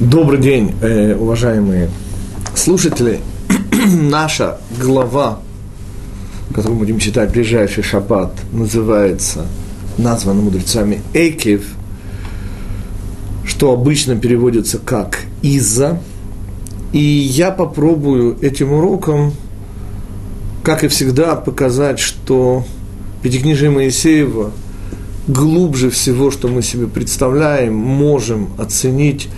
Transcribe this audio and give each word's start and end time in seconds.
Добрый 0.00 0.40
день, 0.40 0.74
э, 0.80 1.14
уважаемые 1.14 1.90
слушатели. 2.54 3.20
Наша 4.00 4.58
глава, 4.80 5.40
которую 6.54 6.78
будем 6.78 6.98
читать 6.98 7.30
в 7.30 7.32
ближайший 7.34 7.84
шаббат, 7.84 8.32
называется, 8.52 9.46
названа 9.98 10.40
мудрецами 10.40 11.02
Экев, 11.12 11.66
что 13.46 13.72
обычно 13.72 14.16
переводится 14.16 14.78
как 14.78 15.20
«из-за». 15.42 16.00
И 16.92 16.98
я 16.98 17.50
попробую 17.50 18.38
этим 18.40 18.72
уроком, 18.72 19.34
как 20.64 20.84
и 20.84 20.88
всегда, 20.88 21.36
показать, 21.36 21.98
что 21.98 22.64
Пятикнижие 23.22 23.70
Моисеева 23.70 24.52
глубже 25.28 25.90
всего, 25.90 26.30
что 26.30 26.48
мы 26.48 26.62
себе 26.62 26.86
представляем, 26.86 27.74
можем 27.74 28.50
оценить 28.58 29.28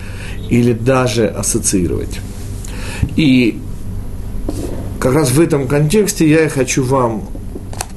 или 0.50 0.72
даже 0.72 1.26
ассоциировать. 1.26 2.21
И 3.16 3.61
как 5.00 5.14
раз 5.14 5.30
в 5.30 5.40
этом 5.40 5.68
контексте 5.68 6.29
я 6.29 6.44
и 6.44 6.48
хочу 6.48 6.84
вам 6.84 7.25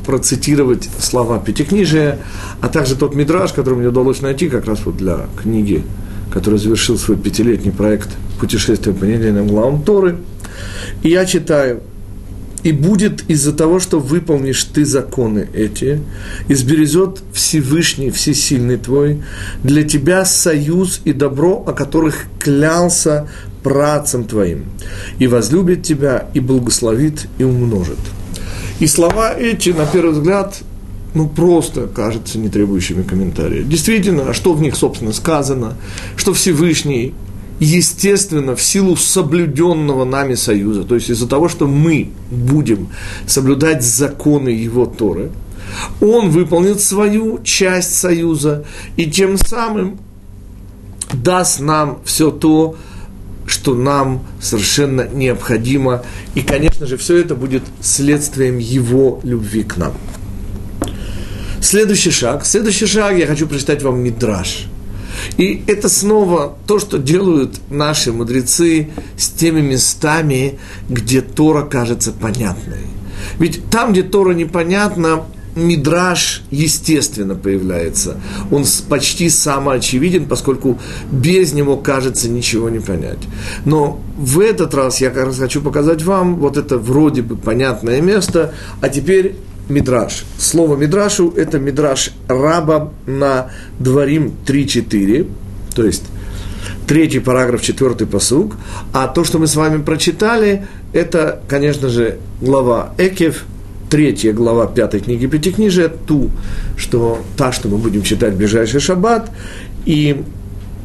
процитировать 0.06 0.90
слова 1.00 1.40
Пятикнижия, 1.40 2.20
а 2.62 2.70
также 2.70 2.96
тот 2.96 3.16
мидраж, 3.16 3.52
который 3.52 3.76
мне 3.76 3.88
удалось 3.88 4.22
найти 4.22 4.48
как 4.48 4.66
раз 4.66 4.80
вот 4.86 4.98
для 4.98 5.28
книги, 5.42 5.84
который 6.32 6.60
завершил 6.60 6.98
свой 6.98 7.18
пятилетний 7.18 7.72
проект 7.72 8.10
«Путешествие 8.40 8.96
по 8.96 9.04
недельным 9.04 9.48
главам 9.48 9.84
Торы». 9.84 10.18
И 11.04 11.10
я 11.10 11.26
читаю– 11.26 11.82
и 12.68 12.74
будет 12.74 13.24
из-за 13.30 13.54
того, 13.54 13.80
что 13.80 13.98
выполнишь 13.98 14.66
ты 14.66 14.84
законы 14.84 15.48
эти, 15.54 16.02
изберезет 16.50 17.22
Всевышний, 17.32 18.12
Всесильный 18.12 18.76
твой, 18.76 19.24
для 19.64 19.84
тебя 19.84 20.26
союз 20.26 21.00
и 21.06 21.14
добро, 21.14 21.64
о 21.66 21.72
которых 21.72 22.26
клялся 22.38 23.30
працам 23.64 24.26
твоим, 24.26 24.66
и 25.18 25.28
возлюбит 25.28 25.84
тебя, 25.84 26.28
и 26.34 26.42
благословит, 26.42 27.28
и 27.38 27.46
умножит. 27.46 28.00
И 28.82 28.88
слова 28.88 29.34
эти, 29.34 29.70
на 29.70 29.86
первый 29.86 30.12
взгляд, 30.12 30.58
ну, 31.14 31.30
просто 31.30 31.88
кажутся 31.88 32.38
не 32.38 32.50
требующими 32.50 33.04
комментария. 33.04 33.64
Действительно, 33.64 34.34
что 34.34 34.52
в 34.52 34.62
них, 34.62 34.76
собственно, 34.76 35.14
сказано, 35.14 35.76
что 36.18 36.34
Всевышний 36.34 37.14
естественно, 37.60 38.56
в 38.56 38.62
силу 38.62 38.96
соблюденного 38.96 40.06
нами 40.06 40.36
союза, 40.36 40.84
то 40.84 40.96
есть 40.96 41.10
из-за 41.10 41.28
того, 41.28 41.50
что 41.50 41.68
мы 41.68 42.12
будем 42.30 42.90
соблюдать 43.26 43.84
законы 43.84 44.50
его 44.50 44.86
Торы, 44.86 45.32
он 46.00 46.30
выполнит 46.30 46.80
свою 46.80 47.42
часть 47.44 47.96
союза 47.96 48.66
и 48.96 49.10
тем 49.10 49.38
самым 49.38 50.00
даст 51.12 51.60
нам 51.60 52.00
все 52.06 52.32
то, 52.32 52.76
что 53.46 53.76
нам 53.76 54.26
совершенно 54.42 55.08
необходимо. 55.08 56.04
И, 56.36 56.42
конечно 56.42 56.86
же, 56.86 56.98
все 56.98 57.18
это 57.18 57.34
будет 57.34 57.64
следствием 57.82 58.58
его 58.58 59.20
любви 59.24 59.64
к 59.64 59.78
нам. 59.78 59.94
Следующий 61.62 62.12
шаг. 62.12 62.46
Следующий 62.46 62.86
шаг 62.86 63.18
я 63.18 63.26
хочу 63.26 63.48
прочитать 63.48 63.82
вам 63.84 64.00
Мидраш– 64.00 64.68
и 65.38 65.64
это 65.68 65.90
снова 65.90 66.58
то, 66.68 66.80
что 66.80 66.98
делают 66.98 67.60
наши 67.70 68.12
мудрецы 68.12 68.90
с 69.18 69.30
теми 69.30 69.62
местами, 69.62 70.60
где 70.90 71.22
Тора 71.22 71.64
кажется 71.64 72.12
понятной. 72.12 72.88
Ведь 73.40 73.70
там, 73.70 73.92
где 73.92 74.04
Тора 74.04 74.34
непонятна, 74.34 75.24
мидраж 75.58 76.44
естественно 76.52 77.36
появляется. 77.36 78.18
Он 78.52 78.64
почти 78.88 79.30
самоочевиден, 79.30 80.28
поскольку 80.28 80.80
без 81.12 81.54
него, 81.54 81.78
кажется, 81.78 82.30
ничего 82.30 82.70
не 82.70 82.80
понять. 82.80 83.20
Но 83.66 84.00
в 84.18 84.40
этот 84.40 84.74
раз 84.74 85.02
я 85.02 85.10
как 85.10 85.26
раз 85.26 85.40
хочу 85.40 85.62
показать 85.62 86.04
вам 86.04 86.36
вот 86.36 86.58
это 86.58 86.78
вроде 86.78 87.24
бы 87.24 87.36
понятное 87.36 88.02
место, 88.02 88.54
а 88.82 88.90
теперь 88.90 89.36
мидраш. 89.70 90.26
Слово 90.38 90.76
мидрашу– 90.76 91.34
это 91.36 91.60
мидраш 91.60 92.12
раба 92.28 92.92
на 93.06 93.52
дворим 93.80 94.34
3-4, 94.46 95.30
то 95.76 95.86
есть 95.86 96.04
третий 96.88 97.20
параграф, 97.20 97.62
четвертый 97.62 98.08
посуг. 98.08 98.56
А 98.94 99.08
то, 99.08 99.24
что 99.24 99.40
мы 99.40 99.48
с 99.48 99.56
вами 99.56 99.82
прочитали, 99.82 100.68
это, 100.94 101.42
конечно 101.48 101.90
же, 101.90 102.18
глава 102.42 102.94
Экев, 102.98 103.46
третья 103.90 104.34
глава 104.34 104.68
пятой 104.68 105.00
книги 105.00 105.28
Пятикнижия, 105.28 105.90
ту, 105.90 106.30
что, 106.78 107.22
та, 107.38 107.52
что 107.52 107.70
мы 107.70 107.78
будем 107.78 108.04
читать 108.04 108.34
в 108.34 108.38
ближайший 108.38 108.80
шаббат, 108.80 109.32
и 109.86 110.24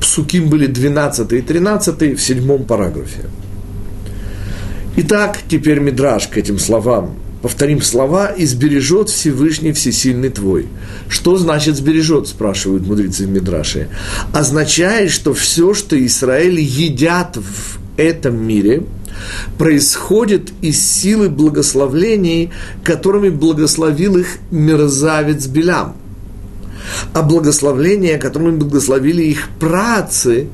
псуким 0.00 0.48
были 0.48 0.66
12 0.66 1.32
и 1.32 1.40
13 1.40 2.18
в 2.18 2.20
седьмом 2.20 2.64
параграфе. 2.64 3.28
Итак, 4.96 5.38
теперь 5.48 5.80
мидраж 5.80 6.28
к 6.28 6.36
этим 6.36 6.58
словам 6.58 7.16
повторим 7.42 7.82
слова, 7.82 8.28
и 8.28 8.46
сбережет 8.46 9.10
Всевышний 9.10 9.72
Всесильный 9.72 10.30
твой. 10.30 10.68
Что 11.08 11.36
значит 11.36 11.76
сбережет, 11.76 12.28
спрашивают 12.28 12.86
мудрецы 12.86 13.26
в 13.26 13.30
Мидраше. 13.30 13.88
Означает, 14.32 15.10
что 15.10 15.34
все, 15.34 15.74
что 15.74 16.02
Израиль 16.06 16.60
едят 16.60 17.36
в 17.36 17.78
этом 17.96 18.42
мире, 18.46 18.84
происходит 19.58 20.52
из 20.62 20.80
силы 20.80 21.28
благословлений, 21.28 22.50
которыми 22.84 23.28
благословил 23.28 24.16
их 24.16 24.38
мерзавец 24.50 25.46
Белям. 25.46 25.96
А 27.12 27.22
благословления, 27.22 28.18
которыми 28.18 28.56
благословили 28.56 29.22
их 29.22 29.48
працы, 29.60 30.48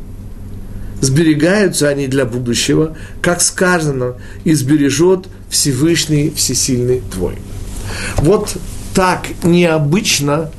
сберегаются 1.01 1.89
они 1.89 2.07
для 2.07 2.25
будущего, 2.25 2.97
как 3.21 3.41
сказано, 3.41 4.17
и 4.45 4.53
сбережет 4.55 5.29
Всевышний, 5.51 6.31
Всесильный 6.35 7.03
твой. 7.13 7.37
Вот 8.17 8.57
так 8.95 9.27
необычно 9.43 10.51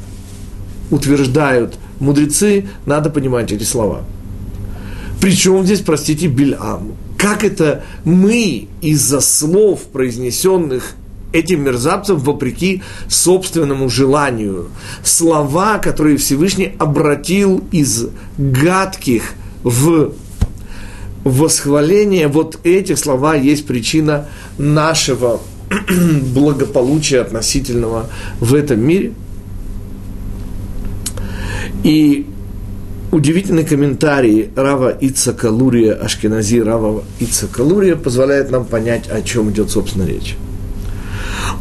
утверждают 0.90 1.78
мудрецы, 2.00 2.68
надо 2.86 3.10
понимать 3.10 3.52
эти 3.52 3.64
слова. 3.64 4.04
Причем 5.22 5.66
здесь, 5.66 5.82
простите, 5.82 6.28
Бильам. 6.28 6.94
Как 7.18 7.44
это 7.44 7.84
мы 8.06 8.70
из-за 8.82 9.20
слов, 9.20 9.82
произнесенных 9.92 10.96
этим 11.34 11.64
мерзавцам 11.64 12.18
вопреки 12.18 12.82
собственному 13.08 13.90
желанию. 13.90 14.70
Слова, 15.04 15.78
которые 15.78 16.18
Всевышний 16.18 16.74
обратил 16.80 17.64
из 17.72 18.08
гадких 18.38 19.34
в 19.64 20.14
восхваление, 21.24 22.28
вот 22.28 22.60
эти 22.64 22.96
слова 22.96 23.36
есть 23.36 23.66
причина 23.68 24.28
нашего 24.58 25.42
благополучия 26.34 27.22
относительного 27.22 28.08
в 28.40 28.54
этом 28.54 28.80
мире. 28.80 29.14
И 31.84 32.26
удивительный 33.12 33.66
комментарий 33.66 34.50
Рава 34.56 34.96
Ицака 35.00 35.50
Лурия, 35.50 35.94
Ашкенази 35.94 36.62
Рава 36.62 37.04
Ицака 37.20 37.62
Лурия 37.62 37.96
позволяет 37.96 38.52
нам 38.52 38.66
понять, 38.66 39.10
о 39.10 39.22
чем 39.22 39.52
идет, 39.52 39.72
собственно, 39.72 40.04
речь. 40.04 40.36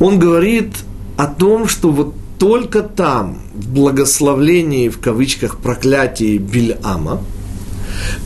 Он 0.00 0.18
говорит 0.18 0.72
о 1.16 1.26
том, 1.26 1.66
что 1.66 1.90
вот 1.90 2.14
только 2.38 2.82
там, 2.82 3.40
в 3.54 3.68
благословлении, 3.72 4.88
в 4.88 5.00
кавычках, 5.00 5.58
проклятии 5.58 6.38
Бильама– 6.38 7.20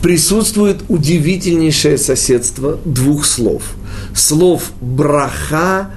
присутствует 0.01 0.83
удивительнейшее 0.89 1.97
соседство 1.97 2.79
двух 2.85 3.25
слов. 3.25 3.63
Слов 4.15 4.71
браха 4.81 5.89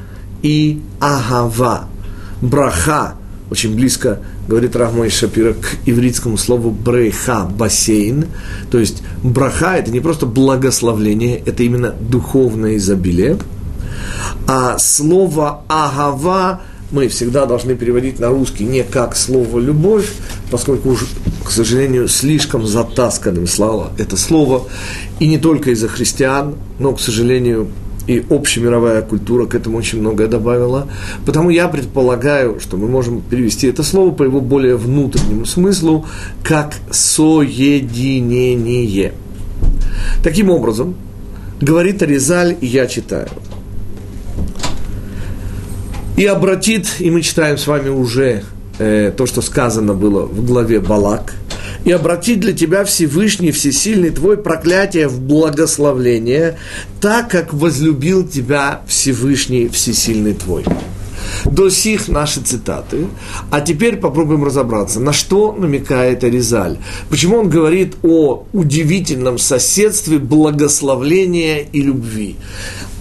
и 0.42 0.80
агава. 1.00 1.88
Браха 2.40 3.14
очень 3.50 3.76
близко, 3.76 4.20
говорит 4.48 4.74
Рахмой 4.74 5.08
Шапира, 5.08 5.52
к 5.52 5.76
ивритскому 5.86 6.36
слову 6.36 6.70
брейха, 6.70 7.44
бассейн. 7.44 8.26
То 8.70 8.78
есть 8.78 9.02
браха– 9.22 9.76
это 9.78 9.92
не 9.92 10.00
просто 10.00 10.26
благословление, 10.26 11.38
это 11.46 11.62
именно 11.62 11.90
духовное 11.90 12.76
изобилие. 12.76 13.38
А 14.48 14.78
слово 14.78 15.62
агава 15.68 16.62
мы 16.90 17.08
всегда 17.08 17.46
должны 17.46 17.74
переводить 17.74 18.18
на 18.20 18.28
русский 18.28 18.64
не 18.64 18.82
как 18.82 19.16
слово 19.16 19.58
«любовь», 19.58 20.12
поскольку, 20.50 20.90
уж, 20.90 21.06
к 21.44 21.50
сожалению, 21.50 22.08
слишком 22.08 22.66
затасканным 22.66 23.46
слава 23.46 23.92
это 23.98 24.16
слово, 24.16 24.68
и 25.18 25.26
не 25.26 25.38
только 25.38 25.70
из-за 25.70 25.88
христиан, 25.88 26.54
но, 26.78 26.92
к 26.92 27.00
сожалению, 27.00 27.68
и 28.06 28.24
общемировая 28.30 29.02
культура 29.02 29.46
к 29.46 29.56
этому 29.56 29.78
очень 29.78 29.98
многое 30.00 30.28
добавила. 30.28 30.86
Потому 31.24 31.50
я 31.50 31.66
предполагаю, 31.66 32.60
что 32.60 32.76
мы 32.76 32.86
можем 32.86 33.20
перевести 33.20 33.66
это 33.66 33.82
слово 33.82 34.12
по 34.12 34.22
его 34.22 34.40
более 34.40 34.76
внутреннему 34.76 35.44
смыслу, 35.44 36.06
как 36.44 36.74
соединение. 36.92 38.32
Таким 40.22 40.50
образом, 40.50 40.94
говорит 41.60 42.00
Аризаль, 42.02 42.56
и 42.60 42.66
я 42.66 42.86
читаю– 42.86 43.28
и 46.16 46.24
обратит, 46.24 46.88
и 46.98 47.10
мы 47.10 47.22
читаем 47.22 47.58
с 47.58 47.66
вами 47.66 47.88
уже 47.88 48.42
э, 48.78 49.12
то, 49.16 49.26
что 49.26 49.42
сказано 49.42 49.94
было 49.94 50.24
в 50.24 50.44
главе 50.44 50.80
Балак, 50.80 51.34
и 51.84 51.92
обратить 51.92 52.40
для 52.40 52.52
тебя 52.52 52.84
Всевышний, 52.84 53.52
Всесильный 53.52 54.10
твой 54.10 54.36
проклятие 54.36 55.08
в 55.08 55.20
благословление, 55.20 56.58
так 57.00 57.30
как 57.30 57.52
возлюбил 57.52 58.26
тебя 58.26 58.82
Всевышний, 58.88 59.68
Всесильный 59.68 60.34
твой. 60.34 60.64
До 61.44 61.70
сих 61.70 62.08
наши 62.08 62.40
цитаты. 62.40 63.06
А 63.50 63.60
теперь 63.60 63.96
попробуем 63.96 64.44
разобраться, 64.44 65.00
на 65.00 65.12
что 65.12 65.52
намекает 65.52 66.24
Аризаль. 66.24 66.78
Почему 67.08 67.38
он 67.38 67.48
говорит 67.48 67.96
о 68.02 68.44
удивительном 68.52 69.38
соседстве 69.38 70.18
благословления 70.18 71.66
и 71.72 71.82
любви. 71.82 72.36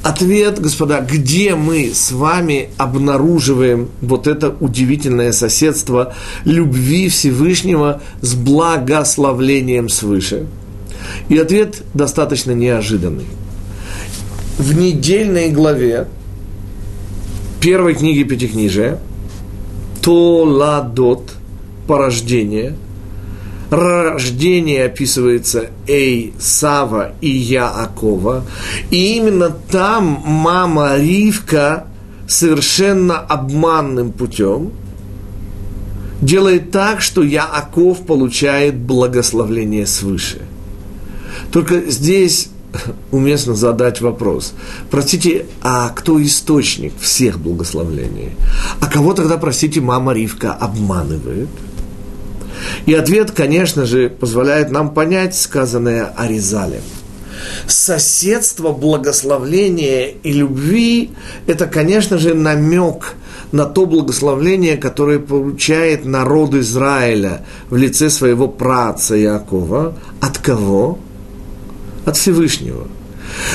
Ответ, 0.05 0.61
господа, 0.61 1.01
где 1.01 1.55
мы 1.55 1.91
с 1.91 2.11
вами 2.11 2.69
обнаруживаем 2.77 3.89
вот 4.01 4.27
это 4.27 4.55
удивительное 4.59 5.31
соседство 5.31 6.13
любви 6.43 7.09
Всевышнего 7.09 8.03
с 8.21 8.35
благословлением 8.35 9.89
свыше? 9.89 10.45
И 11.27 11.35
ответ 11.39 11.81
достаточно 11.95 12.51
неожиданный. 12.51 13.25
В 14.59 14.77
недельной 14.77 15.49
главе 15.49 16.07
первой 17.59 17.95
книги 17.95 18.21
Пятикнижия 18.21 18.99
Толадот, 20.03 21.31
порождение, 21.87 22.75
рождение 23.69 24.85
описывается 24.85 25.69
Эй, 25.87 26.33
Сава 26.39 27.13
и 27.21 27.29
Яакова. 27.29 28.45
И 28.91 29.17
именно 29.17 29.49
там 29.49 30.21
мама 30.25 30.97
Ривка 30.97 31.87
совершенно 32.27 33.19
обманным 33.19 34.11
путем 34.11 34.71
делает 36.21 36.71
так, 36.71 37.01
что 37.01 37.23
Яаков 37.23 38.05
получает 38.05 38.75
благословление 38.75 39.85
свыше. 39.85 40.41
Только 41.51 41.81
здесь 41.89 42.49
уместно 43.11 43.55
задать 43.55 44.01
вопрос. 44.01 44.53
Простите, 44.91 45.45
а 45.61 45.89
кто 45.89 46.21
источник 46.21 46.93
всех 46.99 47.39
благословлений? 47.39 48.31
А 48.79 48.87
кого 48.87 49.13
тогда, 49.13 49.37
простите, 49.37 49.81
мама 49.81 50.13
Ривка 50.13 50.53
обманывает? 50.53 51.49
И 52.85 52.93
ответ, 52.93 53.31
конечно 53.31 53.85
же, 53.85 54.09
позволяет 54.09 54.71
нам 54.71 54.93
понять 54.93 55.35
сказанное 55.35 56.05
Аризалем. 56.15 56.81
Соседство 57.67 58.71
благословления 58.71 60.07
и 60.23 60.31
любви– 60.31 61.11
это, 61.47 61.67
конечно 61.67 62.17
же, 62.17 62.33
намек 62.33 63.15
на 63.51 63.65
то 63.65 63.85
благословление, 63.85 64.77
которое 64.77 65.19
получает 65.19 66.05
народ 66.05 66.53
Израиля 66.55 67.45
в 67.69 67.75
лице 67.75 68.09
своего 68.09 68.47
праца 68.47 69.15
Якова. 69.15 69.95
От 70.21 70.37
кого? 70.37 70.99
От 72.05 72.17
Всевышнего. 72.17 72.87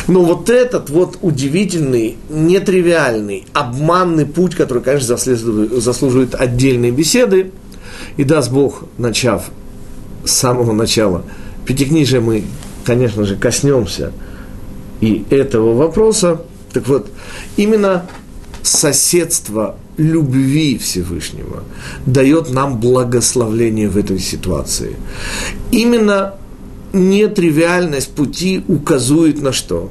Но 0.09 0.25
вот 0.25 0.51
этот 0.51 0.91
вот 0.91 1.19
удивительный, 1.23 2.17
нетривиальный, 2.29 3.47
обманный 3.53 4.27
путь, 4.27 4.55
который, 4.55 4.83
конечно, 4.83 5.17
заслуживает 5.17 6.35
отдельной 6.35 6.91
беседы, 6.91 7.53
и 8.17 8.25
даст 8.25 8.50
Бог, 8.50 8.85
начав 8.99 9.50
с 10.25 10.32
самого 10.32 10.73
начала 10.73 11.25
Пятикнижия, 11.67 12.20
мы, 12.20 12.44
конечно 12.85 13.25
же, 13.25 13.37
коснемся 13.37 14.12
и 15.00 15.25
этого 15.31 15.75
вопроса. 15.75 16.43
Так 16.73 16.88
вот, 16.88 17.11
именно 17.56 18.06
соседство 18.62 19.76
любви 19.97 20.79
Всевышнего 20.79 21.62
дает 22.06 22.50
нам 22.50 22.81
благословление 22.81 23.88
в 23.88 23.97
этой 23.97 24.19
ситуации. 24.19 24.97
Именно 25.70 26.35
нетривиальность 26.93 28.11
пути 28.11 28.64
указывает 28.69 29.41
на 29.43 29.52
что? 29.52 29.91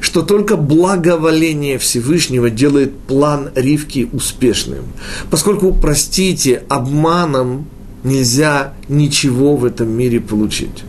Что 0.00 0.22
только 0.22 0.56
благоволение 0.56 1.78
Всевышнего 1.78 2.50
делает 2.50 2.98
план 2.98 3.50
Ривки 3.54 4.08
успешным. 4.12 4.84
Поскольку, 5.30 5.72
простите, 5.72 6.62
обманом 6.68 7.66
нельзя 8.04 8.74
ничего 8.88 9.56
в 9.56 9.64
этом 9.64 9.90
мире 9.90 10.20
получить. 10.20 10.84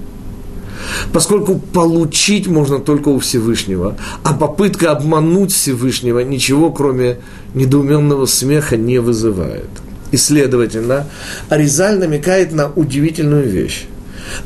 Поскольку 1.11 1.59
получить 1.59 2.47
можно 2.47 2.79
только 2.79 3.09
у 3.09 3.19
Всевышнего, 3.19 3.97
а 4.23 4.33
попытка 4.33 4.91
обмануть 4.91 5.51
Всевышнего 5.51 6.19
ничего, 6.19 6.71
кроме 6.71 7.17
недоуменного 7.53 8.25
смеха, 8.25 8.77
не 8.77 8.99
вызывает. 8.99 9.69
И, 10.11 10.17
следовательно, 10.17 11.07
Аризаль 11.49 11.99
намекает 11.99 12.51
на 12.51 12.71
удивительную 12.71 13.47
вещь 13.47 13.85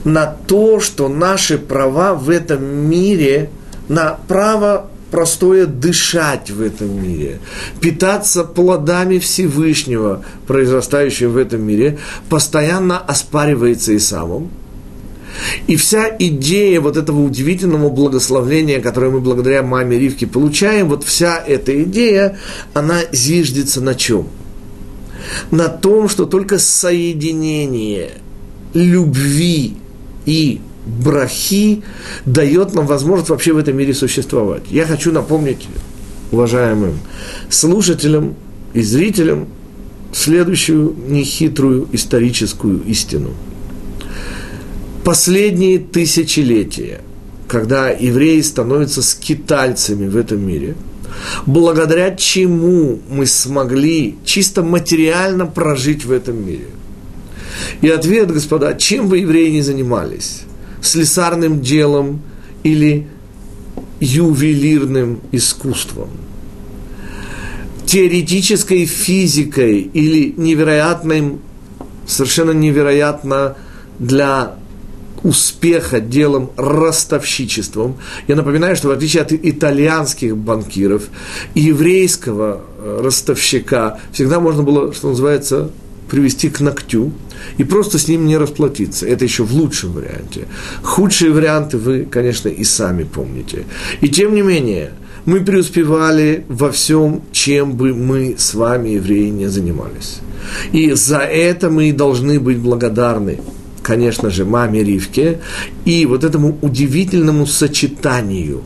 на 0.04 0.26
то, 0.26 0.80
что 0.80 1.08
наши 1.08 1.58
права 1.58 2.14
в 2.14 2.30
этом 2.30 2.64
мире, 2.64 3.50
на 3.88 4.18
право 4.28 4.90
простое 5.12 5.68
дышать 5.68 6.50
в 6.50 6.60
этом 6.60 7.04
мире, 7.04 7.40
питаться 7.80 8.44
плодами 8.44 9.20
Всевышнего, 9.20 10.26
произрастающим 10.48 11.32
в 11.32 11.38
этом 11.38 11.62
мире, 11.62 12.00
постоянно 12.30 12.98
оспаривается 12.98 13.94
и 13.94 14.00
самым. 14.00 14.50
И 15.68 15.76
вся 15.76 16.10
идея 16.18 16.82
вот 16.82 16.98
этого 16.98 17.22
удивительного 17.22 17.90
благословления, 17.90 18.82
которое 18.82 19.12
мы 19.12 19.20
благодаря 19.20 19.62
маме 19.62 20.00
Ривке 20.00 20.26
получаем, 20.26 20.90
вот 20.90 21.04
вся 21.04 21.38
эта 21.38 21.84
идея, 21.84 22.40
она 22.74 23.00
зиждется 23.12 23.82
на 23.82 23.94
чем? 23.94 24.28
На 25.52 25.70
том, 25.70 26.10
что 26.10 26.26
только 26.26 26.58
соединение 26.58 28.14
любви 28.74 29.78
и 30.26 30.62
брахи 30.86 31.84
дает 32.26 32.74
нам 32.74 32.88
возможность 32.88 33.30
вообще 33.30 33.54
в 33.54 33.58
этом 33.58 33.78
мире 33.78 33.94
существовать. 33.94 34.64
Я 34.70 34.86
хочу 34.86 35.12
напомнить 35.12 35.68
уважаемым 36.32 37.00
слушателям 37.50 38.36
и 38.74 38.82
зрителям 38.82 39.48
следующую 40.12 40.96
нехитрую 41.08 41.88
историческую 41.92 42.84
истину. 42.84 43.32
Последние 45.04 45.80
тысячелетия, 45.80 47.02
когда 47.48 47.90
евреи 47.90 48.42
становятся 48.42 49.02
скитальцами 49.02 50.08
в 50.08 50.16
этом 50.16 50.46
мире, 50.46 50.76
благодаря 51.46 52.16
чему 52.16 53.00
мы 53.10 53.26
смогли 53.26 54.16
чисто 54.26 54.64
материально 54.64 55.46
прожить 55.46 56.06
в 56.06 56.12
этом 56.12 56.46
мире– 56.46 56.68
и 57.82 57.90
ответ, 57.90 58.32
господа, 58.32 58.74
чем 58.74 59.08
вы, 59.08 59.20
евреи, 59.20 59.50
не 59.50 59.62
занимались? 59.62 60.42
Слесарным 60.84 61.62
делом 61.62 62.22
или 62.64 63.08
ювелирным 64.00 65.22
искусством? 65.32 66.10
Теоретической 67.86 68.86
физикой 68.86 69.80
или 69.82 70.34
невероятным, 70.38 71.40
совершенно 72.06 72.52
невероятно 72.52 73.56
для 74.00 74.56
успеха 75.24 76.00
делом 76.02 76.52
ростовщичеством. 76.58 77.98
Я 78.28 78.36
напоминаю, 78.36 78.76
что 78.76 78.90
в 78.90 78.92
отличие 78.92 79.24
от 79.24 79.32
итальянских 79.32 80.38
банкиров, 80.38 81.04
еврейского 81.56 82.62
э, 82.78 83.00
ростовщика 83.04 84.00
всегда 84.12 84.40
можно 84.40 84.64
было, 84.64 84.94
что 84.94 85.10
называется, 85.10 85.72
привести 86.14 86.50
к 86.50 86.62
ногтю 86.62 87.12
и 87.58 87.64
просто 87.64 87.98
с 87.98 88.08
ним 88.08 88.28
не 88.28 88.38
расплатиться. 88.38 89.08
Это 89.08 89.26
еще 89.26 89.44
в 89.44 89.52
лучшем 89.52 89.94
варианте. 89.94 90.42
Худшие 90.84 91.32
варианты 91.32 91.80
вы, 91.80 92.06
конечно, 92.06 92.50
и 92.50 92.64
сами 92.64 93.04
помните. 93.04 93.66
И 94.02 94.10
тем 94.10 94.36
не 94.36 94.44
менее, 94.44 94.92
мы 95.26 95.40
преуспевали 95.40 96.46
во 96.48 96.70
всем, 96.72 97.24
чем 97.32 97.74
бы 97.74 97.96
мы 97.96 98.36
с 98.38 98.54
вами, 98.54 98.90
евреи, 98.90 99.30
не 99.30 99.48
занимались. 99.48 100.20
И 100.72 100.92
за 100.92 101.18
это 101.18 101.72
мы 101.72 101.92
должны 101.94 102.40
быть 102.40 102.60
благодарны, 102.60 103.40
конечно 103.82 104.30
же, 104.30 104.46
маме 104.46 104.84
Ривке 104.84 105.40
и 105.86 106.06
вот 106.06 106.24
этому 106.24 106.60
удивительному 106.62 107.48
сочетанию 107.48 108.62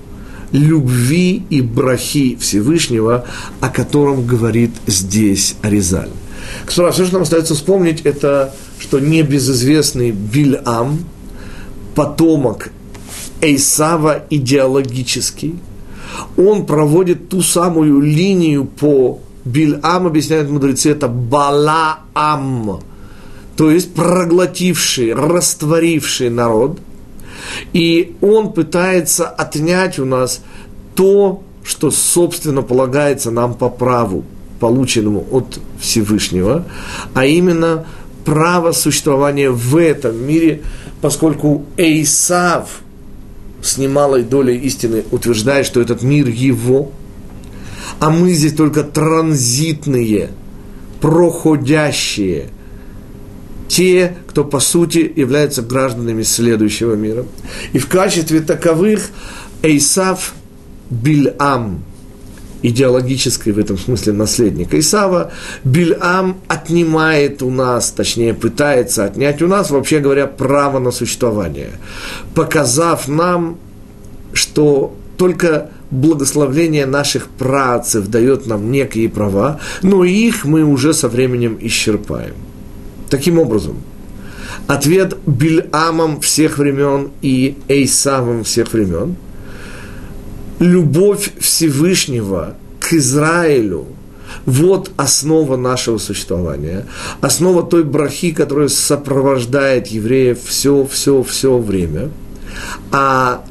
любви 0.52 1.44
и 1.50 1.62
брахи 1.62 2.36
Всевышнего, 2.38 3.24
о 3.62 3.70
котором 3.70 4.28
говорит 4.28 4.72
здесь 4.86 5.56
Аризаль. 5.62 6.10
Кстати, 6.66 6.94
все, 6.94 7.06
что 7.06 7.14
нам 7.14 7.24
остается 7.24 7.56
вспомнить, 7.56 8.02
это, 8.02 8.54
что 8.80 9.00
небезызвестный 9.00 10.12
Бильам, 10.12 11.06
потомок 11.96 12.72
Эйсава 13.42 14.24
идеологический, 14.30 15.56
он 16.36 16.66
проводит 16.66 17.30
ту 17.30 17.42
самую 17.42 18.02
линию 18.02 18.66
по 18.66 19.20
Бильам, 19.46 20.08
объясняют 20.08 20.50
мудрецы, 20.50 20.92
это 20.92 21.08
Балаам, 21.08 22.82
то 23.56 23.72
есть 23.72 23.94
проглотивший, 23.94 25.14
растворивший 25.14 26.30
народ. 26.30 26.80
И 27.72 28.16
он 28.22 28.52
пытается 28.52 29.28
отнять 29.28 30.00
у 30.00 30.06
нас 30.06 30.42
то, 30.96 31.44
что, 31.64 31.92
собственно, 31.92 32.62
полагается 32.62 33.32
нам 33.32 33.54
по 33.54 33.70
праву– 33.70 34.26
полученному 34.60 35.26
от 35.32 35.60
Всевышнего, 35.80 36.66
а 37.14 37.26
именно 37.26 37.86
право 38.26 38.72
существования 38.72 39.50
в 39.50 39.78
этом 39.78 40.26
мире, 40.26 40.62
поскольку 41.02 41.66
Эйсав 41.78 42.82
с 43.62 43.78
немалой 43.78 44.24
долей 44.24 44.58
истины 44.58 45.04
утверждает, 45.12 45.66
что 45.66 45.82
этот 45.82 46.02
мир 46.02 46.28
его, 46.28 46.92
а 48.00 48.10
мы 48.10 48.34
здесь 48.34 48.54
только 48.54 48.84
транзитные, 48.84 50.30
проходящие, 51.02 52.50
те, 53.68 54.16
кто 54.28 54.44
по 54.44 54.60
сути 54.60 55.12
являются 55.16 55.62
гражданами 55.62 56.24
следующего 56.24 56.96
мира. 56.96 57.26
И 57.74 57.80
в 57.80 57.88
качестве 57.88 58.40
таковых 58.40 59.10
Эйсав 59.62 60.34
Бильам– 60.90 61.84
идеологический 62.62 63.52
в 63.52 63.60
этом 63.60 63.78
смысле 63.78 64.14
наследник 64.14 64.74
Исава, 64.74 65.32
Бильам 65.64 66.38
отнимает 66.48 67.42
у 67.44 67.50
нас, 67.50 67.92
точнее 67.92 68.34
пытается 68.34 69.06
отнять 69.06 69.42
у 69.42 69.48
нас, 69.48 69.70
вообще 69.70 70.00
говоря, 70.00 70.28
право 70.28 70.80
на 70.80 70.92
существование, 70.92 71.72
показав 72.34 73.08
нам, 73.08 73.58
что 74.34 74.96
только 75.18 75.70
благословление 75.90 76.86
наших 76.86 77.28
працев 77.28 78.08
дает 78.08 78.46
нам 78.46 78.72
некие 78.72 79.10
права, 79.10 79.60
но 79.82 80.04
их 80.04 80.46
мы 80.46 80.64
уже 80.64 80.94
со 80.94 81.08
временем 81.08 81.58
исчерпаем. 81.62 82.36
Таким 83.10 83.40
образом, 83.40 83.78
ответ 84.68 85.18
Бильамом 85.26 86.20
всех 86.20 86.58
времен 86.58 87.12
и 87.22 87.58
Эйсавом 87.68 88.44
всех 88.44 88.74
времен– 88.74 89.16
любовь 90.60 91.32
Всевышнего 91.40 92.56
к 92.80 92.94
Израилю, 92.94 93.86
вот 94.46 94.92
основа 94.98 95.58
нашего 95.58 95.98
существования, 95.98 96.86
основа 97.22 97.64
той 97.64 97.84
брахи, 97.84 98.32
которая 98.32 98.68
сопровождает 98.68 99.88
евреев 99.88 100.40
все, 100.44 100.88
все, 100.90 101.24
все 101.24 101.58
время, 101.58 102.10
а 102.92 103.44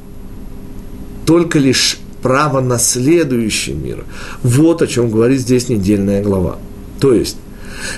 только 1.25 1.59
лишь 1.59 1.99
право 2.23 2.61
на 2.61 2.79
следующий 2.79 3.73
мир. 3.73 4.05
Вот 4.43 4.83
о 4.83 4.87
чем 4.87 5.11
говорит 5.11 5.41
здесь 5.41 5.69
недельная 5.69 6.23
глава. 6.23 6.59
То 7.01 7.13
есть, 7.13 7.37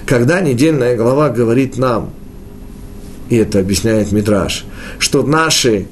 когда 0.06 0.40
недельная 0.40 0.96
глава 0.96 1.30
говорит 1.30 1.78
нам, 1.78 2.10
и 3.28 3.36
это 3.36 3.60
объясняет 3.60 4.12
Мидраш, 4.12 4.64
что 4.98 5.22
наши 5.22 5.86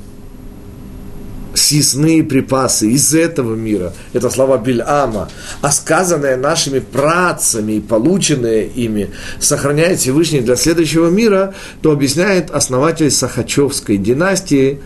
съестные 1.67 2.23
припасы 2.23 2.91
из 2.91 3.15
этого 3.15 3.55
мира, 3.55 3.93
это 4.13 4.31
слова 4.31 4.57
Бильама, 4.59 5.29
а 5.61 5.71
сказанное 5.73 6.37
нашими 6.37 6.79
працами 6.79 7.75
и 7.75 7.81
полученное 7.81 8.63
ими 8.63 9.11
сохраняет 9.41 9.99
Всевышний 9.99 10.41
для 10.41 10.57
следующего 10.57 11.09
мира, 11.09 11.55
то 11.83 11.91
объясняет 11.93 12.51
основатель 12.51 13.11
Сахачевской 13.11 13.97
династии, 13.97 14.81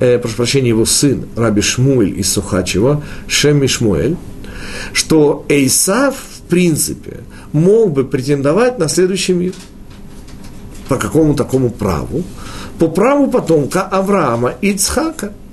э, 0.00 0.18
прошу 0.18 0.36
прощения, 0.36 0.70
его 0.70 0.84
сын 0.84 1.26
Раби 1.36 1.62
Шмуэль 1.62 2.18
из 2.18 2.32
Сухачева, 2.32 3.02
Шеми 3.28 3.68
Шмуэль, 3.68 4.16
что 4.92 5.44
Эйсав, 5.48 6.16
в 6.16 6.48
принципе, 6.48 7.18
мог 7.52 7.92
бы 7.92 8.04
претендовать 8.04 8.78
на 8.78 8.88
следующий 8.88 9.32
мир. 9.32 9.52
По 10.88 10.96
какому 10.96 11.34
такому 11.34 11.70
праву? 11.70 12.22
По 12.78 12.88
праву 12.88 13.30
потомка 13.30 13.82
Авраама 13.82 14.54
Ицхака– 14.60 15.32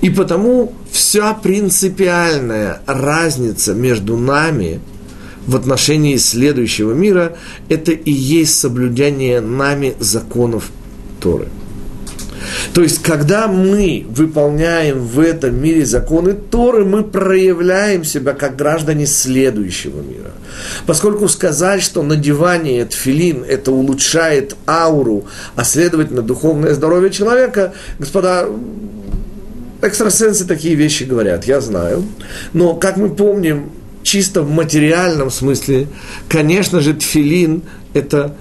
и 0.00 0.10
потому 0.10 0.72
вся 0.90 1.34
принципиальная 1.34 2.80
разница 2.86 3.74
между 3.74 4.16
нами 4.16 4.80
в 5.46 5.54
отношении 5.56 6.16
следующего 6.16 6.92
мира– 6.92 7.36
это 7.68 7.92
и 7.92 8.10
есть 8.10 8.58
соблюдение 8.58 9.40
нами 9.40 9.94
законов 10.00 10.70
Торы. 11.20 11.48
То 12.72 12.82
есть, 12.82 13.02
когда 13.02 13.48
мы 13.48 14.06
выполняем 14.08 15.00
в 15.00 15.20
этом 15.20 15.60
мире 15.60 15.84
законы 15.84 16.34
Торы, 16.34 16.84
мы 16.84 17.02
проявляем 17.02 18.04
себя 18.04 18.34
как 18.34 18.56
граждане 18.56 19.06
следующего 19.06 20.00
мира. 20.00 20.32
Поскольку 20.86 21.28
сказать, 21.28 21.82
что 21.82 22.02
надевание 22.02 22.84
тфилин 22.84 23.44
это 23.46 23.72
улучшает 23.72 24.56
ауру, 24.66 25.26
а 25.54 25.64
следовательно 25.64 26.22
духовное 26.22 26.74
здоровье 26.74 27.10
человека, 27.10 27.72
господа, 27.98 28.46
Экстрасенсы 29.82 30.46
такие 30.46 30.74
вещи 30.74 31.04
говорят, 31.04 31.44
я 31.44 31.60
знаю. 31.60 32.04
Но, 32.52 32.74
как 32.74 32.96
мы 32.96 33.10
помним, 33.10 33.70
чисто 34.02 34.42
в 34.42 34.50
материальном 34.50 35.30
смысле, 35.30 35.88
конечно 36.28 36.80
же, 36.80 36.94
тфилин– 36.94 37.62
это 37.92 38.36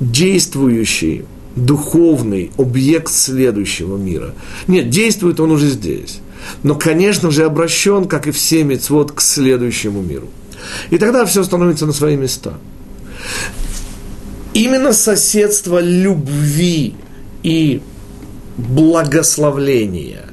действующий, 0.00 1.24
духовный 1.56 2.50
объект 2.56 3.12
следующего 3.12 3.98
мира. 3.98 4.34
Нет, 4.66 4.88
действует 4.88 5.40
он 5.40 5.50
уже 5.50 5.68
здесь. 5.68 6.20
Но, 6.62 6.74
конечно 6.74 7.30
же, 7.30 7.44
обращен, 7.44 8.06
как 8.06 8.26
и 8.26 8.30
все 8.30 8.64
мецвод, 8.64 9.12
к 9.12 9.20
следующему 9.20 10.00
миру. 10.00 10.28
И 10.90 10.96
тогда 10.96 11.26
все 11.26 11.44
становится 11.44 11.86
на 11.86 11.92
свои 11.92 12.16
места. 12.16 12.54
Именно 14.54 14.92
соседство 14.92 15.80
любви 15.80 16.94
и 17.42 17.82
благословления– 18.56 20.26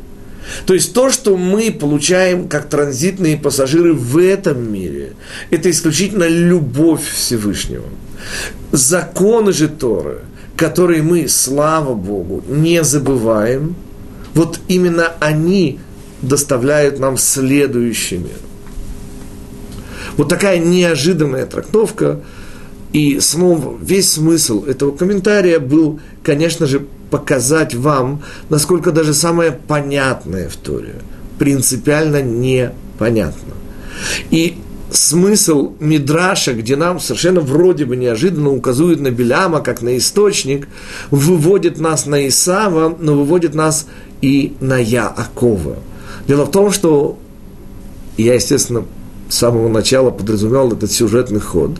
то 0.65 0.73
есть 0.73 0.93
то, 0.93 1.09
что 1.09 1.37
мы 1.37 1.71
получаем 1.71 2.47
как 2.47 2.69
транзитные 2.69 3.37
пассажиры 3.37 3.93
в 3.93 4.17
этом 4.17 4.71
мире, 4.71 5.13
это 5.49 5.69
исключительно 5.69 6.27
любовь 6.27 7.03
Всевышнего. 7.03 7.85
Законы 8.71 9.53
же 9.53 9.67
Торы, 9.67 10.21
которые 10.55 11.01
мы, 11.01 11.27
слава 11.27 11.93
Богу, 11.93 12.43
не 12.47 12.83
забываем, 12.83 13.75
вот 14.33 14.59
именно 14.67 15.13
они 15.19 15.79
доставляют 16.21 16.99
нам 16.99 17.17
следующий 17.17 18.17
мир. 18.17 18.37
Вот 20.17 20.27
такая 20.27 20.59
неожиданная 20.59 21.45
трактовка, 21.45 22.21
и 22.93 23.19
снова 23.19 23.77
весь 23.81 24.13
смысл 24.13 24.65
этого 24.65 24.91
комментария 24.91 25.59
был, 25.59 25.99
конечно 26.23 26.65
же, 26.65 26.85
показать 27.11 27.75
вам, 27.75 28.23
насколько 28.49 28.91
даже 28.91 29.13
самое 29.13 29.51
понятное 29.51 30.49
в 30.49 30.55
Торе 30.55 30.95
принципиально 31.39 32.21
непонятно. 32.21 33.53
И 34.29 34.57
смысл 34.91 35.73
Мидраша, 35.79 36.53
где 36.53 36.75
нам 36.75 36.99
совершенно 36.99 37.39
вроде 37.39 37.85
бы 37.85 37.95
неожиданно 37.95 38.51
указывают 38.51 38.99
на 38.99 39.09
Беляма, 39.09 39.61
как 39.61 39.81
на 39.81 39.97
источник, 39.97 40.67
выводит 41.09 41.79
нас 41.79 42.05
на 42.05 42.27
Исава, 42.27 42.95
но 42.99 43.15
выводит 43.15 43.55
нас 43.55 43.87
и 44.21 44.53
на 44.59 44.77
Яакова. 44.77 45.77
Дело 46.27 46.45
в 46.45 46.51
том, 46.51 46.71
что 46.71 47.17
я, 48.17 48.35
естественно, 48.35 48.85
с 49.29 49.35
самого 49.35 49.69
начала 49.69 50.11
подразумевал 50.11 50.73
этот 50.73 50.91
сюжетный 50.91 51.39
ход. 51.39 51.71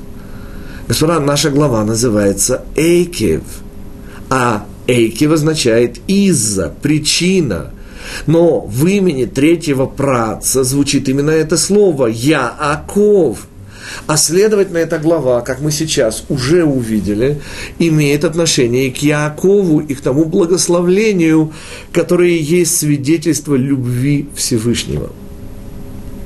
Господа, 0.90 1.20
наша 1.20 1.52
глава 1.52 1.86
называется 1.86 2.64
Эйкев, 2.76 3.44
а 4.32 4.66
Эйкив 4.88 5.34
означает 5.34 6.00
из-за, 6.08 6.74
причина. 6.82 7.72
Но 8.26 8.62
в 8.62 8.88
имени 8.88 9.26
третьего 9.26 9.86
праца 9.86 10.64
звучит 10.64 11.08
именно 11.08 11.30
это 11.30 11.58
слово 11.58 12.08
«Яаков». 12.08 13.46
А 14.08 14.18
следовательно, 14.18 14.80
эта 14.80 14.98
глава, 14.98 15.42
как 15.42 15.62
мы 15.62 15.72
сейчас 15.72 16.24
уже 16.28 16.64
увидели, 16.64 17.40
имеет 17.78 18.24
отношение 18.24 18.90
к 18.90 18.98
Яакову 18.98 19.82
и 19.82 19.94
к 19.94 20.02
тому 20.02 20.26
благословлению, 20.26 21.54
которое 21.94 22.36
есть 22.36 22.76
свидетельство 22.76 23.54
любви 23.54 24.28
Всевышнего. 24.36 25.12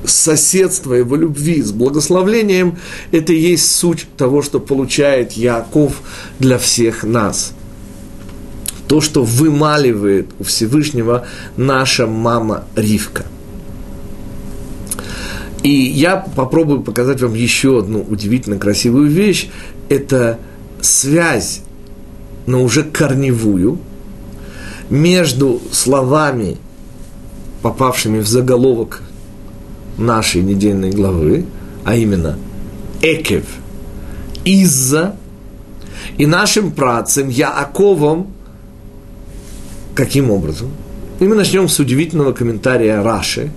Соседство 0.06 0.94
его 0.94 1.16
любви 1.16 1.62
с 1.62 1.72
благословлением– 1.72 2.78
это 3.12 3.34
и 3.34 3.40
есть 3.40 3.72
суть 3.72 4.06
того, 4.18 4.42
что 4.42 4.60
получает 4.60 5.34
Яаков 5.34 6.02
для 6.40 6.58
всех 6.58 7.04
нас– 7.04 7.54
то, 8.88 9.02
что 9.02 9.24
вымаливает 9.24 10.28
у 10.40 10.44
Всевышнего 10.44 11.26
наша 11.58 12.06
мама 12.06 12.66
Ривка. 12.76 13.26
И 15.64 15.70
я 15.70 16.18
попробую 16.18 16.82
показать 16.82 17.22
вам 17.22 17.34
еще 17.34 17.80
одну 17.80 18.02
удивительно 18.02 18.58
красивую 18.58 19.10
вещь. 19.10 19.50
Это 19.90 20.40
связь, 20.82 21.62
но 22.46 22.62
уже 22.62 22.84
корневую, 22.84 23.80
между 24.90 25.62
словами, 25.72 26.58
попавшими 27.62 28.20
в 28.20 28.28
заголовок 28.28 29.02
нашей 29.98 30.42
недельной 30.42 30.92
главы, 30.92 31.46
а 31.84 31.96
именно 31.96 32.38
«экев», 33.02 33.46
«из-за», 34.46 35.16
и 36.18 36.26
нашим 36.26 36.72
працем 36.72 37.30
Яаковом– 37.30 38.28
Каким 39.96 40.32
образом? 40.32 40.72
И 41.20 41.26
мы 41.26 41.36
начнем 41.36 41.70
с 41.70 41.80
удивительного 41.80 42.34
комментария 42.34 43.04
Раши. 43.04 43.52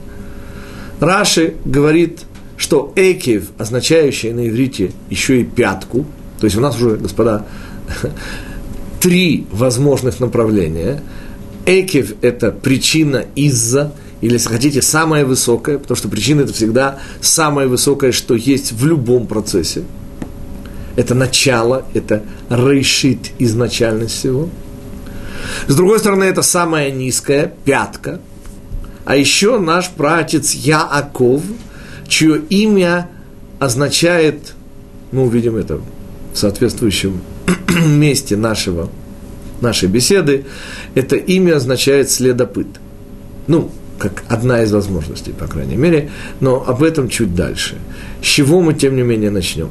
Раши 1.01 1.55
говорит, 1.65 2.21
что 2.57 2.93
экив, 2.95 3.51
означающий 3.59 4.33
на 4.33 4.49
иврите 4.49 4.93
еще 5.11 5.41
и 5.41 5.45
пятку, 5.45 6.07
То 6.41 6.45
есть 6.45 6.57
у 6.57 6.61
нас 6.61 6.77
уже, 6.77 6.97
господа, 6.97 7.47
три 9.01 9.47
возможных 9.51 10.21
направления. 10.21 11.03
Экев– 11.65 12.13
это 12.21 12.51
причина 12.53 13.25
из-за, 13.35 13.93
или, 14.21 14.35
если 14.35 14.49
хотите, 14.49 14.83
самое 14.83 15.25
высокое, 15.25 15.79
потому 15.79 15.97
что 15.97 16.09
причина– 16.09 16.41
это 16.43 16.53
всегда 16.53 16.99
самое 17.21 17.69
высокое, 17.69 18.13
что 18.13 18.35
есть 18.35 18.73
в 18.73 18.87
любом 18.87 19.27
процессе. 19.27 19.85
Это 20.97 21.15
начало, 21.15 21.85
это 21.93 22.23
решит 22.49 23.33
изначальность 23.39 24.15
всего. 24.15 24.49
С 25.69 25.75
другой 25.75 25.99
стороны, 25.99 26.25
это 26.25 26.41
самая 26.43 26.91
низкая, 26.91 27.53
пятка. 27.65 28.21
А 29.05 29.17
еще 29.17 29.59
наш 29.59 29.91
пратец 29.91 30.53
Яаков, 30.55 31.43
чье 32.09 32.39
имя 32.49 33.11
означает, 33.59 34.55
мы 35.13 35.25
увидим 35.25 35.57
это 35.57 35.81
в 36.33 36.39
соответствующем 36.39 37.21
месте 37.87 38.37
нашего, 38.37 38.89
нашей 39.61 39.89
беседы, 39.89 40.47
это 40.95 41.17
имя 41.17 41.57
означает 41.57 42.11
следопыт. 42.11 42.67
Ну, 43.47 43.71
как 43.99 44.25
одна 44.29 44.63
из 44.63 44.73
возможностей, 44.73 45.33
по 45.33 45.47
крайней 45.47 45.77
мере, 45.77 46.11
но 46.41 46.65
об 46.67 46.83
этом 46.83 47.09
чуть 47.09 47.35
дальше. 47.35 47.77
С 48.23 48.27
чего 48.27 48.61
мы, 48.61 48.75
тем 48.75 48.97
не 48.97 49.03
менее, 49.03 49.31
начнем? 49.31 49.71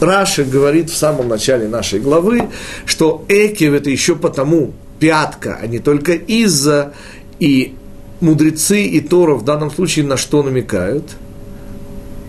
Раши 0.00 0.44
говорит 0.44 0.90
в 0.90 0.96
самом 0.96 1.28
начале 1.28 1.68
нашей 1.68 2.00
главы, 2.00 2.48
что 2.86 3.24
Экев 3.28 3.74
это 3.74 3.90
еще 3.90 4.14
потому 4.14 4.72
пятка, 5.00 5.58
а 5.60 5.66
не 5.66 5.80
только 5.80 6.12
из-за, 6.12 6.92
и 7.40 7.74
мудрецы 8.20 8.84
и 8.84 9.00
Тора 9.00 9.34
в 9.34 9.44
данном 9.44 9.70
случае 9.70 10.04
на 10.06 10.16
что 10.16 10.42
намекают? 10.42 11.04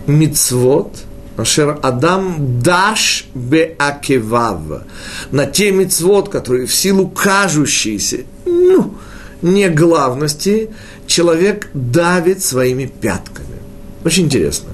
Мицвод– 0.06 0.96
Ашер 1.40 1.78
Адам 1.82 2.60
даш 2.62 3.26
бе 3.34 3.74
акевав. 3.78 4.82
На 5.30 5.46
те 5.46 5.72
мицвод, 5.72 6.28
которые 6.28 6.66
в 6.66 6.74
силу 6.74 7.08
кажущейся, 7.08 8.18
ну, 8.44 8.94
не 9.42 9.68
главности, 9.70 10.70
человек 11.10 11.68
давит 11.74 12.42
своими 12.42 12.86
пятками. 12.86 13.58
Очень 14.04 14.26
интересно. 14.26 14.70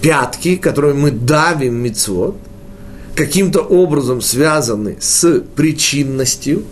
Пятки, 0.00 0.56
которые 0.56 0.94
мы 0.94 1.10
давим 1.10 1.74
мицвод, 1.76 2.36
каким-то 3.14 3.60
образом 3.60 4.20
связаны 4.20 4.96
с 4.98 5.42
причинностью, 5.54 6.64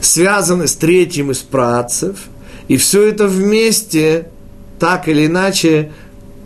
связаны 0.00 0.66
с 0.66 0.74
третьим 0.74 1.30
из 1.30 1.38
працев, 1.38 2.16
и 2.68 2.76
все 2.76 3.06
это 3.06 3.28
вместе, 3.28 4.28
так 4.78 5.08
или 5.08 5.26
иначе, 5.26 5.92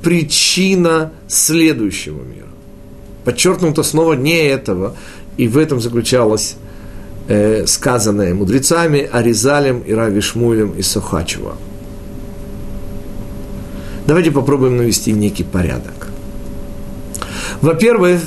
причина 0.02 1.12
следующего 1.26 2.23
мира. 2.23 2.49
Подчеркнуто 3.25 3.82
снова 3.82 4.12
не 4.12 4.47
этого, 4.47 4.94
и 5.38 5.49
в 5.49 5.56
этом 5.56 5.80
заключалось 5.80 6.56
э, 7.30 7.64
сказанное 7.66 8.34
мудрецами 8.34 9.08
Аризалем 9.10 9.80
и 9.80 9.92
Рави 9.92 10.20
Шмулем 10.20 10.72
и 10.72 10.82
Сухачева. 10.82 11.56
Давайте 14.06 14.32
попробуем 14.32 14.76
навести 14.76 15.12
некий 15.12 15.44
порядок. 15.44 16.08
Во-первых, 17.60 18.20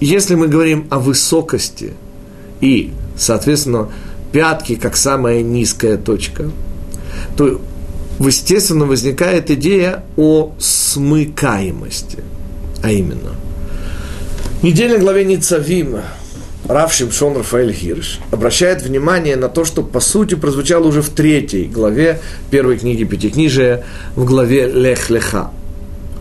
если 0.00 0.34
мы 0.34 0.48
говорим 0.48 0.88
о 0.90 0.98
высокости 0.98 1.92
и, 2.60 2.92
соответственно, 3.16 3.90
пятки 4.32 4.74
как 4.74 4.96
самая 4.96 5.42
низкая 5.42 5.96
точка, 5.96 6.50
то 7.36 7.60
естественно, 8.18 8.86
возникает 8.86 9.52
идея 9.52 10.02
о 10.16 10.52
смыкаемости. 10.58 12.24
А 12.82 12.90
именно, 12.90 13.36
недельной 14.62 14.98
главе 14.98 15.24
Ницавим 15.24 15.98
Рав 16.68 16.92
Шимшон 16.92 17.34
Рафаэль 17.34 17.72
Хирш 17.72 18.20
обращает 18.30 18.82
внимание 18.82 19.36
на 19.36 19.48
то, 19.48 19.64
что 19.64 19.82
по 19.82 20.00
сути 20.00 20.34
прозвучало 20.34 20.86
уже 20.86 21.00
в 21.00 21.08
третьей 21.08 21.64
главе 21.64 22.20
первой 22.50 22.76
книги 22.76 23.04
Пятикнижия, 23.04 23.84
в 24.14 24.26
главе 24.26 24.66
Лех 24.66 25.08
Леха. 25.08 25.50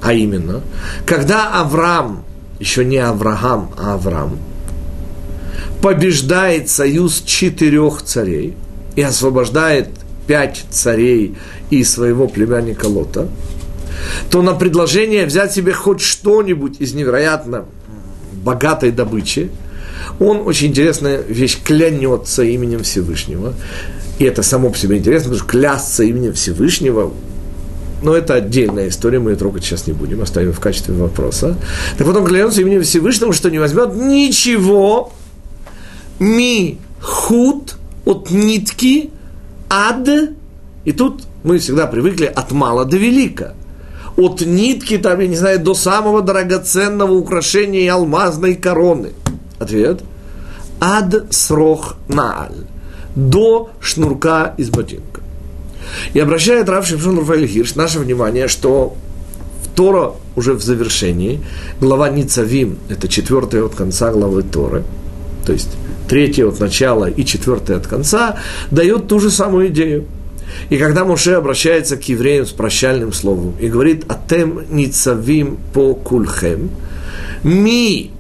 А 0.02 0.14
именно, 0.14 0.62
когда 1.06 1.50
Авраам, 1.60 2.24
еще 2.62 2.86
не 2.86 2.98
Авраам, 2.98 3.72
а 3.78 3.96
Авраам, 3.96 4.40
побеждает 5.82 6.70
союз 6.70 7.24
четырех 7.26 8.02
царей 8.04 8.56
и 8.96 9.02
освобождает 9.02 9.90
пять 10.28 10.64
царей 10.70 11.36
и 11.72 11.84
своего 11.84 12.30
племянника 12.30 12.86
Лота, 12.86 13.28
то 14.30 14.42
на 14.42 14.54
предложение 14.54 15.26
взять 15.26 15.52
себе 15.52 15.74
хоть 15.74 16.00
что-нибудь 16.00 16.80
из 16.80 16.94
невероятно 16.94 17.66
богатой 18.32 18.92
добычи, 18.92 19.50
он 20.20 20.42
очень 20.46 20.68
интересная 20.68 21.22
вещь, 21.22 21.60
клянется 21.64 22.44
именем 22.44 22.84
Всевышнего. 22.84 23.54
И 24.20 24.24
это 24.24 24.44
само 24.44 24.70
по 24.70 24.78
себе 24.78 24.98
интересно, 24.98 25.30
потому 25.30 25.40
что 25.40 25.50
клясться 25.50 26.04
именем 26.04 26.34
Всевышнего, 26.34 27.14
но 28.02 28.16
это 28.16 28.36
отдельная 28.36 28.90
история, 28.90 29.20
мы 29.20 29.32
ее 29.32 29.38
трогать 29.38 29.64
сейчас 29.64 29.88
не 29.88 29.94
будем, 29.94 30.22
оставим 30.22 30.54
в 30.54 30.60
качестве 30.60 30.94
вопроса. 30.94 31.58
Так 31.98 32.08
вот 32.08 32.16
он 32.16 32.26
клянется 32.26 32.62
именем 32.62 32.84
Всевышнего, 32.84 33.34
что 33.34 33.50
не 33.50 33.60
возьмет 33.60 33.96
ничего 33.96 35.14
ми 36.20 36.78
худ 37.02 37.76
от 38.06 38.32
нитки 38.32 39.12
ад, 39.70 40.08
и 40.86 40.92
тут 40.92 41.24
мы 41.44 41.60
всегда 41.60 41.88
привыкли 41.88 42.26
от 42.26 42.52
мала 42.52 42.86
до 42.86 42.98
велика. 42.98 43.54
От 44.16 44.42
нитки, 44.42 44.98
там, 44.98 45.20
я 45.20 45.28
не 45.28 45.36
знаю, 45.36 45.60
до 45.60 45.76
самого 45.76 46.22
драгоценного 46.22 47.12
украшения 47.12 47.82
и 47.82 47.88
алмазной 47.88 48.56
короны. 48.56 49.12
Ответ. 49.68 50.00
Ад 50.80 51.26
срох 51.32 51.98
нааль. 52.08 52.66
До 53.16 53.70
шнурка 53.82 54.54
из 54.58 54.70
ботинка. 54.70 55.22
И 56.14 56.20
обращает 56.20 56.70
Рав 56.70 56.88
Шимшон 56.88 57.20
Рафаэль 57.20 57.48
Хирш 57.48 57.76
наше 57.76 58.00
внимание, 58.00 58.48
что 58.48 58.96
в 59.64 59.76
Тора 59.76 60.14
уже 60.38 60.54
в 60.54 60.62
завершении, 60.62 61.42
глава 61.82 62.10
Ницавим, 62.10 62.78
это 62.90 63.10
четвертая 63.10 63.64
от 63.64 63.76
конца 63.76 64.12
главы 64.12 64.44
Торы, 64.44 64.84
то 65.46 65.52
есть 65.54 65.70
третья 66.08 66.46
от 66.48 66.60
начала 66.60 67.10
и 67.10 67.26
четвертая 67.26 67.78
от 67.78 67.88
конца, 67.88 68.38
дает 68.72 69.08
ту 69.08 69.20
же 69.20 69.30
самую 69.30 69.68
идею– 69.68 70.06
и 70.70 70.78
когда 70.78 71.06
Моше 71.06 71.34
обращается 71.34 71.98
к 71.98 72.04
евреям 72.04 72.46
с 72.46 72.52
прощальным 72.52 73.14
словом 73.14 73.56
и 73.60 73.68
говорит 73.68 74.06
«Атем 74.10 74.62
ницавим 74.70 75.58
по 75.74 75.94
кульхем», 75.94 76.70
«Ми» 77.44 78.12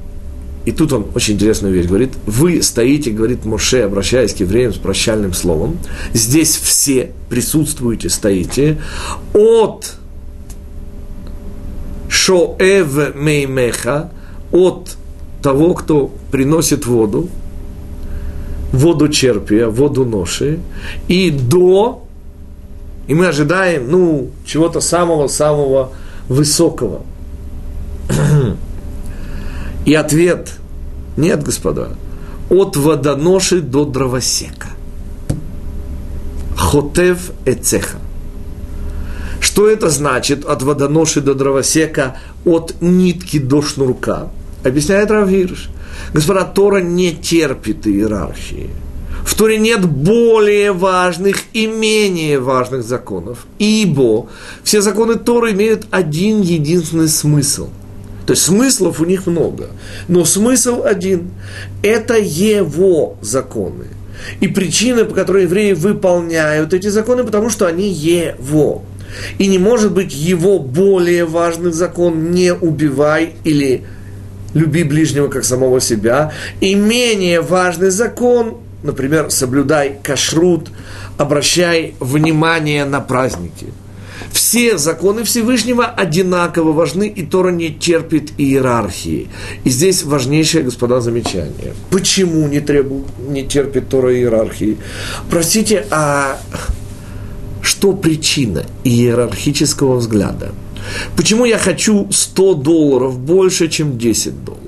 И 0.67 0.73
тут 0.73 0.91
он 0.91 1.06
очень 1.15 1.36
интересную 1.36 1.73
вещь 1.73 1.86
говорит. 1.86 2.12
Вы 2.25 2.62
стоите, 2.62 3.12
говорит 3.12 3.45
Моше, 3.45 3.84
обращаясь 3.84 4.34
к 4.34 4.41
евреям 4.41 4.73
с 4.73 4.75
прощальным 4.75 5.32
словом. 5.32 5.77
Здесь 6.12 6.58
все 6.58 7.12
присутствуете, 7.30 8.10
стоите. 8.10 8.77
От 9.34 9.95
шоэв 12.10 13.15
меймеха, 13.15 14.12
от 14.51 14.97
того, 15.41 15.73
кто 15.73 16.12
приносит 16.32 16.86
воду, 16.86 17.30
воду 18.73 19.08
черпия, 19.08 19.69
воду 19.69 20.03
ноши, 20.03 20.60
и 21.08 21.32
до 21.32 22.03
и 23.08 23.13
мы 23.13 23.27
ожидаем, 23.27 23.89
ну, 23.89 24.32
чего-то 24.45 24.82
самого-самого 24.82 25.93
высокого. 26.27 27.03
И 29.88 29.93
ответ– 29.93 30.52
нет, 31.17 31.43
господа. 31.43 31.89
От 32.50 32.76
водоноши 32.76 33.62
до 33.62 33.86
дровосека. 33.86 34.67
Хотев 36.58 37.32
эцеха. 37.45 37.97
Что 39.39 39.69
это 39.69 39.89
значит 39.89 40.45
от 40.45 40.62
водоноши 40.62 41.21
до 41.21 41.34
дровосека, 41.34 42.17
от 42.45 42.76
нитки 42.82 43.39
до 43.39 43.62
шнурка? 43.62 44.28
Объясняет 44.63 45.10
Равирш. 45.10 45.69
Господа, 46.13 46.43
Тора 46.43 46.82
не 46.82 47.13
терпит 47.13 47.88
иерархии– 47.88 48.69
в 49.26 49.36
Торе 49.36 49.58
нет 49.58 49.86
более 49.86 50.71
важных 50.71 51.38
и 51.52 51.67
менее 51.67 52.39
важных 52.39 52.84
законов, 52.84 53.45
ибо 53.60 54.28
все 54.63 54.82
законы 54.82 55.15
Торы 55.15 55.52
имеют 55.52 55.86
один 55.91 56.39
единственный 56.39 57.10
смысл. 57.10 57.67
То 58.28 58.34
есть 58.34 58.44
смыслов 58.44 59.00
у 59.00 59.06
них 59.06 59.26
много, 59.26 59.70
но 60.10 60.26
смысл 60.26 60.84
один– 60.84 61.32
это 61.82 62.18
его 62.18 63.16
законы. 63.22 63.86
И 64.42 64.50
причина, 64.50 65.06
по 65.06 65.16
которой 65.16 65.44
евреи 65.44 65.72
выполняют 65.72 66.74
эти 66.74 66.88
законы, 66.88 67.24
потому 67.24 67.50
что 67.50 67.68
они 67.68 67.90
его. 67.90 68.84
И 69.38 69.48
не 69.48 69.58
может 69.58 69.94
быть 69.94 70.13
его 70.13 70.60
более 70.60 71.24
важный 71.24 71.72
закон 71.72 72.32
«не 72.32 72.54
убивай» 72.54 73.36
или 73.46 73.86
«люби 74.54 74.84
ближнего 74.84 75.30
как 75.30 75.46
самого 75.46 75.80
себя», 75.80 76.34
и 76.60 76.76
менее 76.76 77.40
важный 77.40 77.92
закон 77.92 78.58
например, 78.84 79.32
соблюдай 79.32 79.98
кашрут, 80.04 80.70
обращай 81.18 81.96
внимание 82.00 82.86
на 82.86 83.02
праздники. 83.02 83.68
Все 84.32 84.77
законы 84.77 85.23
Всевышнего 85.23 85.86
одинаково 85.86 86.71
важны, 86.71 87.08
и 87.08 87.23
Тора 87.23 87.51
не 87.51 87.69
терпит 87.69 88.32
иерархии. 88.38 89.27
И 89.63 89.69
здесь 89.69 90.03
важнейшее, 90.03 90.63
господа, 90.63 91.01
замечание. 91.01 91.73
Почему 91.89 92.47
не, 92.47 92.60
требует, 92.60 93.06
не 93.27 93.45
терпит 93.45 93.89
Тора 93.89 94.15
иерархии? 94.15 94.77
Простите, 95.30 95.86
а 95.91 96.39
что 97.62 97.93
причина 97.93 98.65
иерархического 98.84 99.97
взгляда? 99.97 100.51
Почему 101.15 101.45
я 101.45 101.58
хочу 101.58 102.08
100 102.12 102.53
долларов 102.56 103.19
больше, 103.19 103.67
чем 103.67 103.97
10 103.97 104.45
долларов? 104.45 104.66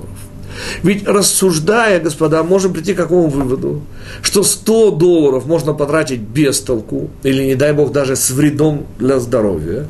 Ведь 0.83 1.07
рассуждая, 1.07 1.99
господа, 1.99 2.43
можем 2.43 2.73
прийти 2.73 2.93
к 2.93 2.97
какому 2.97 3.27
выводу? 3.27 3.81
Что 4.21 4.43
100 4.43 4.91
долларов 4.91 5.45
можно 5.45 5.73
потратить 5.73 6.21
без 6.21 6.59
толку, 6.59 7.09
или, 7.23 7.43
не 7.43 7.55
дай 7.55 7.73
бог, 7.73 7.91
даже 7.91 8.15
с 8.15 8.29
вредом 8.29 8.85
для 8.97 9.19
здоровья, 9.19 9.87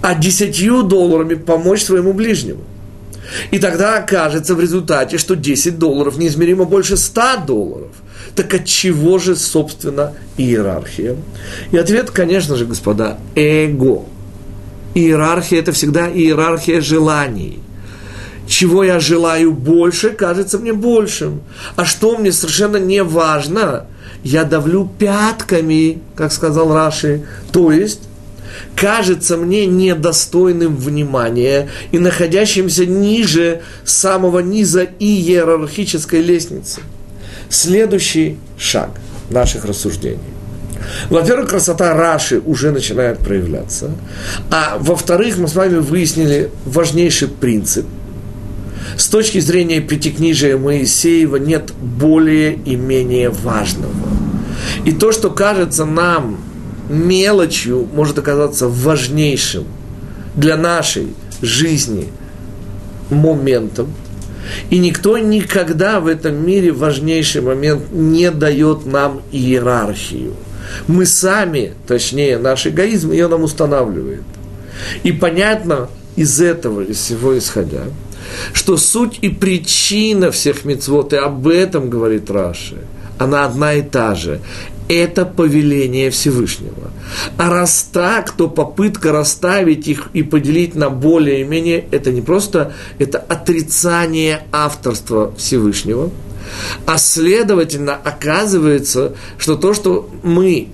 а 0.00 0.14
10 0.14 0.88
долларами 0.88 1.34
помочь 1.34 1.82
своему 1.82 2.12
ближнему. 2.12 2.60
И 3.50 3.58
тогда 3.58 3.98
окажется 3.98 4.54
в 4.54 4.60
результате, 4.60 5.16
что 5.16 5.36
10 5.36 5.78
долларов 5.78 6.18
неизмеримо 6.18 6.64
больше 6.64 6.96
100 6.96 7.22
долларов. 7.46 7.90
Так 8.34 8.52
от 8.54 8.64
чего 8.64 9.18
же, 9.18 9.36
собственно, 9.36 10.12
иерархия? 10.36 11.16
И 11.70 11.76
ответ, 11.76 12.10
конечно 12.10 12.56
же, 12.56 12.66
господа, 12.66 13.18
эго. 13.34 14.04
Иерархия– 14.94 15.58
это 15.60 15.72
всегда 15.72 16.08
иерархия 16.08 16.80
желаний– 16.80 17.60
чего 18.46 18.84
я 18.84 19.00
желаю 19.00 19.52
больше, 19.52 20.10
кажется 20.10 20.58
мне 20.58 20.72
большим. 20.72 21.42
А 21.76 21.84
что 21.84 22.16
мне 22.16 22.32
совершенно 22.32 22.76
не 22.76 23.02
важно, 23.02 23.86
я 24.24 24.44
давлю 24.44 24.90
пятками, 24.98 26.00
как 26.16 26.32
сказал 26.32 26.72
Раши. 26.72 27.26
То 27.52 27.72
есть, 27.72 28.00
кажется 28.76 29.36
мне 29.36 29.66
недостойным 29.66 30.76
внимания 30.76 31.70
и 31.92 31.98
находящимся 31.98 32.86
ниже 32.86 33.62
самого 33.84 34.40
низа 34.40 34.86
иерархической 34.98 36.22
лестницы. 36.22 36.80
Следующий 37.48 38.38
шаг 38.58 38.90
наших 39.30 39.64
рассуждений. 39.64 40.18
Во-первых, 41.10 41.50
красота 41.50 41.94
Раши 41.94 42.40
уже 42.40 42.72
начинает 42.72 43.18
проявляться. 43.18 43.92
А 44.50 44.78
во-вторых, 44.80 45.38
мы 45.38 45.46
с 45.46 45.54
вами 45.54 45.76
выяснили 45.76 46.50
важнейший 46.64 47.28
принцип– 47.28 47.86
с 48.96 49.08
точки 49.08 49.40
зрения 49.40 49.80
Пятикнижия 49.80 50.56
Моисеева 50.56 51.36
нет 51.36 51.72
более 51.80 52.54
и 52.54 52.76
менее 52.76 53.30
важного. 53.30 53.92
И 54.84 54.92
то, 54.92 55.12
что 55.12 55.30
кажется 55.30 55.84
нам 55.84 56.38
мелочью, 56.88 57.88
может 57.92 58.18
оказаться 58.18 58.68
важнейшим 58.68 59.64
для 60.34 60.56
нашей 60.56 61.08
жизни 61.40 62.08
моментом. 63.10 63.92
И 64.70 64.78
никто 64.78 65.18
никогда 65.18 66.00
в 66.00 66.06
этом 66.06 66.44
мире 66.44 66.72
важнейший 66.72 67.42
момент 67.42 67.92
не 67.92 68.30
дает 68.30 68.86
нам 68.86 69.22
иерархию. 69.30 70.34
Мы 70.86 71.06
сами, 71.06 71.74
точнее 71.86 72.38
наш 72.38 72.66
эгоизм, 72.66 73.12
ее 73.12 73.28
нам 73.28 73.44
устанавливает. 73.44 74.22
И 75.02 75.12
понятно 75.12 75.88
из 76.16 76.40
этого, 76.40 76.80
из 76.82 76.96
всего 76.96 77.36
исходя, 77.38 77.84
что 78.52 78.76
суть 78.76 79.18
и 79.22 79.28
причина 79.28 80.30
всех 80.30 80.64
мецвод, 80.64 81.12
и 81.12 81.16
об 81.16 81.48
этом 81.48 81.90
говорит 81.90 82.30
Раши, 82.30 82.78
она 83.18 83.44
одна 83.44 83.74
и 83.74 83.82
та 83.82 84.14
же. 84.14 84.40
Это 84.88 85.24
повеление 85.24 86.10
Всевышнего. 86.10 86.90
А 87.38 87.48
раз 87.48 87.88
так, 87.92 88.32
то 88.32 88.48
попытка 88.48 89.12
расставить 89.12 89.88
их 89.88 90.08
и 90.12 90.22
поделить 90.22 90.74
на 90.74 90.90
более-менее, 90.90 91.86
это 91.90 92.10
не 92.10 92.20
просто, 92.20 92.74
это 92.98 93.18
отрицание 93.18 94.42
авторства 94.52 95.32
Всевышнего, 95.36 96.10
а 96.84 96.98
следовательно, 96.98 97.94
оказывается, 97.94 99.14
что 99.38 99.56
то, 99.56 99.72
что 99.72 100.10
мы 100.22 100.68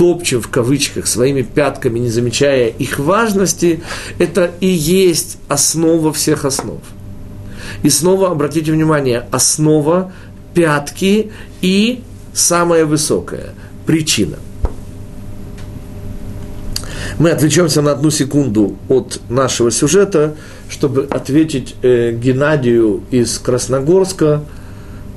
топчем 0.00 0.40
в 0.40 0.48
кавычках 0.48 1.06
своими 1.06 1.42
пятками, 1.42 1.98
не 1.98 2.08
замечая 2.08 2.68
их 2.68 2.98
важности, 2.98 3.82
это 4.18 4.50
и 4.60 4.66
есть 4.66 5.36
основа 5.46 6.10
всех 6.10 6.46
основ. 6.46 6.80
И 7.82 7.90
снова 7.90 8.30
обратите 8.30 8.72
внимание, 8.72 9.26
основа 9.30 10.10
пятки 10.54 11.32
и 11.60 12.02
самая 12.32 12.86
высокая 12.86 13.50
причина. 13.84 14.38
Мы 17.18 17.28
отвлечемся 17.28 17.82
на 17.82 17.92
одну 17.92 18.08
секунду 18.08 18.78
от 18.88 19.20
нашего 19.28 19.70
сюжета, 19.70 20.34
чтобы 20.70 21.08
ответить 21.10 21.74
э, 21.82 22.12
Геннадию 22.12 23.02
из 23.10 23.38
Красногорска, 23.38 24.44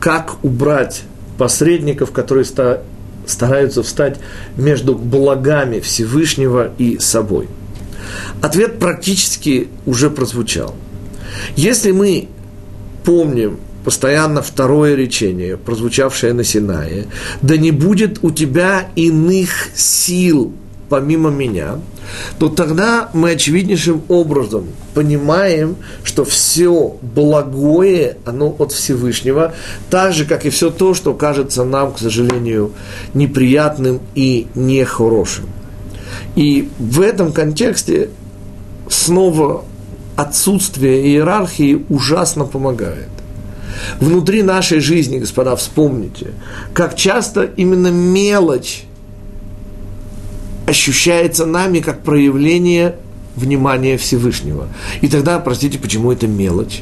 как 0.02 0.44
убрать 0.44 1.04
посредников, 1.38 2.12
которые 2.12 2.44
ста, 2.44 2.82
стараются 3.26 3.84
встать 3.84 4.20
между 4.58 4.96
благами 4.96 5.80
Всевышнего 5.80 6.72
и 6.78 7.00
собой? 7.00 7.48
Ответ 8.42 8.80
практически 8.80 9.70
уже 9.86 10.10
прозвучал. 10.10 10.76
Если 11.56 11.92
мы 11.92 12.28
помним 13.04 13.60
постоянно 13.84 14.42
второе 14.42 14.96
речение, 14.96 15.58
прозвучавшее 15.58 16.34
на 16.34 16.44
Синае, 16.44 17.06
да 17.42 17.58
не 17.58 17.72
будет 17.72 18.20
у 18.22 18.32
тебя 18.32 18.88
иных 18.96 19.50
сил 19.76 20.54
помимо 20.94 21.32
меня, 21.32 21.80
то 22.38 22.50
тогда 22.50 23.10
мы 23.14 23.32
очевиднейшим 23.32 24.04
образом 24.10 24.68
понимаем, 24.94 25.78
что 26.04 26.24
все 26.24 26.96
благое, 27.02 28.18
оно 28.26 28.56
от 28.60 28.74
Всевышнего, 28.74 29.56
так 29.90 30.14
же, 30.14 30.26
как 30.26 30.46
и 30.46 30.52
все 30.52 30.70
то, 30.70 30.94
что 30.94 31.16
кажется 31.16 31.64
нам, 31.64 31.94
к 31.94 31.98
сожалению, 31.98 32.74
неприятным 33.16 34.02
и 34.14 34.46
нехорошим. 34.54 35.46
И 36.36 36.70
в 36.78 37.02
этом 37.02 37.32
контексте 37.32 38.12
снова 38.88 39.66
отсутствие 40.16 41.08
иерархии 41.08 41.84
ужасно 41.90 42.46
помогает. 42.46 43.10
Внутри 44.00 44.44
нашей 44.44 44.80
жизни, 44.80 45.18
господа, 45.18 45.56
вспомните, 45.56 46.36
как 46.76 46.96
часто 46.96 47.50
именно 47.58 47.88
мелочь 47.88 48.86
ощущается 50.74 51.46
нами 51.46 51.82
как 51.82 52.02
проявление 52.02 52.96
внимания 53.36 53.96
Всевышнего. 53.96 54.68
И 55.02 55.08
тогда, 55.08 55.38
простите, 55.38 55.78
почему 55.78 56.12
это 56.12 56.28
мелочь? 56.28 56.82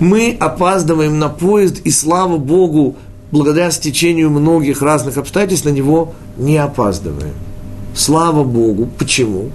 Мы 0.00 0.36
опаздываем 0.40 1.20
на 1.20 1.28
поезд, 1.28 1.78
и 1.84 1.90
слава 1.92 2.36
Богу, 2.36 2.96
благодаря 3.30 3.70
стечению 3.70 4.30
многих 4.30 4.82
разных 4.82 5.18
обстоятельств 5.18 5.66
на 5.66 5.70
него 5.70 6.14
не 6.36 6.56
опаздываем. 6.56 7.34
Слава 7.94 8.42
Богу. 8.42 8.88
Почему? 8.98 9.50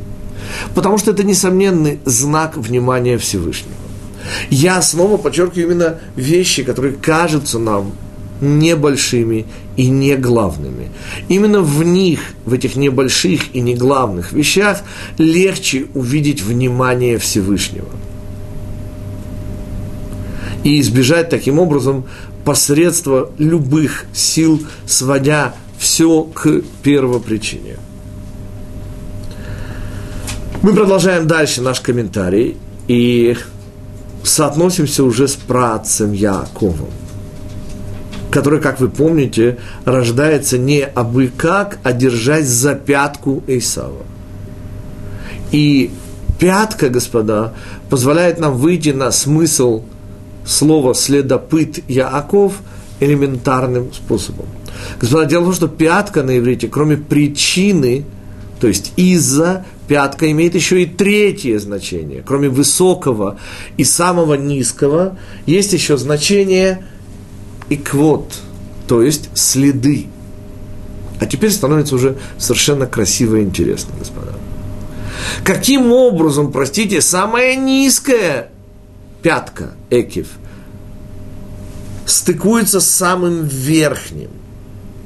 Потому 0.73 0.97
что 0.97 1.11
это 1.11 1.23
несомненный 1.23 1.99
знак 2.05 2.55
внимания 2.55 3.17
Всевышнего. 3.17 3.75
Я 4.49 4.81
снова 4.81 5.17
подчеркиваю 5.17 5.71
именно 5.71 5.99
вещи, 6.15 6.63
которые 6.63 6.93
кажутся 6.93 7.59
нам 7.59 7.91
небольшими 8.41 9.45
и 9.75 9.89
не 9.89 10.15
главными. 10.15 10.89
Именно 11.27 11.61
в 11.61 11.83
них, 11.83 12.19
в 12.45 12.53
этих 12.53 12.75
небольших 12.75 13.55
и 13.55 13.61
не 13.61 13.75
главных 13.75 14.31
вещах, 14.31 14.81
легче 15.17 15.87
увидеть 15.93 16.41
внимание 16.41 17.17
Всевышнего. 17.17 17.89
И 20.63 20.79
избежать 20.81 21.29
таким 21.29 21.59
образом 21.59 22.05
посредства 22.43 23.31
любых 23.37 24.05
сил, 24.13 24.61
сводя 24.85 25.53
все 25.77 26.23
к 26.23 26.61
первопричине. 26.83 27.77
Мы 30.61 30.73
продолжаем 30.73 31.25
дальше 31.25 31.61
наш 31.61 31.79
комментарий 31.79 32.57
и 32.89 33.37
соотносимся 34.23 35.05
уже 35.05 35.29
с 35.29 35.35
працем 35.35 36.11
Яковом 36.11 36.89
который, 38.31 38.61
как 38.61 38.79
вы 38.79 38.89
помните, 38.89 39.57
рождается 39.85 40.57
не 40.57 40.81
абы 40.81 41.31
как, 41.35 41.79
а 41.83 41.93
держась 41.93 42.47
за 42.47 42.75
пятку 42.75 43.43
Исава. 43.47 44.03
И 45.51 45.91
пятка, 46.39 46.89
господа, 46.89 47.53
позволяет 47.89 48.39
нам 48.39 48.55
выйти 48.55 48.89
на 48.89 49.11
смысл 49.11 49.83
слова 50.45 50.93
«следопыт 50.93 51.79
Яаков» 51.89 52.53
элементарным 52.99 53.93
способом. 53.93 54.45
Господа, 54.99 55.25
дело 55.25 55.41
в 55.41 55.45
том, 55.45 55.53
что 55.53 55.67
пятка 55.67 56.21
на 56.21 56.37
иврите, 56.37 56.67
кроме 56.67 56.97
причины, 56.97 58.05
то 58.59 58.67
есть 58.67 58.93
из-за, 58.95 59.65
пятка 59.87 60.29
имеет 60.29 60.53
еще 60.53 60.83
и 60.83 60.85
третье 60.85 61.57
значение. 61.59 62.21
Кроме 62.23 62.49
высокого 62.49 63.39
и 63.77 63.83
самого 63.83 64.35
низкого, 64.35 65.17
есть 65.47 65.73
еще 65.73 65.97
значение– 65.97 66.83
и 67.69 67.77
квот, 67.77 68.33
то 68.87 69.01
есть 69.01 69.29
следы. 69.33 70.07
А 71.19 71.25
теперь 71.25 71.51
становится 71.51 71.95
уже 71.95 72.17
совершенно 72.37 72.85
красиво 72.85 73.37
и 73.37 73.43
интересно, 73.43 73.93
господа. 73.97 74.33
Каким 75.43 75.91
образом, 75.91 76.51
простите, 76.51 77.01
самая 77.01 77.55
низкая 77.55 78.51
пятка, 79.21 79.71
экив, 79.89 80.27
стыкуется 82.05 82.79
с 82.79 82.89
самым 82.89 83.45
верхним, 83.45 84.29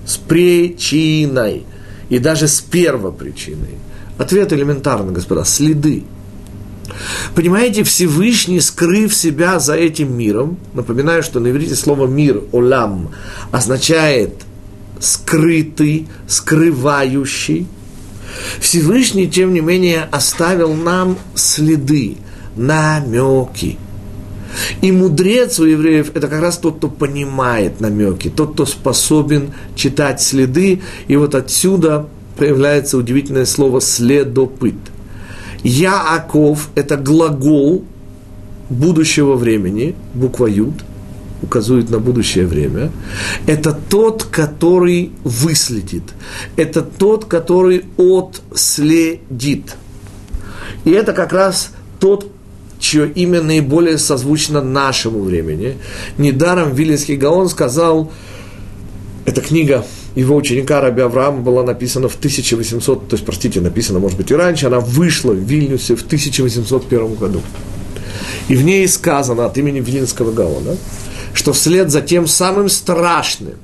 с 0.05 0.17
причиной 0.17 1.65
и 2.09 2.19
даже 2.19 2.47
с 2.47 2.61
первопричиной? 2.61 3.77
Ответ 4.17 4.53
элементарный, 4.53 5.13
господа, 5.13 5.43
следы. 5.43 6.03
Понимаете, 7.35 7.83
Всевышний, 7.83 8.59
скрыв 8.59 9.13
себя 9.13 9.59
за 9.59 9.75
этим 9.75 10.15
миром, 10.17 10.57
напоминаю, 10.73 11.23
что 11.23 11.39
на 11.39 11.49
иврите 11.49 11.75
слово 11.75 12.07
«мир», 12.07 12.41
«олам», 12.51 13.11
означает 13.51 14.43
скрытый, 14.99 16.07
скрывающий. 16.27 17.67
Всевышний, 18.59 19.29
тем 19.29 19.53
не 19.53 19.61
менее, 19.61 20.07
оставил 20.11 20.73
нам 20.73 21.17
следы, 21.35 22.17
намеки. 22.55 23.77
И 24.81 24.91
мудрец 24.91 25.59
у 25.59 25.65
евреев– 25.65 26.11
это 26.13 26.27
как 26.27 26.41
раз 26.41 26.57
тот, 26.57 26.77
кто 26.77 26.87
понимает 26.87 27.81
намеки, 27.81 28.29
тот, 28.29 28.53
кто 28.53 28.65
способен 28.65 29.53
читать 29.75 30.21
следы. 30.21 30.81
И 31.07 31.15
вот 31.15 31.35
отсюда 31.35 32.07
появляется 32.37 32.97
удивительное 32.97 33.45
слово 33.45 33.81
«следопыт». 33.81 34.75
Яаков– 35.63 36.69
это 36.75 36.97
глагол 36.97 37.83
будущего 38.69 39.35
времени, 39.35 39.95
буква 40.13 40.47
Юд, 40.47 40.73
указывает 41.41 41.89
на 41.89 41.99
будущее 41.99 42.45
время. 42.45 42.91
Это 43.47 43.73
тот, 43.73 44.23
который 44.23 45.11
выследит. 45.23 46.03
Это 46.55 46.81
тот, 46.81 47.25
который 47.25 47.85
отследит. 47.97 49.75
И 50.85 50.91
это 50.91 51.13
как 51.13 51.33
раз 51.33 51.71
тот, 51.99 52.27
чье 52.79 53.09
имя 53.09 53.41
наиболее 53.41 53.97
созвучно 53.97 54.61
нашему 54.61 55.21
времени. 55.21 55.77
Недаром 56.17 56.73
Вилинский 56.73 57.15
Гаон 57.15 57.49
сказал, 57.49 58.11
эта 59.25 59.41
книга 59.41 59.85
его 60.15 60.35
ученика 60.35 60.79
Раби 60.81 61.01
Авраама 61.01 61.41
была 61.41 61.63
написана 61.63 62.07
в 62.07 62.15
1800, 62.15 63.07
то 63.07 63.15
есть, 63.15 63.25
простите, 63.25 63.61
написана, 63.61 63.99
может 63.99 64.17
быть, 64.17 64.29
и 64.31 64.35
раньше, 64.35 64.67
она 64.67 64.79
вышла 64.79 65.31
в 65.31 65.39
Вильнюсе 65.39 65.95
в 65.95 66.03
1801 66.03 67.15
году. 67.15 67.41
И 68.47 68.55
в 68.55 68.63
ней 68.63 68.87
сказано 68.87 69.45
от 69.45 69.57
имени 69.57 69.79
Вилинского 69.79 70.31
Гаона, 70.31 70.77
что 71.33 71.53
вслед 71.53 71.89
за 71.89 72.01
тем 72.01 72.27
самым 72.27 72.69
страшным, 72.69 73.55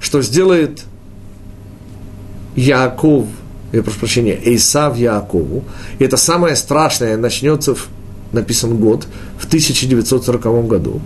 что 0.00 0.22
сделает 0.22 0.82
Яаков, 2.56 3.26
я 3.72 3.82
прошу 3.82 3.98
прощения, 4.00 4.38
Эйсав 4.44 4.98
Яакову, 4.98 5.64
и 5.98 6.04
это 6.04 6.16
самое 6.16 6.56
страшное 6.56 7.16
начнется 7.16 7.74
в 7.74 7.88
написан 8.32 8.76
год, 8.78 9.06
в 9.38 9.46
1940 9.46 10.66
году. 10.66 11.00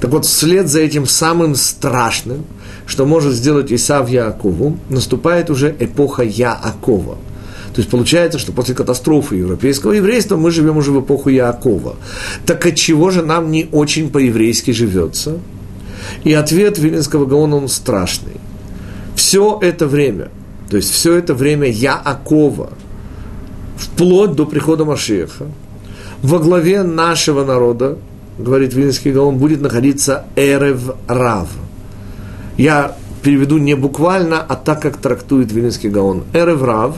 Так 0.00 0.10
вот, 0.10 0.24
вслед 0.24 0.68
за 0.68 0.80
этим 0.80 1.06
самым 1.06 1.54
страшным, 1.54 2.44
что 2.92 3.06
может 3.06 3.32
сделать 3.32 3.72
Исав 3.72 4.10
Яакову, 4.10 4.76
наступает 4.90 5.48
уже 5.48 5.74
эпоха 5.80 6.22
Яакова. 6.22 7.14
То 7.72 7.80
есть 7.80 7.88
получается, 7.88 8.38
что 8.38 8.52
после 8.52 8.74
катастрофы 8.74 9.36
европейского 9.36 9.92
еврейства 9.92 10.36
мы 10.36 10.50
живем 10.50 10.76
уже 10.76 10.92
в 10.92 11.00
эпоху 11.00 11.30
Яакова. 11.30 11.96
Так 12.44 12.66
от 12.66 12.74
чего 12.74 13.10
же 13.10 13.22
нам 13.22 13.50
не 13.50 13.66
очень 13.72 14.10
по-еврейски 14.10 14.72
живется? 14.72 15.38
И 16.22 16.34
ответ 16.34 16.76
Вилинского 16.76 17.24
Гаона, 17.24 17.56
он 17.56 17.68
страшный. 17.68 18.36
Все 19.16 19.58
это 19.62 19.86
время, 19.86 20.28
то 20.68 20.76
есть 20.76 20.90
все 20.90 21.14
это 21.14 21.32
время 21.32 21.70
Яакова, 21.70 22.74
вплоть 23.78 24.32
до 24.32 24.44
прихода 24.44 24.84
Машеха, 24.84 25.46
во 26.20 26.38
главе 26.38 26.82
нашего 26.82 27.42
народа, 27.42 27.96
говорит 28.38 28.74
Вилинский 28.74 29.12
Гаон, 29.12 29.38
будет 29.38 29.62
находиться 29.62 30.26
Эрев 30.36 30.90
Рав. 31.08 31.48
Я 32.62 32.96
переведу 33.24 33.58
не 33.58 33.74
буквально, 33.74 34.40
а 34.40 34.54
так, 34.54 34.80
как 34.80 34.96
трактует 34.96 35.50
Вилинский 35.50 35.88
Гаон. 35.88 36.22
Эрев 36.32 36.62
Рав 36.62 36.94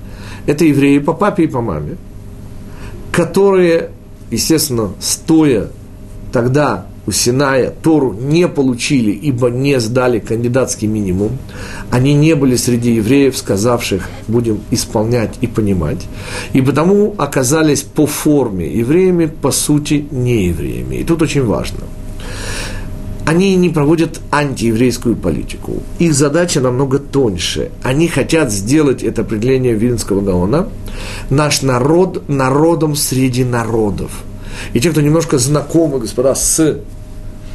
–это 0.46 0.64
евреи 0.64 1.00
по 1.00 1.12
папе 1.12 1.42
и 1.42 1.46
по 1.48 1.60
маме, 1.60 1.96
которые, 3.10 3.90
естественно, 4.30 4.92
стоя 5.00 5.70
тогда 6.30 6.86
у 7.04 7.10
Синая 7.10 7.70
Тору 7.82 8.12
не 8.12 8.46
получили, 8.46 9.10
ибо 9.10 9.50
не 9.50 9.80
сдали 9.80 10.20
кандидатский 10.20 10.86
минимум. 10.86 11.36
Они 11.90 12.14
не 12.14 12.36
были 12.36 12.54
среди 12.54 12.94
евреев, 12.94 13.36
сказавших, 13.36 14.08
будем 14.28 14.60
исполнять 14.70 15.34
и 15.40 15.48
понимать. 15.48 16.06
И 16.52 16.60
потому 16.60 17.16
оказались 17.18 17.82
по 17.82 18.06
форме 18.06 18.72
евреями, 18.72 19.26
по 19.26 19.50
сути, 19.50 20.06
не 20.12 20.44
евреями. 20.44 20.94
И 20.94 21.02
тут 21.02 21.22
очень 21.22 21.44
важно. 21.44 21.80
Они 23.28 23.56
не 23.56 23.68
проводят 23.68 24.20
антиеврейскую 24.30 25.14
политику. 25.14 25.82
Их 25.98 26.14
задача 26.14 26.62
намного 26.62 26.98
тоньше. 26.98 27.70
Они 27.82 28.08
хотят 28.08 28.50
сделать 28.50 29.02
это 29.02 29.20
определение 29.20 29.74
Вильнского 29.74 30.22
Гаона 30.22 30.70
наш 31.28 31.60
народ 31.60 32.26
народом 32.30 32.96
среди 32.96 33.44
народов. 33.44 34.10
И 34.72 34.80
те, 34.80 34.90
кто 34.90 35.02
немножко 35.02 35.36
знакомы, 35.36 35.98
господа, 35.98 36.34
с 36.34 36.78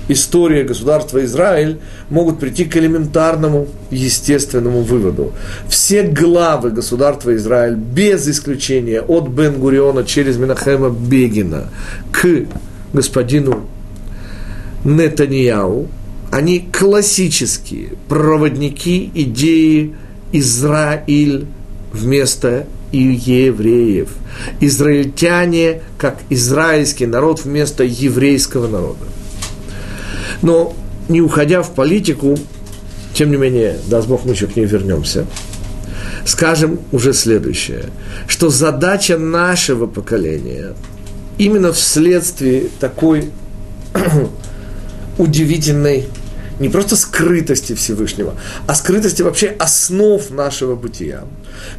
история 0.09 0.63
государства 0.63 1.25
Израиль 1.25 1.79
могут 2.11 2.39
прийти 2.39 2.65
к 2.65 2.77
элементарному 2.77 3.65
естественному 3.89 4.83
выводу. 4.83 5.31
Все 5.67 6.03
главы 6.03 6.69
государства 6.69 7.35
Израиль, 7.35 7.73
без 7.73 8.27
исключения 8.27 9.01
от 9.01 9.27
Бен-Гуриона 9.27 10.03
через 10.03 10.37
Минахема 10.37 10.91
Бегина 10.91 11.69
к 12.11 12.45
господину 12.93 13.65
Нетаньяу, 14.83 15.87
они 16.31 16.59
классические 16.59 17.93
проводники 18.07 19.11
идеи 19.13 19.95
Израиль 20.31 21.45
вместо 21.91 22.65
евреев. 22.91 24.09
Израильтяне 24.59 25.81
как 25.97 26.19
израильский 26.29 27.05
народ 27.05 27.43
вместо 27.43 27.83
еврейского 27.83 28.67
народа. 28.67 29.05
Но 30.41 30.75
не 31.07 31.21
уходя 31.21 31.61
в 31.61 31.73
политику, 31.73 32.37
тем 33.13 33.31
не 33.31 33.37
менее, 33.37 33.77
даст 33.87 34.07
Бог, 34.07 34.25
мы 34.25 34.31
еще 34.31 34.47
к 34.47 34.55
ней 34.55 34.65
вернемся, 34.65 35.25
скажем 36.25 36.79
уже 36.91 37.13
следующее, 37.13 37.85
что 38.27 38.49
задача 38.49 39.17
нашего 39.17 39.85
поколения 39.85 40.73
именно 41.37 41.71
вследствие 41.73 42.69
такой 42.79 43.29
удивительной 45.17 46.05
не 46.59 46.69
просто 46.69 46.95
скрытости 46.95 47.73
Всевышнего, 47.73 48.35
а 48.67 48.75
скрытости 48.75 49.21
вообще 49.21 49.55
основ 49.59 50.29
нашего 50.29 50.75
бытия. 50.75 51.25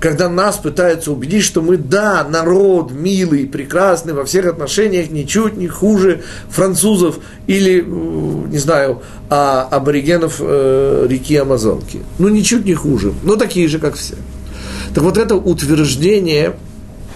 Когда 0.01 0.29
нас 0.29 0.57
пытаются 0.57 1.12
убедить, 1.12 1.44
что 1.44 1.62
мы, 1.62 1.77
да, 1.77 2.27
народ 2.29 2.90
милый, 2.90 3.47
прекрасный 3.47 4.14
во 4.14 4.25
всех 4.25 4.47
отношениях, 4.47 5.11
ничуть 5.11 5.57
не 5.57 5.68
хуже 5.68 6.23
французов 6.49 7.18
или, 7.47 7.81
не 7.83 8.59
знаю, 8.59 9.03
а, 9.31 9.68
аборигенов 9.70 10.37
э, 10.40 11.07
реки 11.09 11.37
Амазонки. 11.37 12.01
Ну, 12.18 12.29
ничуть 12.29 12.64
не 12.64 12.75
хуже, 12.75 13.14
но 13.23 13.37
такие 13.37 13.68
же, 13.68 13.79
как 13.79 13.94
все. 13.94 14.16
Так 14.94 15.03
вот 15.03 15.18
это 15.18 15.35
утверждение 15.35 16.57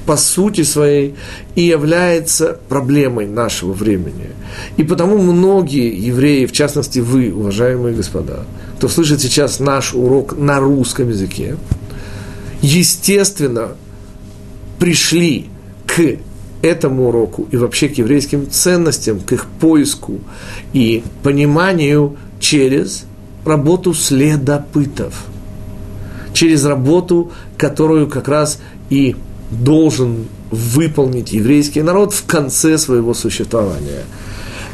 по 0.08 0.16
сути 0.16 0.62
своей 0.62 1.16
и 1.54 1.64
является 1.64 2.58
проблемой 2.70 3.26
нашего 3.26 3.74
времени. 3.74 4.30
И 4.78 4.82
потому 4.82 5.18
многие 5.18 5.94
евреи, 5.94 6.46
в 6.46 6.52
частности 6.52 7.00
вы, 7.00 7.30
уважаемые 7.30 7.94
господа, 7.94 8.46
кто 8.78 8.88
слышит 8.88 9.20
сейчас 9.20 9.60
наш 9.60 9.92
урок 9.92 10.34
на 10.34 10.60
русском 10.60 11.10
языке, 11.10 11.58
естественно, 12.62 13.72
пришли 14.78 15.50
к 15.86 16.16
этому 16.62 17.08
уроку 17.08 17.46
и 17.50 17.58
вообще 17.58 17.90
к 17.90 17.98
еврейским 17.98 18.50
ценностям, 18.50 19.20
к 19.20 19.32
их 19.32 19.44
поиску 19.60 20.20
и 20.72 21.04
пониманию 21.22 22.16
через 22.40 23.04
работу 23.44 23.92
следопытов, 23.92 25.26
через 26.32 26.64
работу, 26.64 27.30
которую 27.58 28.08
как 28.08 28.28
раз 28.28 28.58
и 28.88 29.14
должен 29.50 30.26
выполнить 30.50 31.32
еврейский 31.32 31.82
народ 31.82 32.12
в 32.12 32.24
конце 32.26 32.78
своего 32.78 33.14
существования. 33.14 34.04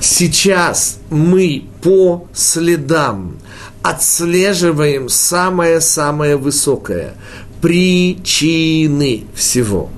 Сейчас 0.01 0.99
мы 1.11 1.65
по 1.83 2.27
следам 2.35 3.37
отслеживаем 3.83 5.09
самое-самое 5.09 6.37
высокое– 6.37 7.15
причины 7.61 9.25
всего. 9.35 9.89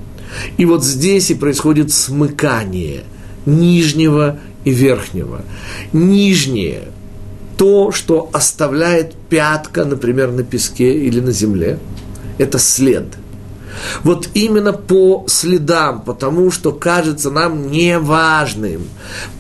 И 0.57 0.65
вот 0.65 0.85
здесь 0.85 1.31
и 1.31 1.35
происходит 1.35 1.93
смыкание 1.93 3.03
нижнего 3.45 4.39
и 4.65 4.71
верхнего. 4.71 5.43
Нижнее– 5.93 6.89
то, 7.57 7.91
что 7.91 8.29
оставляет 8.33 9.15
пятка, 9.15 9.85
например, 9.85 10.31
на 10.31 10.43
песке 10.43 10.93
или 10.93 11.21
на 11.21 11.33
земле– 11.33 11.79
это 12.39 12.59
след– 12.59 13.07
Вот 14.03 14.29
именно 14.35 14.73
по 14.73 15.25
следам, 15.29 16.03
потому 16.03 16.51
что 16.51 16.73
кажется 16.73 17.31
нам 17.31 17.71
неважным, 17.71 18.83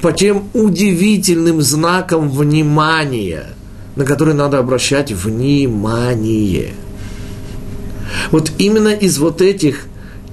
по 0.00 0.12
тем 0.12 0.48
удивительным 0.54 1.62
знакам 1.62 2.30
внимания, 2.30 3.46
на 3.96 4.04
которые 4.04 4.34
надо 4.34 4.58
обращать 4.58 5.12
внимание. 5.12 6.74
Вот 8.30 8.52
именно 8.58 8.88
из 8.88 9.18
вот 9.18 9.40
этих 9.40 9.86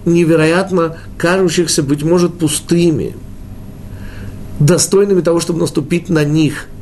невероятно 0.05 0.97
кажущихся, 1.17 1.83
быть 1.83 2.03
может, 2.03 2.37
пустыми, 2.37 3.15
достойными 4.59 5.21
того, 5.21 5.39
чтобы 5.39 5.59
наступить 5.59 6.09
на 6.09 6.23
них– 6.23 6.67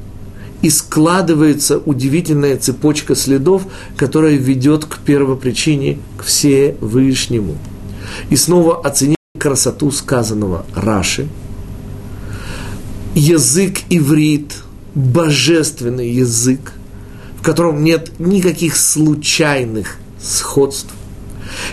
и 0.62 0.70
складывается 0.70 1.80
удивительная 1.80 2.58
цепочка 2.58 3.16
следов, 3.16 3.64
которая 3.98 4.36
ведет 4.36 4.86
к 4.86 5.00
первопричине, 5.00 6.00
к 6.18 6.24
Всевышнему. 6.24 7.58
И 8.30 8.36
снова 8.36 8.82
оценить 8.82 9.18
красоту 9.40 9.92
сказанного 9.92 10.66
Раши. 10.76 11.28
Язык 13.16 13.80
иврит, 13.90 14.56
божественный 14.94 16.10
язык, 16.10 16.74
в 17.40 17.44
котором 17.44 17.84
нет 17.84 18.20
никаких 18.20 18.78
случайных 18.78 19.98
сходств, 20.22 20.94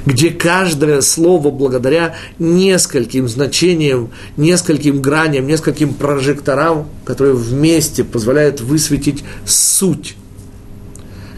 где 0.06 0.30
каждое 0.30 1.00
слово 1.00 1.50
благодаря 1.50 2.14
нескольким 2.38 3.28
значениям, 3.28 4.10
нескольким 4.36 5.00
граням, 5.00 5.46
нескольким 5.46 5.94
прожекторам, 5.94 6.88
которые 7.04 7.34
вместе 7.34 8.04
позволяют 8.04 8.60
высветить 8.60 9.24
суть 9.44 10.16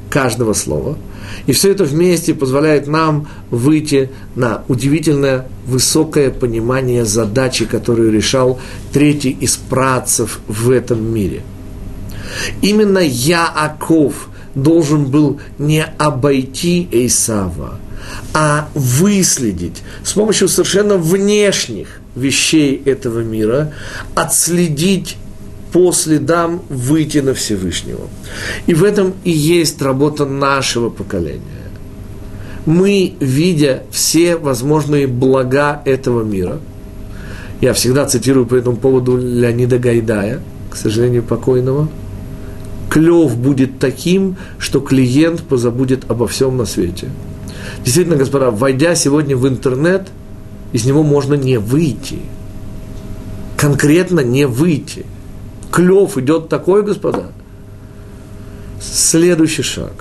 каждого 0.09 0.53
слова. 0.53 0.99
И 1.47 1.53
все 1.53 1.71
это 1.71 1.85
вместе 1.85 2.35
позволяет 2.35 2.87
нам 2.87 3.29
выйти 3.51 4.11
на 4.35 4.63
удивительное 4.69 5.47
высокое 5.67 6.31
понимание 6.31 7.05
задачи, 7.05 7.65
которую 7.65 8.13
решал 8.13 8.61
третий 8.93 9.31
из 9.31 9.57
працев 9.57 10.41
в 10.49 10.71
этом 10.71 11.03
мире. 11.03 11.43
Именно 12.63 12.99
Яаков 12.99 14.29
должен 14.55 15.07
был 15.07 15.41
не 15.59 15.85
обойти 15.85 16.89
Эйсава– 16.93 17.79
а 18.33 18.69
выследить 18.75 19.83
с 20.05 20.13
помощью 20.13 20.49
совершенно 20.49 20.97
внешних 20.97 22.01
вещей 22.15 22.81
этого 22.85 23.21
мира, 23.21 23.73
отследить 24.15 25.17
по 25.73 25.93
следам 25.93 26.63
выйти 26.69 27.19
на 27.19 27.35
Всевышнего. 27.35 28.09
И 28.67 28.75
в 28.75 28.85
этом 28.85 29.15
и 29.25 29.31
есть 29.31 29.81
работа 29.83 30.27
нашего 30.27 30.91
поколения. 30.91 31.41
Мы, 32.67 33.15
видя 33.21 33.85
все 33.91 34.37
возможные 34.37 35.07
блага 35.07 35.81
этого 35.85 36.23
мира, 36.23 36.61
я 37.61 37.73
всегда 37.73 38.07
цитирую 38.07 38.47
по 38.47 38.55
этому 38.55 38.77
поводу 38.77 39.17
Леонида 39.17 39.79
Гайдая, 39.79 40.41
к 40.71 40.77
сожалению, 40.77 41.23
покойного, 41.23 41.89
клев 42.91 43.37
будет 43.37 43.79
таким, 43.79 44.37
что 44.59 44.81
клиент 44.81 45.43
позабудет 45.43 46.11
обо 46.11 46.27
всем 46.27 46.57
на 46.57 46.65
свете– 46.65 47.09
Действительно, 47.85 48.17
господа, 48.17 48.51
войдя 48.51 48.95
сегодня 48.95 49.37
в 49.37 49.49
интернет, 49.49 50.09
из 50.73 50.85
него 50.85 51.03
можно 51.03 51.35
не 51.35 51.59
выйти. 51.59 52.21
Конкретно 53.57 54.21
не 54.21 54.47
выйти. 54.47 55.07
Клев 55.73 56.19
идет 56.19 56.49
такой, 56.49 56.83
господа. 56.83 57.33
Следующий 58.81 59.63
шаг. 59.63 59.93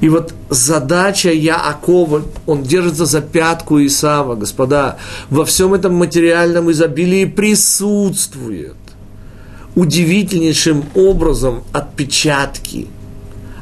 И 0.00 0.08
вот 0.08 0.34
задача 0.50 1.32
Яакова, 1.32 2.22
он 2.46 2.62
держится 2.62 3.06
за 3.06 3.20
пятку 3.20 3.84
Исава, 3.84 4.34
господа, 4.34 4.98
во 5.30 5.44
всем 5.44 5.74
этом 5.74 5.94
материальном 5.94 6.70
изобилии 6.70 7.24
присутствует 7.24 8.76
удивительнейшим 9.74 10.84
образом 10.94 11.62
отпечатки– 11.72 12.88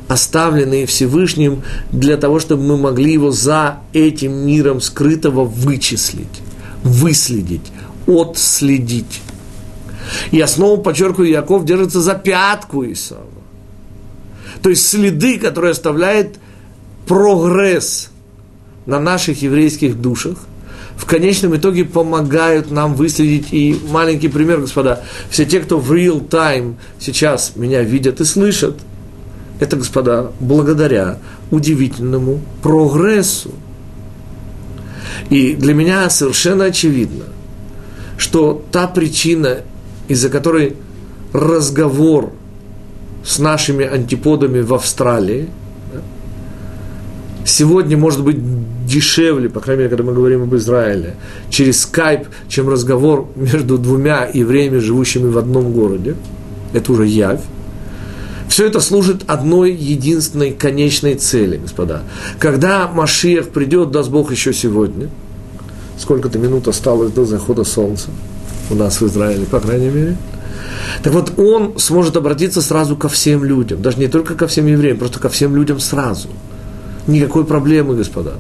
оставленные 0.09 0.87
Всевышним 0.87 1.62
для 1.92 2.16
того, 2.16 2.40
чтобы 2.40 2.62
мы 2.62 2.77
могли 2.79 3.12
его 3.12 3.31
за 3.31 3.81
этим 3.92 4.33
миром 4.33 4.81
скрытого 4.81 5.44
вычислить, 5.44 6.27
выследить, 6.83 7.71
отследить. 8.07 9.21
Я 10.33 10.47
снова 10.47 10.81
подчеркиваю, 10.81 11.29
Яков 11.29 11.66
держится 11.66 12.01
за 12.01 12.14
пятку 12.14 12.90
Исава. 12.90 13.27
То 14.62 14.71
есть 14.71 14.88
следы, 14.88 15.38
которые 15.38 15.73
оставляет 15.73 16.37
прогресс 17.07 18.09
на 18.87 18.99
наших 18.99 19.42
еврейских 19.42 20.01
душах, 20.01 20.38
в 20.97 21.05
конечном 21.05 21.55
итоге 21.55 21.85
помогают 21.85 22.71
нам 22.71 22.94
выследить. 22.94 23.53
И 23.53 23.79
маленький 23.88 24.29
пример, 24.29 24.61
господа, 24.61 25.05
все 25.31 25.44
те, 25.44 25.61
кто 25.61 25.79
в 25.79 25.92
real 25.92 26.27
time 26.27 26.75
сейчас 26.99 27.53
меня 27.55 27.83
видят 27.83 28.21
и 28.23 28.25
слышат– 28.25 28.79
это, 29.61 29.77
господа, 29.77 30.31
благодаря 30.40 31.18
удивительному 31.51 32.40
прогрессу. 32.62 33.51
И 35.31 35.55
для 35.55 35.75
меня 35.75 36.09
совершенно 36.11 36.64
очевидно, 36.64 37.25
что 38.16 38.62
та 38.71 38.87
причина, 38.87 39.59
из-за 40.07 40.29
которой 40.29 40.77
разговор 41.33 42.33
с 43.25 43.38
нашими 43.38 43.85
антиподами 43.85 44.61
в 44.61 44.73
Австралии 44.75 45.49
сегодня 47.44 47.97
может 47.97 48.23
быть 48.23 48.38
дешевле, 48.87 49.49
по 49.49 49.61
крайней 49.61 49.83
мере, 49.83 49.90
когда 49.90 50.05
мы 50.05 50.14
говорим 50.14 50.42
об 50.42 50.55
Израиле, 50.55 51.16
через 51.51 51.83
скайп, 51.83 52.29
чем 52.49 52.68
разговор 52.68 53.29
между 53.37 53.77
двумя 53.77 54.29
евреями, 54.33 54.79
живущими 54.79 55.29
в 55.29 55.37
одном 55.37 55.73
городе. 55.73 56.14
Это 56.73 56.92
уже 56.92 57.07
явь. 57.07 57.40
Все 58.49 58.67
это 58.67 58.81
служит 58.81 59.25
одной 59.27 59.73
единственной 59.73 60.53
конечной 60.53 61.15
цели, 61.15 61.59
господа. 61.59 62.03
Когда 62.39 62.89
Машиях 62.89 63.51
придет, 63.51 63.91
даст 63.91 64.11
Бог 64.11 64.33
еще 64.33 64.53
сегодня, 64.53 65.11
сколько-то 65.99 66.39
минут 66.39 66.67
осталось 66.69 67.13
до 67.13 67.25
захода 67.25 67.65
солнца 67.65 68.09
у 68.71 68.75
нас 68.75 69.01
в 69.01 69.07
Израиле, 69.07 69.47
по 69.47 69.61
крайней 69.61 69.91
мере, 69.91 70.17
так 71.03 71.13
вот, 71.13 71.39
он 71.39 71.79
сможет 71.79 72.17
обратиться 72.17 72.61
сразу 72.63 72.97
ко 72.97 73.09
всем 73.09 73.45
людям, 73.45 73.83
даже 73.83 73.99
не 73.99 74.09
только 74.09 74.35
ко 74.35 74.47
всем 74.47 74.67
евреям, 74.67 74.99
просто 74.99 75.19
ко 75.21 75.29
всем 75.29 75.55
людям 75.55 75.79
сразу. 75.81 76.29
Никакой 77.07 77.45
проблемы, 77.45 77.97
господа. 77.97 78.35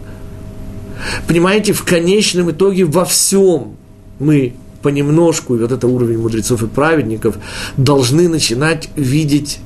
Понимаете, 1.26 1.72
в 1.72 1.84
конечном 1.84 2.50
итоге 2.50 2.84
во 2.84 3.04
всем 3.04 3.76
мы 4.18 4.54
понемножку, 4.82 5.54
и 5.54 5.58
вот 5.58 5.72
это 5.72 5.86
уровень 5.86 6.18
мудрецов 6.18 6.62
и 6.62 6.66
праведников, 6.66 7.36
должны 7.76 8.28
начинать 8.28 8.88
видеть 8.96 9.58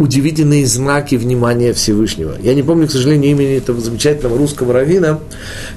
удивительные 0.00 0.66
знаки 0.66 1.14
внимания 1.14 1.72
Всевышнего. 1.74 2.34
Я 2.42 2.54
не 2.54 2.62
помню, 2.62 2.88
к 2.88 2.90
сожалению, 2.90 3.32
имени 3.32 3.56
этого 3.56 3.82
замечательного 3.82 4.38
русского 4.38 4.72
равина, 4.72 5.20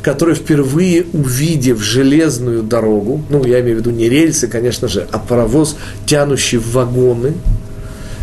который 0.02 0.34
впервые 0.34 1.06
увидев 1.12 1.82
железную 1.82 2.64
дорогу, 2.64 3.22
ну, 3.30 3.44
я 3.44 3.60
имею 3.60 3.76
в 3.76 3.80
виду 3.82 3.92
не 3.92 4.08
рельсы, 4.08 4.48
конечно 4.48 4.88
же, 4.88 5.06
а 5.12 5.20
паровоз, 5.20 5.76
тянущий 6.06 6.58
вагоны, 6.58 7.34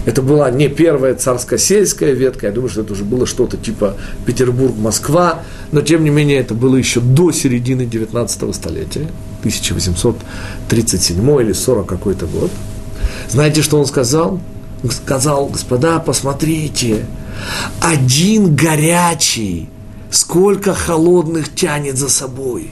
это 0.07 0.23
была 0.23 0.51
не 0.51 0.69
первая 0.69 1.15
царско-сельская 1.15 2.13
ветка, 2.13 2.47
я 2.47 2.53
думаю, 2.53 2.71
что 2.71 2.81
это 2.81 2.95
уже 2.95 3.05
было 3.05 3.27
что-то 3.27 3.59
типа 3.59 3.99
Петербург-Москва, 4.25 5.43
но 5.71 5.83
тем 5.83 6.03
не 6.03 6.09
менее 6.09 6.39
это 6.39 6.55
было 6.55 6.77
еще 6.77 7.01
до 7.01 7.31
середины 7.31 7.85
19 7.85 8.55
столетия, 8.55 9.07
1837 9.41 11.41
или 11.43 11.53
40 11.53 11.87
какой-то 11.87 12.25
год. 12.25 12.51
Знаете, 13.29 13.61
что 13.61 13.79
он 13.79 13.85
сказал? 13.85 14.41
Сказал, 14.89 15.47
господа, 15.47 15.99
посмотрите, 15.99 17.07
один 17.81 18.55
горячий, 18.55 19.69
сколько 20.11 20.75
холодных 20.75 21.55
тянет 21.55 21.97
за 21.97 22.09
собой. 22.09 22.71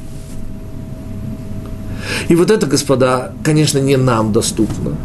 И 2.29 2.35
вот 2.35 2.51
это, 2.51 2.67
господа, 2.67 3.33
конечно, 3.43 3.79
не 3.79 3.97
нам 3.97 4.33
доступно. 4.33 4.97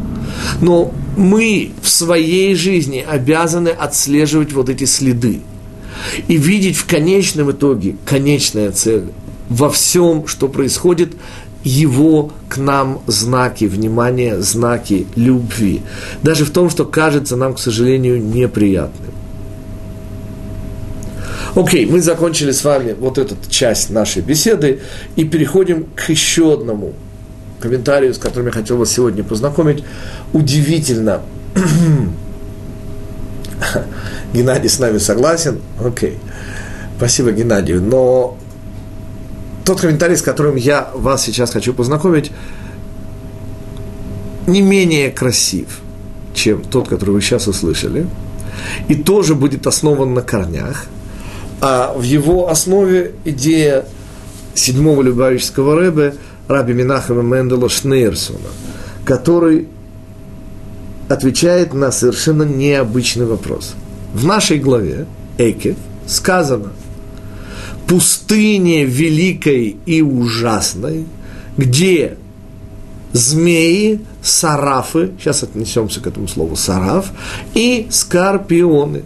Но 0.62 0.94
мы 1.18 1.72
в 1.82 1.90
своей 1.90 2.56
жизни 2.56 3.06
обязаны 3.08 3.70
отслеживать 3.70 4.54
вот 4.54 4.70
эти 4.70 4.86
следы 4.86 5.42
и 6.28 6.38
видеть 6.38 6.78
в 6.78 6.86
конечном 6.86 7.52
итоге, 7.52 7.96
конечная 8.06 8.72
цель 8.72 9.12
во 9.50 9.70
всем, 9.70 10.28
что 10.28 10.48
происходит, 10.48 11.14
его 11.64 12.32
к 12.50 12.58
нам 12.58 13.02
знаки 13.08 13.66
внимания, 13.66 14.40
знаки 14.42 15.08
любви. 15.16 15.82
Даже 16.22 16.46
в 16.46 16.52
том, 16.52 16.70
что 16.70 16.86
кажется 16.86 17.36
нам, 17.36 17.54
к 17.54 17.60
сожалению, 17.60 18.22
неприятным. 18.22 19.12
Окей, 21.56 21.86
мы 21.86 22.02
закончили 22.02 22.52
с 22.52 22.64
вами 22.64 22.96
вот 23.00 23.18
эту 23.18 23.36
часть 23.48 23.92
нашей 23.92 24.22
беседы 24.24 24.80
и 25.16 25.24
переходим 25.24 25.86
к 25.96 26.10
еще 26.10 26.54
одному 26.54 26.94
комментарию, 27.60 28.14
с 28.14 28.18
которым 28.18 28.48
я 28.48 28.52
хотел 28.52 28.78
вас 28.78 28.92
сегодня 28.92 29.24
познакомить. 29.24 29.84
Удивительно. 30.34 31.22
Геннадий 34.34 34.68
с 34.68 34.80
нами 34.80 34.98
согласен. 34.98 35.62
Окей. 35.84 36.18
Спасибо, 36.98 37.32
Геннадию. 37.32 37.82
Но 37.82 38.38
тот 39.66 39.82
комментарий, 39.82 40.18
с 40.18 40.22
которым 40.22 40.56
я 40.56 40.90
вас 40.94 41.24
сейчас 41.24 41.52
хочу 41.52 41.74
познакомить, 41.74 42.32
не 44.48 44.62
менее 44.62 45.10
красив, 45.10 45.80
чем 46.34 46.62
тот, 46.62 46.90
который 46.90 47.12
вы 47.12 47.22
сейчас 47.22 47.48
услышали, 47.48 48.08
и 48.88 48.96
тоже 48.96 49.36
будет 49.36 49.68
основан 49.68 50.14
на 50.14 50.22
корнях, 50.22 50.86
а 51.62 51.94
в 51.94 52.02
его 52.02 52.50
основе 52.50 53.14
идея 53.26 53.86
седьмого 54.54 55.02
любавического 55.02 55.76
рэбе 55.76 56.16
Раби 56.48 56.74
Минахама 56.74 57.22
Мендела 57.22 57.70
Шнейрсона, 57.70 58.50
который 59.06 59.68
отвечает 61.08 61.74
на 61.74 61.92
совершенно 61.92 62.44
необычный 62.44 63.26
вопрос. 63.26 63.76
В 64.14 64.26
нашей 64.26 64.60
главе 64.60 65.06
Эйке 65.38 65.76
сказано 66.06 66.72
«Пустыне 67.94 68.86
великой 68.86 69.78
и 69.86 70.02
ужасной, 70.02 71.06
где 71.58 72.18
змеи, 73.12 74.02
сарафы, 74.24 75.12
сейчас 75.20 75.44
отнесемся 75.44 76.02
к 76.02 76.08
этому 76.08 76.28
слову 76.28 76.56
сараф, 76.56 77.12
и 77.54 77.86
скорпионы. 77.92 79.04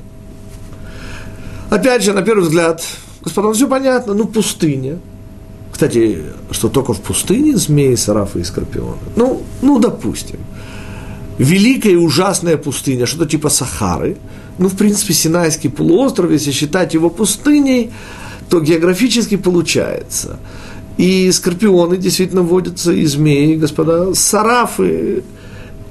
Опять 1.69 2.03
же, 2.03 2.13
на 2.13 2.21
первый 2.21 2.43
взгляд, 2.43 2.81
господа, 3.21 3.49
ну 3.49 3.53
все 3.55 3.67
понятно, 3.67 4.13
ну 4.13 4.25
пустыня. 4.25 4.99
Кстати, 5.73 6.23
что 6.51 6.69
только 6.69 6.93
в 6.93 7.01
пустыне 7.01 7.57
змеи, 7.57 7.95
сарафы 7.95 8.39
и 8.39 8.45
скорпионы? 8.45 9.01
Ну, 9.17 9.43
ну, 9.61 9.79
допустим. 9.79 10.39
Великая 11.38 11.91
и 11.91 11.95
ужасная 11.97 12.55
пустыня, 12.55 13.05
что-то 13.05 13.25
типа 13.25 13.49
Сахары. 13.49 14.15
Ну, 14.57 14.69
в 14.69 14.77
принципе, 14.77 15.13
Синайский 15.13 15.69
полуостров, 15.69 16.31
если 16.31 16.51
считать 16.51 16.93
его 16.93 17.09
пустыней, 17.09 17.91
то 18.50 18.60
географически 18.60 19.38
получается– 19.38 20.39
и 20.98 21.32
скорпионы 21.32 21.98
действительно 21.98 22.41
водятся, 22.41 22.91
и 22.91 23.06
змеи, 23.06 23.56
господа. 23.56 24.14
Сарафы, 24.16 25.24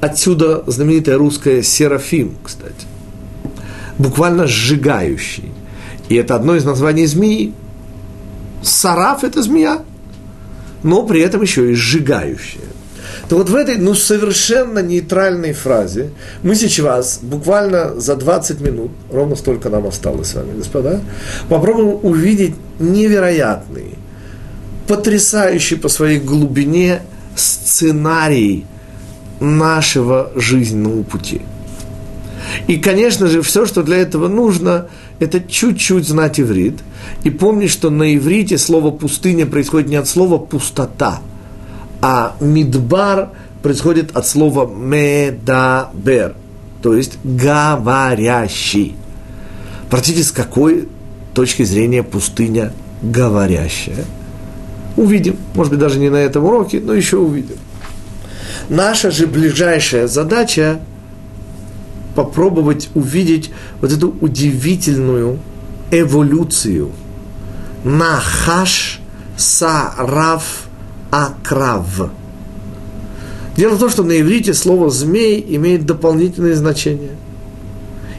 отсюда 0.00 0.64
знаменитая 0.66 1.16
русская 1.16 1.62
серафим, 1.62 2.36
кстати. 2.42 2.86
Буквально 3.98 4.46
сжигающий. 4.46 5.52
И 6.08 6.16
это 6.16 6.34
одно 6.34 6.56
из 6.56 6.64
названий 6.64 7.06
змеи. 7.06 7.54
Сараф– 8.62 9.22
это 9.22 9.42
змея, 9.42 9.84
но 10.82 11.04
при 11.04 11.20
этом 11.20 11.42
еще 11.42 11.70
и 11.70 11.74
сжигающая. 11.74 12.65
То 13.28 13.38
вот 13.38 13.50
в 13.50 13.54
этой, 13.56 13.76
ну, 13.76 13.94
совершенно 13.94 14.78
нейтральной 14.78 15.52
фразе 15.52 16.10
мы 16.42 16.54
сейчас, 16.54 17.18
буквально 17.22 17.98
за 17.98 18.14
20 18.14 18.60
минут, 18.60 18.92
ровно 19.10 19.34
столько 19.34 19.68
нам 19.68 19.86
осталось 19.86 20.28
с 20.28 20.34
вами, 20.34 20.56
господа, 20.56 21.00
попробуем 21.48 21.98
увидеть 22.02 22.54
невероятный, 22.78 23.94
потрясающий 24.86 25.74
по 25.74 25.88
своей 25.88 26.20
глубине 26.20 27.02
сценарий 27.34 28.64
нашего 29.40 30.30
жизненного 30.36 31.02
пути. 31.02 31.42
И, 32.68 32.76
конечно 32.76 33.26
же, 33.26 33.42
все, 33.42 33.66
что 33.66 33.82
для 33.82 33.96
этого 33.96 34.28
нужно, 34.28 34.86
это 35.18 35.40
чуть-чуть 35.40 36.06
знать 36.06 36.38
иврит. 36.38 36.76
И 37.24 37.30
помнить, 37.30 37.70
что 37.70 37.90
на 37.90 38.14
иврите 38.14 38.56
слово 38.56 38.92
«пустыня» 38.92 39.46
происходит 39.46 39.88
не 39.88 39.96
от 39.96 40.08
слова 40.08 40.38
«пустота», 40.38 41.20
а 42.08 42.36
«мидбар» 42.40 43.30
происходит 43.62 44.16
от 44.16 44.26
слова 44.28 44.64
«медабер», 44.66 46.34
то 46.82 46.94
есть 46.94 47.18
«говорящий». 47.24 48.94
Простите, 49.90 50.22
с 50.22 50.30
какой 50.30 50.88
точки 51.34 51.64
зрения 51.64 52.02
пустыня 52.02 52.72
говорящая– 53.02 54.04
Увидим. 54.96 55.36
Может 55.54 55.72
быть, 55.72 55.80
даже 55.80 55.98
не 55.98 56.08
на 56.08 56.16
этом 56.16 56.44
уроке, 56.44 56.80
но 56.80 56.94
еще 56.94 57.18
увидим. 57.18 57.56
Наша 58.68 59.10
же 59.10 59.26
ближайшая 59.26 60.08
задача 60.08 60.80
попробовать 62.14 62.88
увидеть 62.94 63.50
вот 63.80 63.92
эту 63.92 64.16
удивительную 64.20 65.38
эволюцию. 65.90 66.92
Нахаш 67.84 69.00
сарав 69.36 70.65
акрав. 71.10 72.10
Дело 73.56 73.74
в 73.74 73.78
том, 73.78 73.90
что 73.90 74.02
на 74.02 74.20
иврите 74.20 74.52
слово 74.54 74.90
«змей» 74.90 75.44
имеет 75.48 75.86
дополнительное 75.86 76.54
значение. 76.54 77.16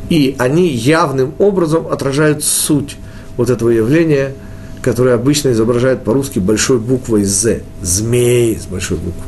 И 0.09 0.35
они 0.39 0.67
явным 0.67 1.33
образом 1.37 1.87
отражают 1.87 2.43
суть 2.43 2.97
вот 3.35 3.49
этого 3.49 3.69
явления– 3.69 4.33
который 4.87 5.13
обычно 5.13 5.51
изображает 5.51 6.05
по-русски 6.05 6.39
большой 6.39 6.79
буквой 6.79 7.25
«З», 7.25 7.61
змей 7.81 8.57
с 8.57 8.67
большой 8.67 8.95
буквы. 8.95 9.21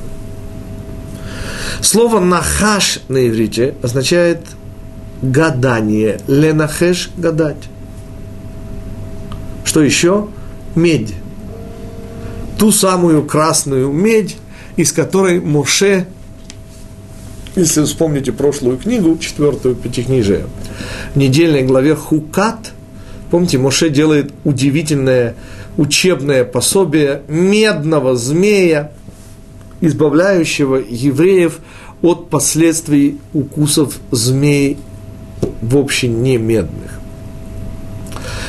Слово 1.81 2.21
«нахаш» 2.21 3.01
на 3.09 3.27
иврите 3.27 3.75
означает 3.81 4.39
гадание, 5.21 6.21
ленахеш– 6.27 7.09
гадать. 7.17 7.57
Что 9.65 9.81
еще? 9.81 10.29
Медь. 10.75 11.13
Ту 12.59 12.71
самую 12.71 13.23
красную 13.23 13.91
медь, 13.91 14.37
из 14.75 14.91
которой 14.91 15.39
Моше, 15.39 16.05
если 17.55 17.83
вспомните 17.83 18.31
прошлую 18.31 18.77
книгу, 18.77 19.17
четвертую 19.17 19.75
пятикнижие, 19.75 20.45
в 21.13 21.17
недельной 21.17 21.63
главе 21.63 21.95
Хукат– 21.95 22.73
Помните, 23.29 23.57
Моше 23.59 23.89
делает 23.89 24.33
удивительное 24.43 25.35
учебное 25.77 26.43
пособие 26.43 27.21
медного 27.27 28.15
змея, 28.15 28.91
избавляющего 29.81 30.77
евреев 30.77 31.59
от 32.01 32.29
последствий 32.29 33.19
укусов 33.33 33.99
змей 34.11 34.77
в 35.61 35.77
общем 35.77 36.23
не 36.23 36.37
медных. 36.37 36.99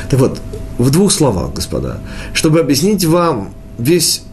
Так 0.09 0.19
вот, 0.19 0.41
в 0.77 0.89
двух 0.89 1.11
словах, 1.11 1.53
господа, 1.53 1.99
чтобы 2.33 2.59
объяснить 2.59 3.05
вам 3.05 3.53
весь 3.81 4.23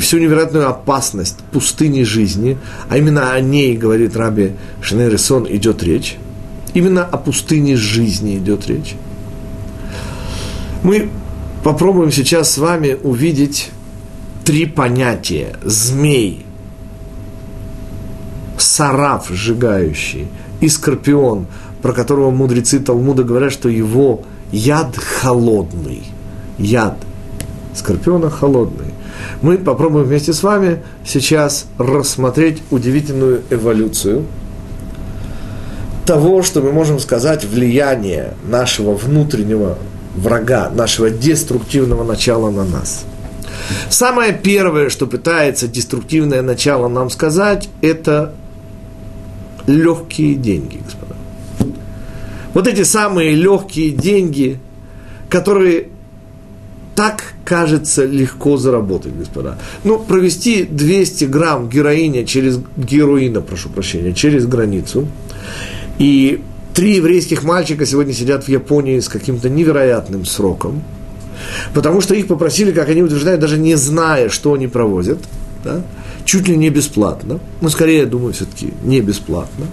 всю 0.00 0.18
невероятную 0.18 0.68
опасность 0.68 1.38
пустыни 1.52 2.02
жизни, 2.02 2.58
а 2.88 2.98
именно 2.98 3.32
о 3.32 3.40
ней, 3.40 3.76
говорит 3.76 4.16
Раби 4.16 4.52
Шнерисон, 4.80 5.46
идет 5.48 5.82
речь, 5.82 6.18
Именно 6.76 7.06
о 7.06 7.16
пустыне 7.16 7.74
жизни 7.74 8.36
идет 8.36 8.66
речь. 8.66 8.96
Мы 10.82 11.08
попробуем 11.64 12.12
сейчас 12.12 12.50
с 12.50 12.58
вами 12.58 12.98
увидеть 13.02 13.70
три 14.44 14.66
понятия. 14.66 15.56
Змей, 15.64 16.44
сараф 18.58 19.30
сжигающий 19.30 20.28
и 20.60 20.68
скорпион, 20.68 21.46
про 21.80 21.94
которого 21.94 22.30
мудрецы 22.30 22.78
Талмуда 22.78 23.24
говорят, 23.24 23.54
что 23.54 23.70
его 23.70 24.24
яд 24.52 24.98
холодный. 24.98 26.02
Яд 26.58 26.96
скорпиона 27.74 28.30
холодный. 28.30 28.94
Мы 29.42 29.58
попробуем 29.58 30.06
вместе 30.06 30.32
с 30.32 30.42
вами 30.42 30.82
сейчас 31.04 31.66
рассмотреть 31.78 32.62
удивительную 32.70 33.42
эволюцию– 33.50 34.24
того, 36.06 36.42
что 36.42 36.62
мы 36.62 36.72
можем 36.72 37.00
сказать, 37.00 37.44
влияние 37.44 38.34
нашего 38.48 38.94
внутреннего 38.94 39.76
врага, 40.14 40.70
нашего 40.70 41.10
деструктивного 41.10 42.04
начала 42.04 42.50
на 42.50 42.64
нас. 42.64 43.04
Самое 43.90 44.32
первое, 44.32 44.88
что 44.88 45.06
пытается 45.06 45.66
деструктивное 45.66 46.42
начало 46.42 46.88
нам 46.88 47.10
сказать, 47.10 47.68
это 47.82 48.34
легкие 49.66 50.36
деньги, 50.36 50.78
господа. 50.78 51.16
Вот 52.54 52.68
эти 52.68 52.84
самые 52.84 53.34
легкие 53.34 53.90
деньги, 53.90 54.60
которые 55.28 55.88
так 56.96 57.34
кажется 57.44 58.04
легко 58.04 58.56
заработать, 58.56 59.14
господа. 59.14 59.58
Ну, 59.84 59.98
провести 59.98 60.64
200 60.64 61.26
грамм 61.26 61.68
героиня 61.68 62.24
через, 62.24 62.58
героина, 62.76 63.40
прошу 63.42 63.68
прощения, 63.68 64.12
через 64.12 64.46
границу– 64.46 65.06
и 65.98 66.42
три 66.74 66.96
еврейских 66.96 67.42
мальчика 67.42 67.86
сегодня 67.86 68.12
сидят 68.12 68.44
в 68.44 68.48
Японии 68.48 69.00
с 69.00 69.08
каким-то 69.08 69.48
невероятным 69.48 70.24
сроком, 70.24 70.82
потому 71.74 72.00
что 72.00 72.14
их 72.14 72.26
попросили, 72.26 72.72
как 72.72 72.88
они 72.88 73.02
утверждают, 73.02 73.40
даже 73.40 73.58
не 73.58 73.76
зная, 73.76 74.28
что 74.28 74.52
они 74.52 74.68
проводят, 74.68 75.18
да, 75.64 75.82
чуть 76.24 76.48
ли 76.48 76.56
не 76.56 76.70
бесплатно, 76.70 77.40
ну, 77.60 77.68
скорее, 77.70 78.00
я 78.00 78.06
думаю, 78.06 78.34
все-таки 78.34 78.74
не 78.84 79.00
бесплатно, 79.00 79.66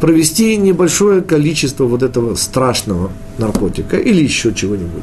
провести 0.00 0.56
небольшое 0.56 1.20
количество 1.20 1.84
вот 1.84 2.02
этого 2.02 2.36
страшного 2.36 3.10
наркотика 3.38 3.96
или 3.96 4.22
еще 4.22 4.54
чего-нибудь. 4.54 5.02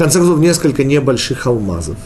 Конце 0.00 0.18
концов, 0.18 0.38
несколько 0.38 0.82
небольших 0.82 1.46
алмазов. 1.46 1.98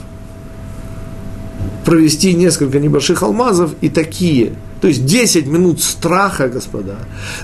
Провести 1.84 2.34
несколько 2.34 2.80
небольших 2.80 3.22
алмазов 3.22 3.70
и 3.82 3.88
такие 3.88 4.54
то 4.80 4.88
есть 4.88 5.06
10 5.06 5.46
минут 5.46 5.80
страха, 5.80 6.48
господа, 6.48 6.96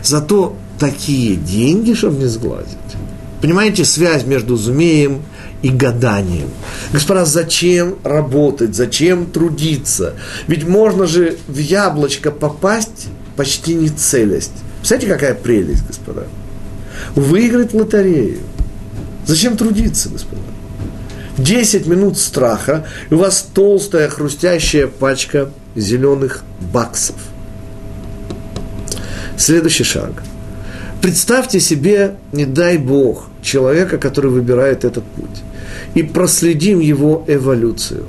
зато 0.03 0.57
такие 0.81 1.37
деньги, 1.37 1.95
чтобы 1.95 2.19
не 2.19 2.27
сглазить. 2.27 2.77
Понимаете 3.41 3.85
связь 3.85 4.25
между 4.25 4.57
зумеем 4.57 5.23
и 5.63 5.69
гаданием? 5.69 6.49
Господа, 6.93 7.27
зачем 7.27 7.95
работать, 8.03 8.75
зачем 8.75 9.27
трудиться? 9.27 10.15
Ведь 10.49 10.67
можно 10.67 11.07
же 11.07 11.37
в 11.47 11.59
яблочко 11.59 12.33
попасть 12.33 13.07
почти 13.37 13.75
не 13.75 13.89
целясь. 13.89 14.51
Представляете, 14.79 15.15
какая 15.15 15.35
прелесть, 15.35 15.87
господа? 15.87 16.27
Выиграть 17.15 17.73
лотерею. 17.73 18.41
Зачем 19.27 19.57
трудиться, 19.57 20.09
господа? 20.09 20.41
10 21.39 21.87
минут 21.87 22.19
страха, 22.19 22.87
и 23.09 23.15
у 23.15 23.19
вас 23.19 23.47
толстая 23.55 24.09
хрустящая 24.09 24.87
пачка 24.87 25.51
зеленых 25.75 26.43
баксов. 26.73 27.17
Следующий 29.37 29.85
шаг. 29.85 30.23
Представьте 31.01 31.61
себе, 31.61 32.17
не 32.33 32.45
дай 32.45 32.77
Бог, 32.77 33.29
человека, 33.43 33.97
который 33.97 34.31
выбирает 34.31 34.85
этот 34.85 35.05
путь, 35.05 35.43
и 35.95 36.03
проследим 36.03 36.81
его 36.81 37.25
эволюцию. 37.27 38.05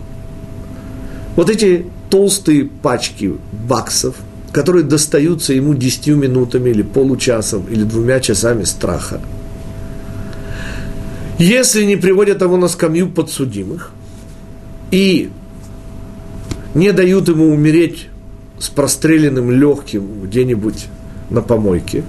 Вот 1.37 1.49
эти 1.49 1.85
толстые 2.09 2.65
пачки 2.65 3.35
баксов, 3.53 4.15
которые 4.51 4.83
достаются 4.83 5.53
ему 5.53 5.73
10 5.73 6.07
минутами 6.07 6.71
или 6.71 6.81
получасом 6.81 7.65
или 7.69 7.83
двумя 7.83 8.19
часами 8.19 8.65
страха– 8.65 9.21
если 11.41 11.85
не 11.85 11.95
приводят 11.95 12.41
его 12.41 12.55
на 12.55 12.67
скамью 12.67 13.09
подсудимых 13.09 13.91
и 14.91 15.31
не 16.75 16.91
дают 16.93 17.29
ему 17.29 17.51
умереть 17.51 18.09
с 18.59 18.69
простреленным 18.69 19.49
легким 19.49 20.21
где-нибудь 20.23 20.85
на 21.31 21.41
помойке, 21.41 22.03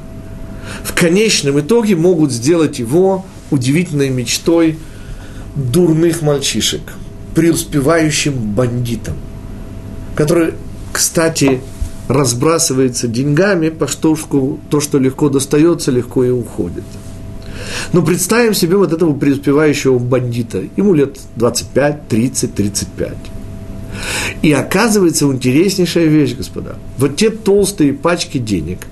в 0.85 0.93
конечном 0.93 1.61
итоге 1.61 1.97
могут 1.97 2.30
сделать 2.30 2.78
его 2.78 3.24
удивительной 3.51 4.11
мечтой 4.11 4.78
дурных 5.57 6.20
мальчишек, 6.20 6.83
преуспевающим 7.35 8.35
бандитом, 8.35 9.14
который, 10.14 10.53
кстати, 10.93 11.62
разбрасывается 12.09 13.09
деньгами, 13.09 13.70
по 13.70 13.87
что 13.87 14.14
то, 14.68 14.80
что 14.80 14.99
легко 14.99 15.30
достается, 15.30 15.91
легко 15.91 16.22
и 16.22 16.30
уходит– 16.30 16.85
но 17.93 18.03
представим 18.03 18.55
себе 18.55 18.77
вот 18.77 18.93
этого 18.93 19.15
преуспевающего 19.15 19.99
бандита. 19.99 20.63
Ему 20.77 20.95
лет 20.95 21.19
25, 21.37 22.09
30, 22.09 22.55
35. 22.55 23.17
И 24.43 24.53
оказывается 24.53 25.27
интереснейшая 25.27 26.07
вещь, 26.07 26.35
господа. 26.35 26.77
Вот 26.99 27.17
те 27.17 27.31
толстые 27.31 27.93
пачки 27.93 28.39
денег, 28.39 28.87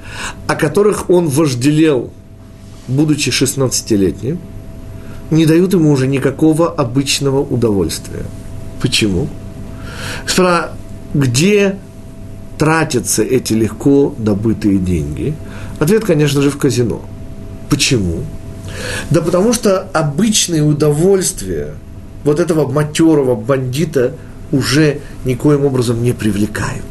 о 0.46 0.54
которых 0.54 1.10
он 1.10 1.28
вожделел, 1.28 2.10
будучи 2.86 3.30
16-летним, 3.30 4.38
не 5.30 5.46
дают 5.46 5.72
ему 5.72 5.90
уже 5.90 6.06
никакого 6.06 6.70
обычного 6.70 7.40
удовольствия. 7.40 8.24
Почему? 8.80 9.28
Господа, 10.24 10.72
где 11.14 11.76
тратятся 12.58 13.22
эти 13.22 13.52
легко 13.52 14.14
добытые 14.18 14.78
деньги? 14.78 15.34
Ответ, 15.78 16.04
конечно 16.04 16.42
же, 16.42 16.50
в 16.50 16.58
казино. 16.58 17.00
Почему? 17.68 18.24
Да 19.10 19.20
потому 19.20 19.52
что 19.52 19.80
обычные 19.92 20.62
удовольствия 20.62 21.74
вот 22.24 22.40
этого 22.40 22.70
матерого 22.70 23.34
бандита 23.34 24.14
уже 24.52 25.00
никоим 25.24 25.64
образом 25.64 26.02
не 26.02 26.12
привлекают. 26.12 26.84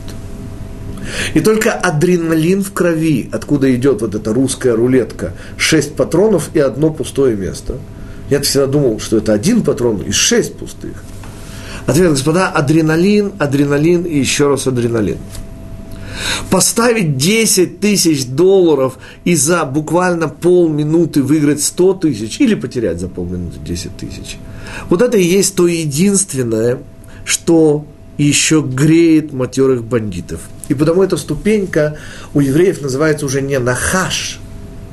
И 1.34 1.40
только 1.40 1.74
адреналин 1.74 2.64
в 2.64 2.72
крови, 2.72 3.30
откуда 3.32 3.74
идет 3.76 4.02
вот 4.02 4.16
эта 4.16 4.34
русская 4.34 4.76
рулетка, 4.76 5.34
шесть 5.58 5.96
патронов 5.96 6.50
и 6.54 6.60
одно 6.60 6.92
пустое 6.92 7.36
место. 7.36 7.78
Я 8.30 8.42
всегда 8.42 8.68
думал, 8.68 9.00
что 9.00 9.18
это 9.18 9.34
один 9.34 9.64
патрон 9.64 10.02
и 10.02 10.12
шесть 10.12 10.56
пустых. 10.56 11.04
Ответ, 11.88 12.12
господа, 12.12 12.50
адреналин, 12.50 13.34
адреналин 13.40 14.04
и 14.04 14.20
еще 14.20 14.50
раз 14.50 14.68
адреналин 14.68 15.18
поставить 16.50 17.18
10 17.18 17.80
тысяч 17.80 18.26
долларов 18.26 18.98
и 19.24 19.36
за 19.36 19.66
буквально 19.66 20.28
полминуты 20.28 21.24
выиграть 21.24 21.64
100 21.64 21.94
тысяч 21.96 22.40
или 22.40 22.56
потерять 22.56 23.00
за 23.00 23.08
полминуты 23.08 23.60
10 23.60 23.98
тысяч. 23.98 24.38
Вот 24.90 25.02
это 25.02 25.18
и 25.18 25.24
есть 25.24 25.56
то 25.56 25.68
единственное, 25.68 26.80
что 27.26 27.86
еще 28.18 28.62
греет 28.62 29.32
матерых 29.32 29.84
бандитов. 29.84 30.42
И 30.68 30.74
потому 30.74 31.04
эта 31.04 31.18
ступенька 31.18 31.98
у 32.34 32.42
евреев 32.42 32.82
называется 32.82 33.26
уже 33.26 33.42
не 33.42 33.58
нахаш, 33.60 34.40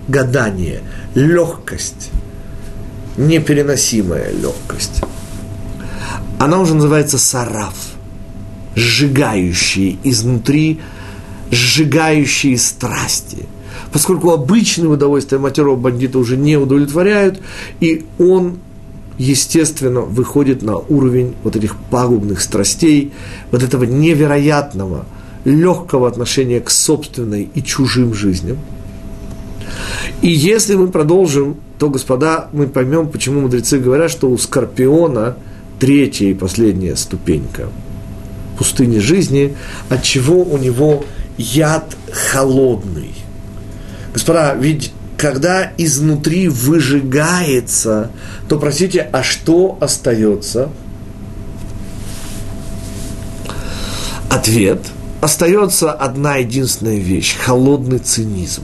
гадание, 0.08 0.80
легкость, 1.14 2.10
непереносимая 3.16 4.30
легкость. 4.32 5.02
Она 6.38 6.60
уже 6.60 6.74
называется 6.74 7.18
сараф, 7.18 7.74
сжигающий 8.74 9.98
изнутри 10.04 10.80
сжигающие 11.50 12.58
страсти. 12.58 13.46
Поскольку 13.92 14.30
обычные 14.30 14.88
удовольствия 14.88 15.38
матерого 15.38 15.76
бандита 15.76 16.18
уже 16.18 16.36
не 16.36 16.56
удовлетворяют, 16.56 17.40
и 17.80 18.04
он, 18.18 18.58
естественно, 19.18 20.00
выходит 20.00 20.62
на 20.62 20.76
уровень 20.76 21.34
вот 21.42 21.56
этих 21.56 21.76
пагубных 21.90 22.40
страстей, 22.40 23.12
вот 23.50 23.62
этого 23.62 23.84
невероятного, 23.84 25.06
легкого 25.44 26.08
отношения 26.08 26.60
к 26.60 26.70
собственной 26.70 27.48
и 27.54 27.62
чужим 27.62 28.14
жизням. 28.14 28.58
И 30.22 30.28
если 30.28 30.74
мы 30.74 30.88
продолжим, 30.88 31.56
то, 31.78 31.88
господа, 31.90 32.48
мы 32.52 32.66
поймем, 32.66 33.08
почему 33.08 33.40
мудрецы 33.40 33.78
говорят, 33.78 34.10
что 34.10 34.28
у 34.30 34.38
скорпиона 34.38 35.36
третья 35.78 36.26
и 36.26 36.34
последняя 36.34 36.96
ступенька 36.96 37.68
пустыни 38.56 38.98
жизни, 38.98 39.54
от 39.88 40.02
чего 40.02 40.42
у 40.42 40.56
него 40.56 41.04
яд 41.38 41.96
холодный. 42.12 43.14
Господа, 44.12 44.54
ведь 44.54 44.92
когда 45.16 45.72
изнутри 45.78 46.48
выжигается, 46.48 48.10
то, 48.48 48.58
простите, 48.58 49.08
а 49.12 49.22
что 49.22 49.78
остается? 49.80 50.70
Ответ. 54.30 54.80
Остается 55.20 55.92
одна 55.92 56.36
единственная 56.36 56.98
вещь– 56.98 57.36
холодный 57.40 57.98
цинизм. 57.98 58.62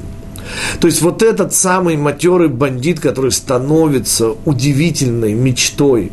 То 0.80 0.86
есть 0.86 1.00
вот 1.00 1.22
этот 1.22 1.54
самый 1.54 1.96
матерый 1.96 2.48
бандит, 2.48 3.00
который 3.00 3.32
становится 3.32 4.34
удивительной 4.44 5.32
мечтой 5.32 6.12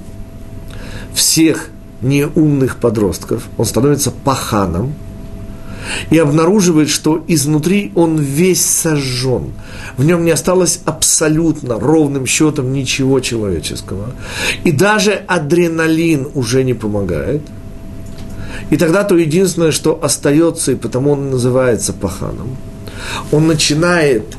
всех 1.14 1.70
неумных 2.02 2.78
подростков, 2.78 3.44
он 3.58 3.66
становится 3.66 4.12
паханом– 4.12 4.94
и 6.10 6.18
обнаруживает, 6.18 6.90
что 6.90 7.24
изнутри 7.28 7.92
он 7.96 8.18
весь 8.18 8.66
сожжен. 8.66 9.54
В 9.98 10.04
нем 10.06 10.26
не 10.26 10.32
осталось 10.32 10.80
абсолютно 10.86 11.80
ровным 11.80 12.26
счетом 12.26 12.74
ничего 12.74 13.20
человеческого. 13.20 14.12
И 14.64 14.72
даже 14.72 15.14
адреналин 15.28 16.28
уже 16.34 16.64
не 16.64 16.74
помогает. 16.74 17.42
И 18.70 18.78
тогда 18.78 19.04
то 19.04 19.18
единственное, 19.18 19.72
что 19.72 20.00
остается, 20.02 20.72
и 20.72 20.76
потому 20.76 21.12
он 21.12 21.32
называется 21.32 21.94
паханом, 21.94 22.58
он 23.32 23.48
начинает 23.48 24.36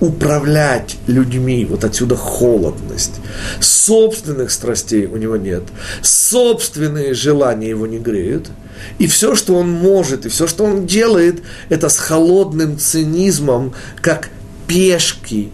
управлять 0.00 0.96
людьми, 1.06 1.64
вот 1.64 1.84
отсюда 1.84 2.16
холодность. 2.16 3.20
Собственных 3.60 4.50
страстей 4.50 5.06
у 5.06 5.16
него 5.16 5.36
нет, 5.36 5.62
собственные 6.02 7.14
желания 7.14 7.68
его 7.68 7.86
не 7.86 7.98
греют. 7.98 8.50
И 8.98 9.06
все, 9.06 9.34
что 9.34 9.56
он 9.56 9.70
может, 9.70 10.24
и 10.24 10.30
все, 10.30 10.46
что 10.46 10.64
он 10.64 10.86
делает, 10.86 11.42
это 11.68 11.90
с 11.90 11.98
холодным 11.98 12.78
цинизмом, 12.78 13.74
как 14.00 14.30
пешки, 14.66 15.50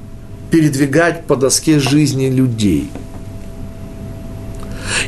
передвигать 0.51 1.25
по 1.25 1.35
доске 1.35 1.81
жизни 1.81 2.29
людей. 2.31 2.91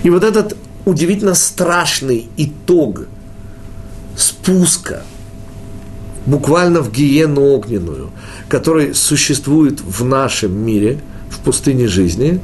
И 0.02 0.10
вот 0.10 0.24
этот 0.24 0.56
удивительно 0.84 1.34
страшный 1.34 2.28
итог 2.36 3.06
спуска 4.16 5.04
буквально 6.28 6.80
в 6.80 6.92
гиену 6.92 7.42
огненную– 7.42 8.10
который 8.48 8.94
существует 8.94 9.80
в 9.80 10.04
нашем 10.04 10.56
мире, 10.58 10.98
в 11.30 11.38
пустыне 11.40 11.86
жизни, 11.86 12.40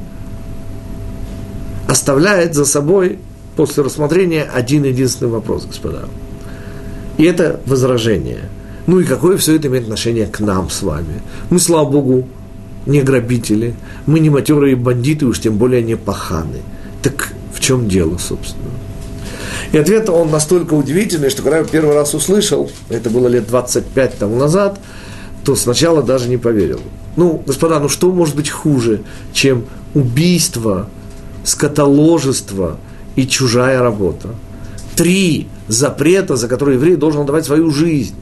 оставляет 1.87 2.53
за 2.53 2.65
собой 2.65 3.19
после 3.55 3.83
рассмотрения 3.83 4.43
один 4.43 4.83
единственный 4.83 5.29
вопрос, 5.29 5.65
господа. 5.65 6.05
И 7.17 7.23
это 7.23 7.59
возражение. 7.65 8.49
Ну 8.87 8.99
и 8.99 9.03
какое 9.03 9.37
все 9.37 9.55
это 9.55 9.67
имеет 9.67 9.85
отношение 9.85 10.27
к 10.27 10.39
нам 10.39 10.69
с 10.69 10.83
вами? 10.83 11.21
Мы, 11.49 11.59
слава 11.59 11.89
Богу, 11.89 12.27
не 12.85 13.01
грабители, 13.01 13.73
мы 14.05 14.19
не 14.19 14.29
матерые 14.29 14.75
бандиты, 14.75 15.25
уж 15.25 15.39
тем 15.39 15.57
более 15.57 15.81
не 15.81 15.95
паханы. 15.95 16.61
Так 17.01 17.33
в 17.53 17.59
чем 17.59 17.87
дело, 17.87 18.17
собственно? 18.17 18.69
И 19.71 19.77
ответ 19.77 20.09
он 20.09 20.31
настолько 20.31 20.73
удивительный, 20.73 21.29
что 21.29 21.41
когда 21.41 21.59
я 21.59 21.63
первый 21.63 21.95
раз 21.95 22.13
услышал, 22.13 22.69
это 22.89 23.09
было 23.09 23.27
лет 23.27 23.47
25 23.47 24.17
тому 24.17 24.37
назад, 24.37 24.79
то 25.43 25.55
сначала 25.55 26.01
даже 26.01 26.27
не 26.27 26.37
поверил. 26.37 26.81
Ну, 27.15 27.41
господа, 27.45 27.79
ну 27.79 27.87
что 27.89 28.11
может 28.11 28.35
быть 28.35 28.49
хуже, 28.49 29.01
чем 29.33 29.65
убийство, 29.93 30.89
скотоложество 31.43 32.77
и 33.15 33.27
чужая 33.27 33.79
работа? 33.81 34.29
Три 34.95 35.47
запрета, 35.67 36.35
за 36.35 36.47
которые 36.47 36.75
еврей 36.75 36.95
должен 36.95 37.21
отдавать 37.21 37.45
свою 37.45 37.71
жизнь. 37.71 38.15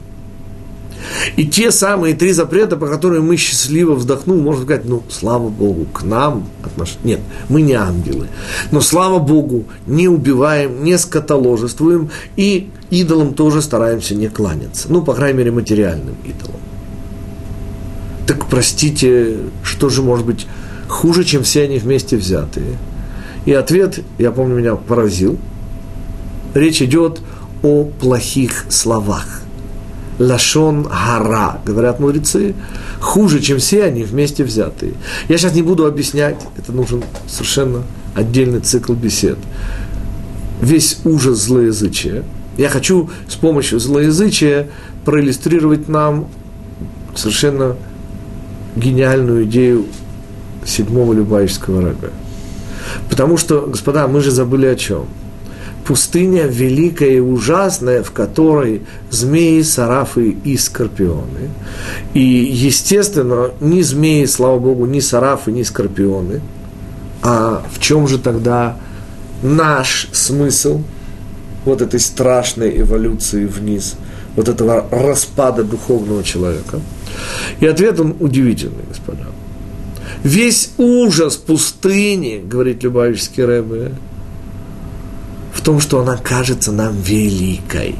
И 1.36 1.46
те 1.46 1.70
самые 1.70 2.14
три 2.14 2.32
запрета, 2.32 2.76
по 2.76 2.86
которым 2.86 3.26
мы 3.26 3.36
счастливо 3.36 3.94
вздохнул, 3.94 4.40
можно 4.40 4.64
сказать, 4.64 4.84
ну, 4.84 5.02
слава 5.08 5.48
Богу, 5.48 5.86
к 5.92 6.02
нам 6.02 6.46
отнош... 6.62 6.96
Нет, 7.04 7.20
мы 7.48 7.62
не 7.62 7.74
ангелы. 7.74 8.28
Но, 8.70 8.80
слава 8.80 9.18
Богу, 9.18 9.64
не 9.86 10.08
убиваем, 10.08 10.84
не 10.84 10.98
скотоложествуем 10.98 12.10
и 12.36 12.70
идолам 12.90 13.34
тоже 13.34 13.62
стараемся 13.62 14.14
не 14.14 14.28
кланяться. 14.28 14.88
Ну, 14.90 15.02
по 15.02 15.14
крайней 15.14 15.38
мере, 15.38 15.50
материальным 15.50 16.16
идолам. 16.24 16.60
Так, 18.26 18.46
простите, 18.46 19.38
что 19.62 19.88
же 19.88 20.02
может 20.02 20.24
быть 20.24 20.46
хуже, 20.88 21.24
чем 21.24 21.42
все 21.42 21.64
они 21.64 21.78
вместе 21.78 22.16
взятые? 22.16 22.78
И 23.44 23.52
ответ, 23.52 24.00
я 24.18 24.32
помню, 24.32 24.56
меня 24.56 24.76
поразил. 24.76 25.38
Речь 26.54 26.80
идет 26.80 27.20
о 27.62 27.84
плохих 27.84 28.64
словах 28.68 29.43
лашон 30.18 30.84
гара, 30.84 31.60
говорят 31.64 32.00
мудрецы, 32.00 32.54
хуже, 33.00 33.40
чем 33.40 33.58
все 33.58 33.84
они 33.84 34.04
вместе 34.04 34.44
взятые. 34.44 34.94
Я 35.28 35.38
сейчас 35.38 35.54
не 35.54 35.62
буду 35.62 35.86
объяснять, 35.86 36.36
это 36.56 36.72
нужен 36.72 37.02
совершенно 37.26 37.82
отдельный 38.14 38.60
цикл 38.60 38.94
бесед. 38.94 39.38
Весь 40.60 40.98
ужас 41.04 41.38
злоязычия. 41.38 42.22
Я 42.56 42.68
хочу 42.68 43.10
с 43.28 43.34
помощью 43.34 43.80
злоязычия 43.80 44.68
проиллюстрировать 45.04 45.88
нам 45.88 46.28
совершенно 47.14 47.76
гениальную 48.76 49.44
идею 49.44 49.86
седьмого 50.64 51.12
любавического 51.12 51.82
рога. 51.82 52.10
Потому 53.10 53.36
что, 53.36 53.62
господа, 53.62 54.06
мы 54.06 54.20
же 54.20 54.30
забыли 54.30 54.66
о 54.66 54.76
чем– 54.76 55.06
пустыня 55.86 56.44
великая 56.44 57.16
и 57.16 57.20
ужасная, 57.20 58.02
в 58.02 58.10
которой 58.10 58.82
змеи, 59.10 59.62
сарафы 59.62 60.36
и 60.44 60.56
скорпионы. 60.56 61.50
И, 62.14 62.20
естественно, 62.20 63.50
ни 63.60 63.82
змеи, 63.82 64.24
слава 64.24 64.58
Богу, 64.58 64.86
ни 64.86 65.00
сарафы, 65.00 65.52
ни 65.52 65.62
скорпионы. 65.62 66.40
А 67.22 67.62
в 67.72 67.80
чем 67.80 68.08
же 68.08 68.18
тогда 68.18 68.76
наш 69.42 70.08
смысл 70.12 70.82
вот 71.64 71.82
этой 71.82 72.00
страшной 72.00 72.80
эволюции 72.80 73.46
вниз, 73.46 73.94
вот 74.36 74.48
этого 74.48 74.86
распада 74.90 75.64
духовного 75.64 76.22
человека? 76.22 76.80
И 77.60 77.66
ответ 77.66 78.00
он 78.00 78.16
удивительный, 78.20 78.84
господа. 78.88 79.26
Весь 80.22 80.70
ужас 80.78 81.36
пустыни, 81.36 82.42
говорит 82.44 82.82
Любавический 82.82 83.44
Рэбе, 83.44 83.92
том, 85.64 85.80
что 85.80 86.00
она 86.00 86.16
кажется 86.16 86.70
нам 86.70 87.00
великой. 87.00 87.96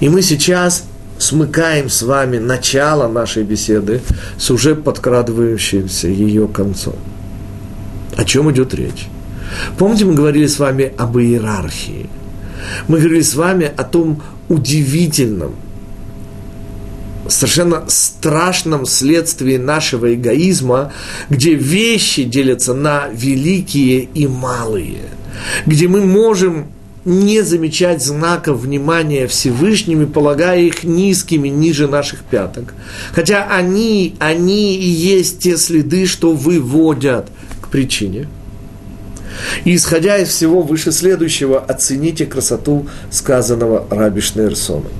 И 0.00 0.08
мы 0.08 0.22
сейчас 0.22 0.84
смыкаем 1.18 1.88
с 1.88 2.02
вами 2.02 2.38
начало 2.38 3.08
нашей 3.08 3.42
беседы 3.42 4.02
с 4.38 4.50
уже 4.50 4.74
подкрадывающимся 4.74 6.08
ее 6.08 6.46
концом. 6.46 6.96
О 8.16 8.24
чем 8.24 8.50
идет 8.50 8.74
речь? 8.74 9.08
Помните, 9.78 10.04
мы 10.04 10.14
говорили 10.14 10.46
с 10.46 10.58
вами 10.58 10.92
об 10.96 11.18
иерархии. 11.18 12.08
Мы 12.88 12.98
говорили 12.98 13.22
с 13.22 13.34
вами 13.34 13.70
о 13.74 13.84
том 13.84 14.22
удивительном, 14.48 15.54
совершенно 17.28 17.84
страшном 17.88 18.86
следствии 18.86 19.56
нашего 19.56 20.14
эгоизма, 20.14 20.92
где 21.30 21.54
вещи 21.54 22.24
делятся 22.24 22.74
на 22.74 23.08
великие 23.08 24.08
и 24.14 24.26
малые– 24.26 25.10
где 25.66 25.88
мы 25.88 26.04
можем 26.04 26.66
не 27.04 27.42
замечать 27.42 28.02
знаков 28.02 28.60
внимания 28.60 29.28
Всевышними, 29.28 30.06
полагая 30.06 30.60
их 30.60 30.82
низкими, 30.82 31.48
ниже 31.48 31.86
наших 31.86 32.24
пяток. 32.24 32.74
Хотя 33.12 33.46
они, 33.48 34.16
они 34.18 34.76
и 34.76 34.88
есть 34.88 35.38
те 35.38 35.56
следы, 35.56 36.06
что 36.06 36.32
выводят 36.32 37.28
к 37.62 37.68
причине. 37.68 38.28
И 39.64 39.76
исходя 39.76 40.18
из 40.18 40.28
всего 40.28 40.62
выше 40.62 40.90
следующего, 40.90 41.60
оцените 41.60 42.26
красоту 42.26 42.88
сказанного 43.10 43.86
Раби 43.90 44.20
Шнейрсоном. 44.20 44.90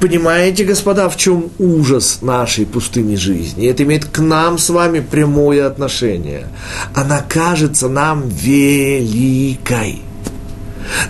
Понимаете, 0.00 0.64
господа, 0.64 1.08
в 1.08 1.16
чем 1.16 1.50
ужас 1.58 2.18
нашей 2.22 2.66
пустыни 2.66 3.16
жизни? 3.16 3.68
Это 3.68 3.82
имеет 3.84 4.04
к 4.04 4.18
нам 4.18 4.58
с 4.58 4.70
вами 4.70 5.00
прямое 5.00 5.66
отношение. 5.66 6.48
Она 6.94 7.24
кажется 7.26 7.88
нам 7.88 8.28
великой. 8.28 10.02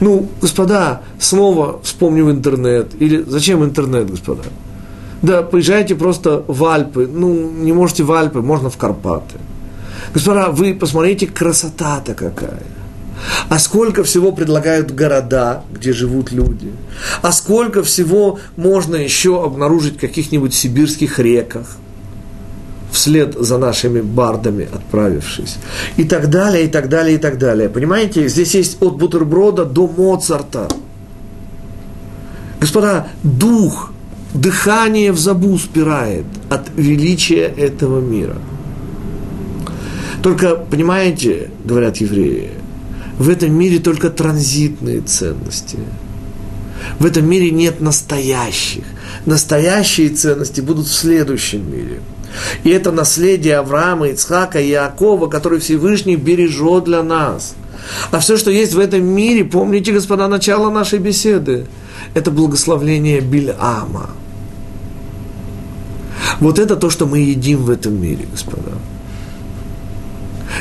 Ну, 0.00 0.28
господа, 0.40 1.02
снова 1.18 1.80
вспомним 1.82 2.30
интернет. 2.30 2.92
Или 2.98 3.24
зачем 3.26 3.64
интернет, 3.64 4.10
господа? 4.10 4.42
Да, 5.22 5.42
поезжайте 5.42 5.94
просто 5.94 6.44
в 6.46 6.64
Альпы. 6.64 7.08
Ну, 7.12 7.50
не 7.50 7.72
можете 7.72 8.02
в 8.02 8.12
Альпы, 8.12 8.40
можно 8.40 8.70
в 8.70 8.76
Карпаты. 8.76 9.38
Господа, 10.12 10.50
вы 10.50 10.74
посмотрите, 10.74 11.26
красота-то 11.26 12.14
какая. 12.14 12.62
А 13.48 13.58
сколько 13.58 14.04
всего 14.04 14.32
предлагают 14.32 14.90
города, 14.90 15.62
где 15.72 15.92
живут 15.92 16.32
люди. 16.32 16.72
А 17.22 17.32
сколько 17.32 17.82
всего 17.82 18.38
можно 18.56 18.96
еще 18.96 19.42
обнаружить 19.42 19.96
в 19.96 20.00
каких-нибудь 20.00 20.54
сибирских 20.54 21.18
реках 21.18 21.76
вслед 22.94 23.34
за 23.38 23.58
нашими 23.58 24.00
бардами 24.00 24.68
отправившись. 24.72 25.56
И 25.96 26.04
так 26.04 26.30
далее, 26.30 26.64
и 26.64 26.68
так 26.68 26.88
далее, 26.88 27.16
и 27.16 27.18
так 27.18 27.38
далее. 27.38 27.68
Понимаете, 27.68 28.28
здесь 28.28 28.54
есть 28.54 28.76
от 28.80 28.96
бутерброда 28.96 29.64
до 29.64 29.88
Моцарта. 29.88 30.68
Господа, 32.60 33.08
дух, 33.22 33.90
дыхание 34.32 35.12
в 35.12 35.18
забу 35.18 35.58
спирает 35.58 36.24
от 36.48 36.70
величия 36.76 37.52
этого 37.56 38.00
мира. 38.00 38.36
Только, 40.22 40.56
понимаете, 40.56 41.50
говорят 41.64 41.98
евреи, 41.98 42.50
в 43.18 43.28
этом 43.28 43.52
мире 43.52 43.78
только 43.78 44.10
транзитные 44.10 45.00
ценности. 45.00 45.78
В 46.98 47.06
этом 47.06 47.28
мире 47.28 47.50
нет 47.50 47.80
настоящих. 47.80 48.84
Настоящие 49.26 50.10
ценности 50.10 50.60
будут 50.60 50.86
в 50.86 50.92
следующем 50.92 51.70
мире. 51.70 52.00
И 52.64 52.70
это 52.70 52.90
наследие 52.90 53.58
Авраама, 53.58 54.08
Ицхака 54.08 54.60
и 54.60 54.70
Иакова, 54.70 55.28
который 55.28 55.60
Всевышний 55.60 56.16
бережет 56.16 56.84
для 56.84 57.02
нас. 57.02 57.54
А 58.10 58.18
все, 58.18 58.36
что 58.36 58.50
есть 58.50 58.74
в 58.74 58.78
этом 58.78 59.04
мире, 59.04 59.44
помните, 59.44 59.92
господа, 59.92 60.26
начало 60.26 60.70
нашей 60.70 60.98
беседы, 60.98 61.66
это 62.14 62.30
благословление 62.30 63.20
Бильама. 63.20 64.10
Вот 66.40 66.58
это 66.58 66.76
то, 66.76 66.90
что 66.90 67.06
мы 67.06 67.18
едим 67.18 67.62
в 67.64 67.70
этом 67.70 68.00
мире, 68.00 68.26
господа. 68.30 68.72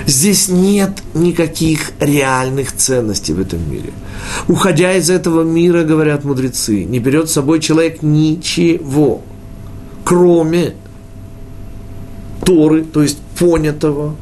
Здесь 0.05 0.47
нет 0.49 0.91
никаких 1.13 1.91
реальных 1.99 2.73
ценностей 2.73 3.33
в 3.33 3.39
этом 3.39 3.69
мире. 3.71 3.91
Уходя 4.47 4.93
из 4.93 5.09
этого 5.09 5.43
мира, 5.43 5.83
говорят 5.83 6.23
мудрецы, 6.23 6.83
не 6.83 6.99
берет 6.99 7.29
с 7.29 7.33
собой 7.33 7.59
человек 7.59 8.01
ничего, 8.01 9.21
кроме 10.03 10.73
Торы, 12.45 12.83
то 12.83 13.01
есть 13.01 13.19
понятого, 13.39 14.15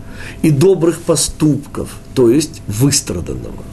и 0.44 0.52
добрых 0.52 1.02
поступков, 1.02 1.90
то 2.14 2.30
есть 2.30 2.62
выстраданного. 2.68 3.64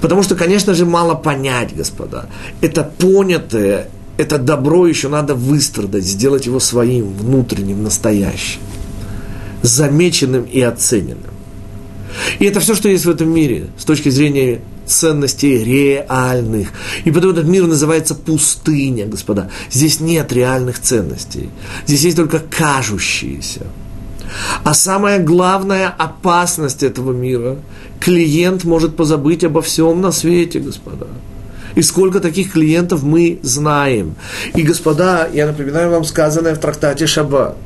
Потому 0.00 0.22
что, 0.22 0.34
конечно 0.36 0.74
же, 0.74 0.86
мало 0.86 1.14
понять, 1.14 1.74
господа. 1.74 2.26
Это 2.60 2.84
понятое, 2.84 3.88
это 4.16 4.38
добро 4.38 4.86
еще 4.86 5.08
надо 5.08 5.34
выстрадать, 5.34 6.04
сделать 6.04 6.46
его 6.46 6.60
своим 6.60 7.12
внутренним, 7.12 7.82
настоящим 7.82 8.60
замеченным 9.62 10.44
и 10.44 10.60
оцененным. 10.60 11.32
И 12.38 12.44
это 12.44 12.60
все, 12.60 12.74
что 12.74 12.88
есть 12.88 13.04
в 13.04 13.10
этом 13.10 13.28
мире 13.30 13.68
с 13.76 13.84
точки 13.84 14.08
зрения 14.08 14.60
ценностей 14.86 15.62
реальных. 15.62 16.68
И 17.04 17.10
поэтому 17.10 17.32
этот 17.34 17.46
мир 17.46 17.66
называется 17.66 18.14
пустыня, 18.14 19.06
господа. 19.06 19.50
Здесь 19.70 20.00
нет 20.00 20.32
реальных 20.32 20.80
ценностей. 20.80 21.50
Здесь 21.86 22.04
есть 22.04 22.16
только 22.16 22.38
кажущиеся. 22.38 23.66
А 24.64 24.74
самая 24.74 25.18
главная 25.18 25.88
опасность 25.88 26.82
этого 26.82 27.12
мира– 27.12 27.56
клиент 28.00 28.64
может 28.64 28.96
позабыть 28.96 29.44
обо 29.44 29.62
всем 29.62 30.00
на 30.00 30.12
свете, 30.12 30.60
господа. 30.60 31.06
И 31.74 31.82
сколько 31.82 32.20
таких 32.20 32.52
клиентов 32.52 33.02
мы 33.02 33.38
знаем. 33.42 34.16
И, 34.54 34.62
господа, 34.62 35.28
я 35.32 35.46
напоминаю 35.46 35.90
вам 35.90 36.04
сказанное 36.04 36.54
в 36.54 36.58
трактате 36.58 37.06
«Шаббат» 37.06 37.56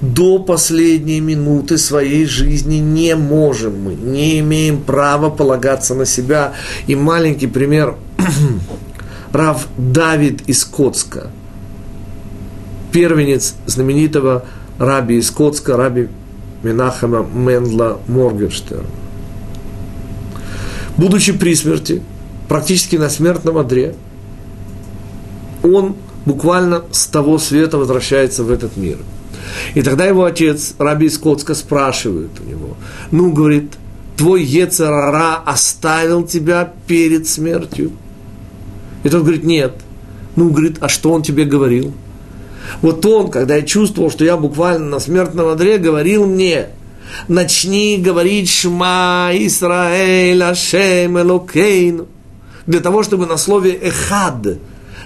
до 0.00 0.38
последней 0.38 1.20
минуты 1.20 1.78
своей 1.78 2.26
жизни 2.26 2.76
не 2.76 3.14
можем 3.16 3.82
мы, 3.82 3.94
не 3.94 4.40
имеем 4.40 4.82
права 4.82 5.30
полагаться 5.30 5.94
на 5.94 6.06
себя. 6.06 6.54
И 6.86 6.94
маленький 6.94 7.46
пример. 7.46 7.96
Рав 9.32 9.66
Давид 9.76 10.42
из 10.46 10.64
Коцка 10.64 11.30
первенец 12.94 13.56
знаменитого 13.66 14.44
раби 14.78 15.16
из 15.16 15.28
Коцка, 15.32 15.76
раби 15.76 16.08
Менахама 16.62 17.24
Мендла 17.24 17.98
Моргенштерна. 18.06 18.84
Будучи 20.96 21.32
при 21.32 21.56
смерти, 21.56 22.02
практически 22.48 22.94
на 22.94 23.10
смертном 23.10 23.58
одре, 23.58 23.96
он 25.64 25.96
буквально 26.24 26.84
с 26.92 27.06
того 27.08 27.38
света 27.38 27.78
возвращается 27.78 28.44
в 28.44 28.50
этот 28.52 28.76
мир. 28.76 28.98
И 29.74 29.82
тогда 29.82 30.04
его 30.04 30.24
отец, 30.24 30.74
Раби 30.78 31.08
Скотска, 31.08 31.54
спрашивает 31.54 32.30
у 32.40 32.48
него, 32.48 32.76
ну, 33.10 33.32
говорит, 33.32 33.72
твой 34.16 34.42
Ецарара 34.42 35.36
оставил 35.44 36.24
тебя 36.24 36.72
перед 36.86 37.26
смертью? 37.26 37.92
И 39.02 39.08
тот 39.08 39.22
говорит, 39.22 39.44
нет. 39.44 39.74
Ну, 40.36 40.50
говорит, 40.50 40.78
а 40.80 40.88
что 40.88 41.12
он 41.12 41.22
тебе 41.22 41.44
говорил? 41.44 41.92
Вот 42.80 43.04
он, 43.06 43.30
когда 43.30 43.56
я 43.56 43.62
чувствовал, 43.62 44.10
что 44.10 44.24
я 44.24 44.36
буквально 44.36 44.86
на 44.86 44.98
смертном 45.00 45.48
одре, 45.48 45.78
говорил 45.78 46.26
мне, 46.26 46.68
начни 47.28 47.98
говорить 47.98 48.50
Шма 48.50 49.30
Исраэль 49.32 50.42
Ашем 50.42 51.18
Элокейну, 51.18 52.06
для 52.66 52.80
того, 52.80 53.02
чтобы 53.02 53.26
на 53.26 53.36
слове 53.36 53.72
Эхад 53.72 54.58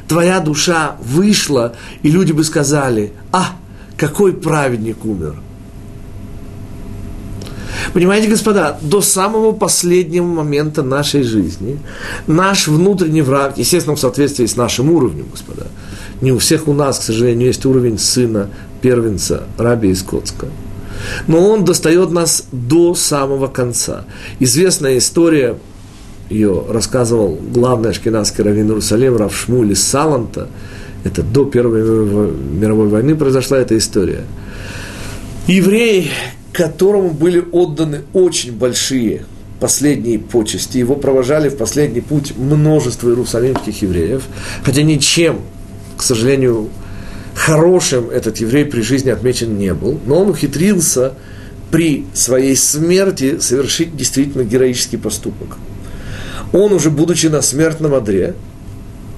твоя 0.06 0.40
душа 0.40 0.96
вышла, 1.00 1.74
и 2.02 2.10
люди 2.10 2.32
бы 2.32 2.44
сказали, 2.44 3.12
а, 3.32 3.56
какой 3.98 4.32
праведник 4.32 5.04
умер. 5.04 5.34
Понимаете, 7.92 8.28
господа, 8.28 8.78
до 8.80 9.00
самого 9.00 9.52
последнего 9.52 10.24
момента 10.24 10.82
нашей 10.82 11.22
жизни 11.22 11.78
наш 12.26 12.68
внутренний 12.68 13.22
враг, 13.22 13.58
естественно, 13.58 13.96
в 13.96 14.00
соответствии 14.00 14.46
с 14.46 14.56
нашим 14.56 14.90
уровнем, 14.90 15.26
господа, 15.30 15.66
не 16.20 16.32
у 16.32 16.38
всех 16.38 16.68
у 16.68 16.74
нас, 16.74 16.98
к 16.98 17.02
сожалению, 17.02 17.48
есть 17.48 17.64
уровень 17.66 17.98
сына, 17.98 18.50
первенца, 18.80 19.44
раби 19.56 19.90
из 19.90 20.02
Коцка. 20.02 20.46
Но 21.26 21.48
он 21.48 21.64
достает 21.64 22.10
нас 22.10 22.44
до 22.52 22.94
самого 22.94 23.46
конца. 23.46 24.04
Известная 24.40 24.98
история, 24.98 25.56
ее 26.28 26.64
рассказывал 26.68 27.38
главный 27.52 27.90
ашкенадский 27.90 28.44
раввин 28.44 28.68
Иерусалим, 28.68 29.16
Рав 29.16 29.34
Шмули 29.34 29.74
Саланта, 29.74 30.48
это 31.08 31.22
до 31.22 31.44
Первой 31.44 31.82
мировой 32.30 32.88
войны 32.88 33.16
произошла 33.16 33.58
эта 33.58 33.76
история. 33.76 34.24
Еврей, 35.46 36.10
которому 36.52 37.10
были 37.10 37.44
отданы 37.52 38.02
очень 38.12 38.52
большие 38.52 39.24
последние 39.60 40.18
почести, 40.18 40.78
его 40.78 40.94
провожали 40.94 41.48
в 41.48 41.56
последний 41.56 42.00
путь 42.00 42.36
множество 42.36 43.08
иерусалимских 43.08 43.82
евреев, 43.82 44.22
хотя 44.62 44.82
ничем 44.82 45.40
к 45.98 46.02
сожалению, 46.02 46.70
хорошим 47.34 48.08
этот 48.08 48.38
еврей 48.38 48.64
при 48.64 48.80
жизни 48.80 49.10
отмечен 49.10 49.58
не 49.58 49.74
был, 49.74 50.00
но 50.06 50.22
он 50.22 50.30
ухитрился 50.30 51.14
при 51.70 52.06
своей 52.14 52.56
смерти 52.56 53.40
совершить 53.40 53.94
действительно 53.96 54.44
героический 54.44 54.96
поступок. 54.96 55.58
Он 56.52 56.72
уже, 56.72 56.90
будучи 56.90 57.26
на 57.26 57.42
смертном 57.42 57.94
одре, 57.94 58.34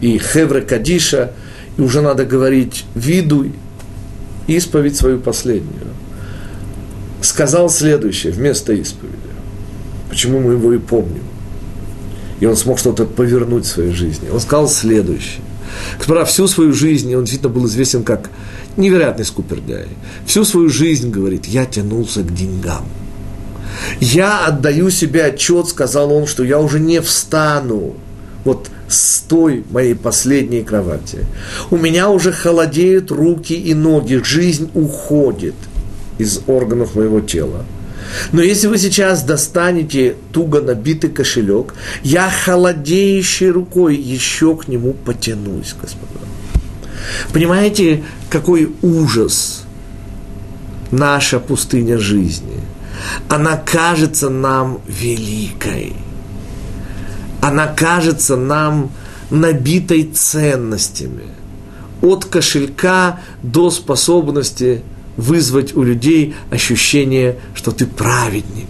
и 0.01 0.19
Хевре 0.19 0.63
Кадиша, 0.63 1.33
и 1.77 1.83
уже 1.83 2.01
надо 2.01 2.25
говорить 2.25 2.85
«видуй», 2.95 3.53
исповедь 4.47 4.97
свою 4.97 5.19
последнюю, 5.19 5.87
сказал 7.23 7.69
следующее 7.71 8.33
вместо 8.33 8.73
исповеди. 8.73 9.17
Почему 10.09 10.41
мы 10.41 10.55
его 10.55 10.73
и 10.73 10.79
помним? 10.79 11.23
И 12.41 12.47
он 12.47 12.57
смог 12.57 12.79
что-то 12.79 13.05
повернуть 13.05 13.65
в 13.65 13.69
своей 13.69 13.93
жизни. 13.93 14.29
Он 14.29 14.41
сказал 14.41 14.69
следующее. 14.69 15.43
Господа, 15.99 16.25
всю 16.25 16.49
свою 16.49 16.73
жизнь, 16.73 17.15
он 17.15 17.25
действительно 17.25 17.53
был 17.53 17.67
известен 17.67 18.03
как 18.03 18.31
невероятный 18.77 19.25
скупердяй. 19.25 19.89
Всю 20.27 20.45
свою 20.45 20.69
жизнь, 20.69 21.11
говорит, 21.11 21.47
я 21.47 21.67
тянулся 21.67 22.23
к 22.23 22.35
деньгам. 22.35 22.85
Я 24.01 24.47
отдаю 24.47 24.91
себе 24.91 25.27
отчет, 25.27 25.69
сказал 25.69 26.13
он, 26.13 26.27
что 26.27 26.43
я 26.43 26.59
уже 26.59 26.81
не 26.81 27.01
встану 27.01 27.95
вот 28.45 28.69
с 28.91 29.21
той 29.21 29.65
моей 29.71 29.95
последней 29.95 30.63
кровати. 30.63 31.27
У 31.71 31.77
меня 31.77 32.11
уже 32.11 32.33
холодеют 32.33 33.11
руки 33.11 33.55
и 33.55 33.75
ноги, 33.75 34.21
жизнь 34.25 34.71
уходит 34.75 35.55
из 36.19 36.41
органов 36.47 36.97
моего 36.97 37.21
тела. 37.21 37.65
Но 38.33 38.43
если 38.43 38.67
вы 38.67 38.79
сейчас 38.79 39.23
достанете 39.23 40.17
туго 40.33 40.61
набитый 40.61 41.11
кошелек, 41.11 41.75
я 42.03 42.29
холодеющей 42.29 43.51
рукой 43.51 43.97
еще 43.97 44.57
к 44.57 44.69
нему 44.69 44.93
потянусь, 44.93 45.75
господа. 45.81 46.21
Понимаете, 47.33 48.03
какой 48.29 48.73
ужас 48.83 49.65
наша 50.91 51.39
пустыня 51.39 51.99
жизни. 51.99 52.61
Она 53.29 53.57
кажется 53.57 54.29
нам 54.29 54.81
великой. 54.87 55.95
Она 57.41 57.67
кажется 57.67 58.37
нам 58.37 58.91
набитой 59.31 60.05
ценностями. 60.05 61.25
От 62.03 62.25
кошелька 62.25 63.21
до 63.43 63.71
способности 63.71 64.83
вызвать 65.17 65.77
у 65.77 65.83
людей 65.83 66.35
ощущение, 66.51 67.39
что 67.55 67.73
ты 67.73 67.87
праведник. 67.87 68.69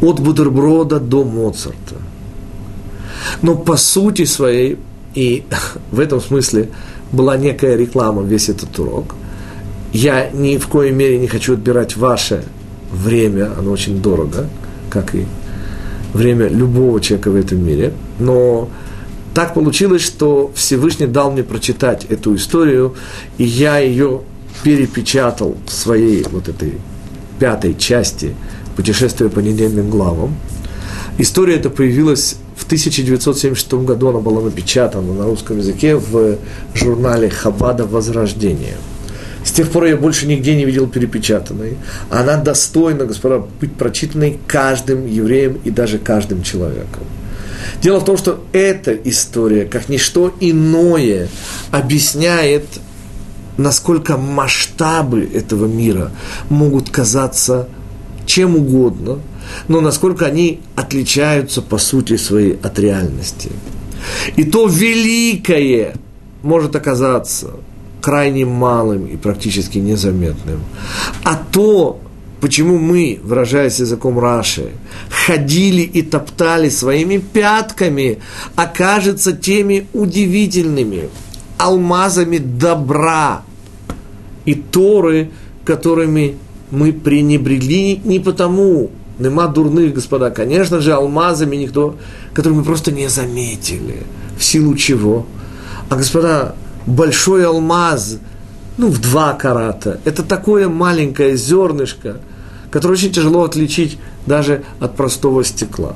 От 0.00 0.20
бутерброда 0.20 0.98
до 0.98 1.24
Моцарта. 1.24 1.96
Но 3.40 3.54
по 3.54 3.76
сути 3.76 4.24
своей, 4.24 4.78
и 5.14 5.44
в 5.90 6.00
этом 6.00 6.20
смысле 6.20 6.70
была 7.12 7.36
некая 7.36 7.76
реклама 7.76 8.22
весь 8.22 8.48
этот 8.48 8.76
урок, 8.78 9.14
я 9.92 10.30
ни 10.30 10.56
в 10.56 10.68
коей 10.68 10.90
мере 10.90 11.18
не 11.18 11.28
хочу 11.28 11.52
отбирать 11.54 11.96
ваше 11.96 12.44
время, 12.90 13.52
оно 13.58 13.70
очень 13.72 14.00
дорого, 14.00 14.48
как 14.90 15.14
и 15.14 15.26
время 16.12 16.48
любого 16.48 17.00
человека 17.00 17.30
в 17.30 17.36
этом 17.36 17.64
мире, 17.64 17.92
но 18.18 18.68
так 19.34 19.54
получилось, 19.54 20.02
что 20.02 20.52
Всевышний 20.54 21.06
дал 21.06 21.30
мне 21.32 21.42
прочитать 21.42 22.04
эту 22.04 22.36
историю, 22.36 22.94
и 23.38 23.44
я 23.44 23.78
ее 23.78 24.20
перепечатал 24.62 25.56
в 25.66 25.72
своей 25.72 26.24
вот 26.30 26.48
этой 26.48 26.74
пятой 27.38 27.74
части 27.74 28.34
«Путешествие 28.76 29.30
по 29.30 29.40
недельным 29.40 29.90
главам». 29.90 30.34
История 31.18 31.56
эта 31.56 31.70
появилась 31.70 32.36
в 32.56 32.64
1976 32.64 33.72
году, 33.84 34.08
она 34.08 34.20
была 34.20 34.42
напечатана 34.42 35.12
на 35.14 35.24
русском 35.24 35.58
языке 35.58 35.96
в 35.96 36.36
журнале 36.74 37.28
«Хабада 37.28 37.86
Возрождение». 37.86 38.76
С 39.44 39.52
тех 39.52 39.70
пор 39.70 39.86
я 39.86 39.96
больше 39.96 40.26
нигде 40.26 40.54
не 40.54 40.64
видел 40.64 40.86
перепечатанной. 40.86 41.76
Она 42.10 42.36
достойна, 42.36 43.06
господа, 43.06 43.44
быть 43.60 43.74
прочитанной 43.74 44.38
каждым 44.46 45.06
евреем 45.06 45.58
и 45.64 45.70
даже 45.70 45.98
каждым 45.98 46.42
человеком. 46.42 47.04
Дело 47.80 48.00
в 48.00 48.04
том, 48.04 48.16
что 48.16 48.44
эта 48.52 48.92
история, 48.92 49.64
как 49.64 49.88
ничто 49.88 50.32
иное, 50.40 51.28
объясняет 51.70 52.64
насколько 53.56 54.16
масштабы 54.16 55.28
этого 55.32 55.66
мира 55.66 56.10
могут 56.48 56.90
казаться 56.90 57.68
чем 58.26 58.56
угодно, 58.56 59.18
но 59.68 59.80
насколько 59.80 60.26
они 60.26 60.60
отличаются 60.76 61.60
по 61.60 61.78
сути 61.78 62.16
своей 62.16 62.58
от 62.62 62.78
реальности. 62.78 63.50
И 64.36 64.44
то 64.44 64.66
великое 64.66 65.94
может 66.42 66.74
оказаться 66.76 67.50
крайне 68.02 68.44
малым 68.44 69.06
и 69.06 69.16
практически 69.16 69.78
незаметным. 69.78 70.60
А 71.22 71.36
то, 71.36 72.00
почему 72.40 72.76
мы, 72.76 73.20
выражаясь 73.22 73.78
языком 73.78 74.18
Раши, 74.18 74.72
ходили 75.08 75.82
и 75.82 76.02
топтали 76.02 76.68
своими 76.68 77.18
пятками, 77.18 78.18
окажется 78.56 79.32
теми 79.32 79.86
удивительными, 79.92 81.08
алмазами 81.58 82.38
добра 82.38 83.42
и 84.44 84.54
Торы, 84.54 85.30
которыми 85.64 86.36
мы 86.72 86.92
пренебрегли 86.92 88.00
не 88.04 88.18
потому, 88.18 88.90
нема 89.18 89.46
дурных, 89.46 89.94
господа, 89.94 90.30
конечно 90.30 90.80
же, 90.80 90.92
алмазами 90.92 91.54
никто, 91.54 91.96
которые 92.34 92.58
мы 92.58 92.64
просто 92.64 92.90
не 92.90 93.08
заметили. 93.08 94.02
В 94.36 94.42
силу 94.42 94.74
чего? 94.74 95.26
А, 95.88 95.96
господа, 95.96 96.56
большой 96.86 97.46
алмаз, 97.46 98.18
ну, 98.78 98.88
в 98.88 99.00
два 99.00 99.34
карата, 99.34 100.00
это 100.04 100.22
такое 100.22 100.68
маленькое 100.68 101.36
зернышко, 101.36 102.18
которое 102.70 102.94
очень 102.94 103.12
тяжело 103.12 103.44
отличить 103.44 103.98
даже 104.26 104.64
от 104.80 104.96
простого 104.96 105.44
стекла. 105.44 105.94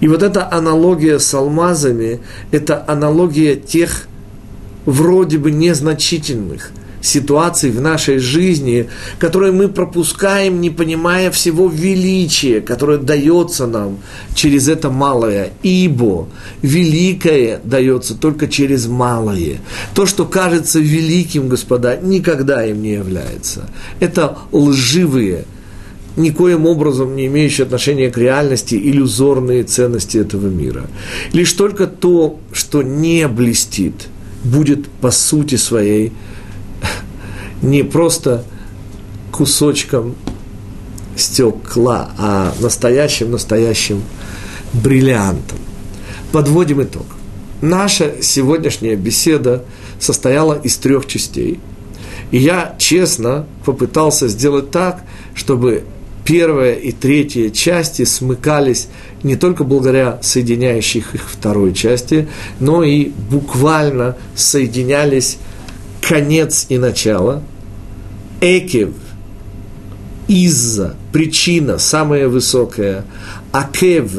И 0.00 0.08
вот 0.08 0.22
эта 0.22 0.50
аналогия 0.50 1.18
с 1.18 1.32
алмазами, 1.34 2.20
это 2.50 2.84
аналогия 2.86 3.56
тех 3.56 4.06
вроде 4.84 5.38
бы 5.38 5.50
незначительных 5.50 6.70
ситуаций 7.02 7.70
в 7.70 7.80
нашей 7.80 8.18
жизни, 8.18 8.88
которые 9.18 9.52
мы 9.52 9.68
пропускаем, 9.68 10.60
не 10.60 10.70
понимая 10.70 11.30
всего 11.30 11.68
величия, 11.68 12.60
которое 12.60 12.98
дается 12.98 13.66
нам 13.66 13.98
через 14.34 14.68
это 14.68 14.88
малое. 14.88 15.50
Ибо 15.62 16.28
великое 16.62 17.60
дается 17.64 18.14
только 18.14 18.48
через 18.48 18.86
малое. 18.86 19.58
То, 19.94 20.06
что 20.06 20.24
кажется 20.24 20.78
великим, 20.78 21.48
господа, 21.48 21.96
никогда 21.96 22.64
им 22.64 22.82
не 22.82 22.92
является. 22.92 23.68
Это 24.00 24.38
лживые, 24.52 25.44
никоим 26.16 26.66
образом 26.66 27.16
не 27.16 27.26
имеющие 27.26 27.64
отношения 27.64 28.10
к 28.10 28.18
реальности, 28.18 28.74
иллюзорные 28.74 29.64
ценности 29.64 30.18
этого 30.18 30.46
мира. 30.46 30.86
Лишь 31.32 31.52
только 31.52 31.86
то, 31.86 32.38
что 32.52 32.82
не 32.82 33.26
блестит, 33.28 34.08
будет 34.44 34.88
по 34.88 35.10
сути 35.10 35.56
своей 35.56 36.12
не 37.62 37.82
просто 37.82 38.44
кусочком 39.30 40.14
стекла, 41.16 42.10
а 42.18 42.52
настоящим-настоящим 42.60 44.02
бриллиантом. 44.72 45.58
Подводим 46.32 46.82
итог. 46.82 47.06
Наша 47.60 48.22
сегодняшняя 48.22 48.96
беседа 48.96 49.64
состояла 50.00 50.58
из 50.58 50.76
трех 50.76 51.06
частей. 51.06 51.60
И 52.30 52.38
я 52.38 52.74
честно 52.78 53.46
попытался 53.64 54.26
сделать 54.26 54.70
так, 54.70 55.04
чтобы 55.34 55.84
первая 56.24 56.74
и 56.74 56.92
третья 56.92 57.50
части 57.50 58.04
смыкались 58.04 58.88
не 59.22 59.36
только 59.36 59.64
благодаря 59.64 60.18
соединяющих 60.22 61.14
их 61.14 61.28
второй 61.30 61.74
части, 61.74 62.28
но 62.58 62.82
и 62.82 63.12
буквально 63.30 64.16
соединялись 64.34 65.38
конец 66.00 66.66
и 66.68 66.78
начало, 66.78 67.42
экев, 68.42 68.90
из-за, 70.26 70.96
причина 71.12 71.78
самая 71.78 72.28
высокая, 72.28 73.04
акев, 73.52 74.10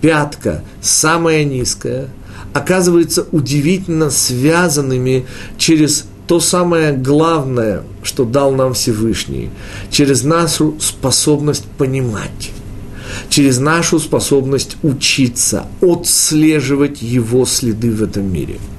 пятка, 0.00 0.62
самая 0.82 1.44
низкая, 1.44 2.08
оказываются 2.52 3.26
удивительно 3.32 4.10
связанными 4.10 5.26
через 5.56 6.04
то 6.26 6.40
самое 6.40 6.92
главное, 6.92 7.82
что 8.02 8.24
дал 8.24 8.52
нам 8.52 8.74
Всевышний, 8.74 9.50
через 9.90 10.22
нашу 10.22 10.76
способность 10.78 11.64
понимать, 11.78 12.50
через 13.30 13.58
нашу 13.58 13.98
способность 13.98 14.76
учиться, 14.82 15.66
отслеживать 15.80 17.00
его 17.02 17.46
следы 17.46 17.90
в 17.90 18.02
этом 18.02 18.30
мире– 18.30 18.58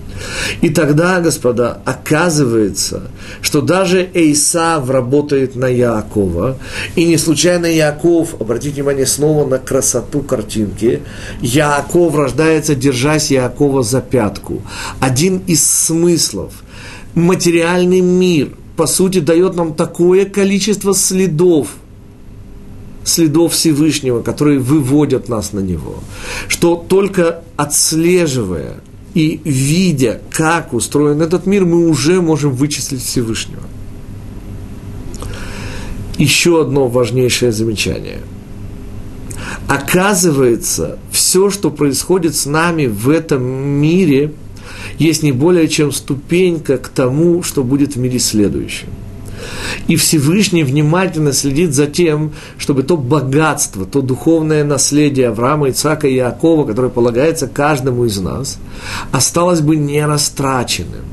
и 0.62 0.70
тогда, 0.70 1.20
господа, 1.20 1.82
оказывается, 1.86 3.12
что 3.42 3.62
даже 3.62 4.10
Эйсав 4.14 4.90
работает 4.90 5.56
на 5.56 5.68
Яакова, 5.68 6.58
и 6.96 7.06
не 7.06 7.18
случайно 7.18 7.66
Яаков, 7.66 8.36
обратите 8.40 8.76
внимание 8.76 9.06
снова 9.06 9.48
на 9.48 9.58
красоту 9.58 10.22
картинки, 10.22 11.02
Яаков 11.42 12.16
рождается, 12.16 12.76
держась 12.76 13.32
Яакова 13.32 13.84
за 13.84 14.02
пятку. 14.02 14.62
Один 15.00 15.40
из 15.48 15.66
смыслов– 15.66 16.54
материальный 17.16 18.02
мир, 18.02 18.50
по 18.76 18.88
сути, 18.88 19.20
дает 19.20 19.56
нам 19.56 19.74
такое 19.74 20.26
количество 20.26 20.94
следов, 20.94 21.70
следов 23.04 23.54
Всевышнего, 23.54 24.22
которые 24.22 24.60
выводят 24.60 25.30
нас 25.30 25.54
на 25.54 25.60
него, 25.60 25.96
что 26.48 26.76
только 26.76 27.44
отслеживая– 27.58 28.76
и 29.14 29.42
видя, 29.44 30.22
как 30.32 30.74
устроен 30.74 31.22
этот 31.22 31.46
мир, 31.46 31.66
мы 31.66 31.88
уже 31.88 32.22
можем 32.22 32.52
вычислить 32.52 33.02
Всевышнего. 33.02 33.64
Еще 36.18 36.62
одно 36.62 36.88
важнейшее 36.88 37.52
замечание. 37.52 38.20
Оказывается, 39.68 41.00
все, 41.12 41.50
что 41.50 41.72
происходит 41.72 42.36
с 42.36 42.46
нами 42.46 42.88
в 42.88 43.10
этом 43.10 43.44
мире, 43.44 44.34
есть 44.98 45.24
не 45.24 45.32
более 45.32 45.68
чем 45.68 45.92
ступенька 45.92 46.78
к 46.78 46.90
тому, 46.90 47.44
что 47.44 47.64
будет 47.64 47.96
в 47.96 48.00
мире 48.00 48.20
следующем. 48.20 48.90
И 49.88 49.96
Всевышний 49.96 50.64
внимательно 50.64 51.34
следит 51.34 51.74
за 51.74 51.88
тем, 51.88 52.34
чтобы 52.58 52.84
то 52.84 52.98
богатство, 52.98 53.86
то 53.86 54.02
духовное 54.02 54.64
наследие 54.64 55.30
Авраама, 55.30 55.70
Ицака 55.70 56.08
и 56.08 56.16
Иакова, 56.16 56.66
которое 56.66 56.90
полагается 56.90 57.48
каждому 57.48 58.06
из 58.06 58.20
нас, 58.20 58.60
осталось 59.12 59.62
бы 59.62 59.76
не 59.76 60.06
растраченным. 60.06 61.06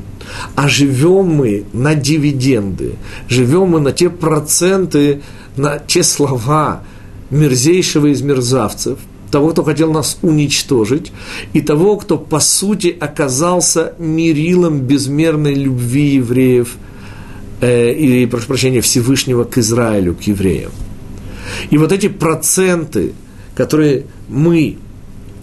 А 0.55 0.67
живем 0.67 1.27
мы 1.27 1.65
на 1.73 1.95
дивиденды, 1.95 2.95
живем 3.27 3.69
мы 3.69 3.79
на 3.79 3.91
те 3.91 4.09
проценты, 4.09 5.21
на 5.57 5.79
те 5.79 6.03
слова 6.03 6.83
мерзейшего 7.31 8.07
из 8.07 8.21
мерзавцев, 8.21 8.99
того, 9.31 9.49
кто 9.49 9.63
хотел 9.63 9.91
нас 9.91 10.17
уничтожить, 10.21 11.11
и 11.53 11.61
того, 11.61 11.97
кто, 11.97 12.17
по 12.17 12.39
сути, 12.39 12.95
оказался 12.99 13.93
мерилом 13.99 14.81
безмерной 14.81 15.53
любви 15.53 16.15
евреев– 16.15 16.75
э, 17.61 17.91
или, 17.93 18.25
прошу 18.25 18.47
прощения, 18.47 18.81
Всевышнего 18.81 19.43
к 19.43 19.57
Израилю, 19.57 20.15
к 20.15 20.21
евреям. 20.21 20.71
И 21.69 21.77
вот 21.77 21.91
эти 21.91 22.07
проценты, 22.07 23.13
которые 23.55 24.05
мы 24.27 24.77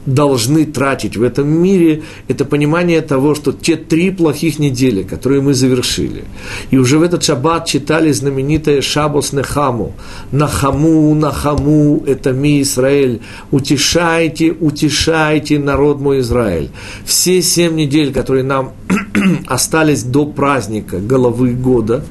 должны 0.07 0.65
тратить 0.65 1.17
в 1.17 1.23
этом 1.23 1.49
мире, 1.49 2.03
это 2.29 2.45
понимание 2.45 3.01
того, 3.03 3.35
что 3.35 3.53
те 3.53 3.77
три 3.77 4.11
плохих 4.11 4.59
недели, 4.59 5.03
которые 5.03 5.43
мы 5.43 5.53
завершили, 5.53 6.25
и 6.71 6.79
уже 6.79 6.99
в 6.99 7.03
этот 7.03 7.25
шаббат 7.25 7.67
читали 7.67 8.13
знаменитое 8.13 8.81
Шабос 8.81 9.33
Нехаму, 9.33 9.95
Нахаму, 10.33 11.15
Нахаму, 11.15 12.05
это 12.07 12.33
ми 12.33 12.63
Израиль, 12.63 13.21
утешайте, 13.51 14.53
утешайте 14.53 15.59
народ 15.59 16.01
мой 16.01 16.21
Израиль. 16.21 16.71
Все 17.05 17.43
семь 17.43 17.75
недель, 17.75 18.13
которые 18.13 18.45
нам 18.45 18.73
остались 19.47 20.05
до 20.05 20.27
праздника 20.27 20.99
головы 20.99 21.53
года, 21.53 22.05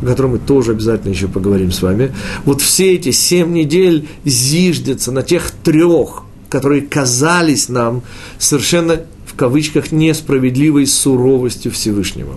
о 0.00 0.06
котором 0.06 0.32
мы 0.32 0.38
тоже 0.38 0.72
обязательно 0.72 1.10
еще 1.10 1.28
поговорим 1.28 1.70
с 1.70 1.82
вами, 1.82 2.12
вот 2.44 2.60
все 2.60 2.94
эти 2.94 3.10
семь 3.10 3.52
недель 3.52 4.08
зиждятся 4.24 5.12
на 5.12 5.22
тех 5.22 5.50
трех, 5.50 6.24
которые 6.52 6.82
казались 6.82 7.70
нам 7.70 8.02
совершенно 8.38 9.00
в 9.24 9.34
кавычках 9.34 9.90
несправедливой 9.90 10.86
суровостью 10.86 11.72
Всевышнего. 11.72 12.34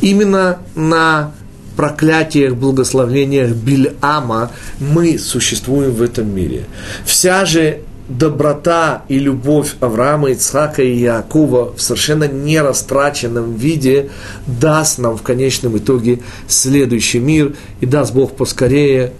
Именно 0.00 0.60
на 0.74 1.34
проклятиях, 1.76 2.54
благословлениях 2.54 3.50
Бильама 3.50 4.50
мы 4.80 5.18
существуем 5.18 5.90
в 5.90 6.00
этом 6.00 6.34
мире. 6.34 6.64
Вся 7.04 7.44
же 7.44 7.80
доброта 8.08 9.04
и 9.08 9.18
любовь 9.18 9.74
Авраама, 9.80 10.30
Ицхака 10.30 10.82
и 10.82 10.96
Якова 10.96 11.74
в 11.74 11.82
совершенно 11.82 12.26
нерастраченном 12.26 13.56
виде 13.56 14.08
даст 14.46 14.98
нам 14.98 15.18
в 15.18 15.22
конечном 15.22 15.76
итоге 15.76 16.20
следующий 16.48 17.18
мир 17.18 17.54
и 17.82 17.84
даст 17.84 18.14
Бог 18.14 18.36
поскорее. 18.36 19.12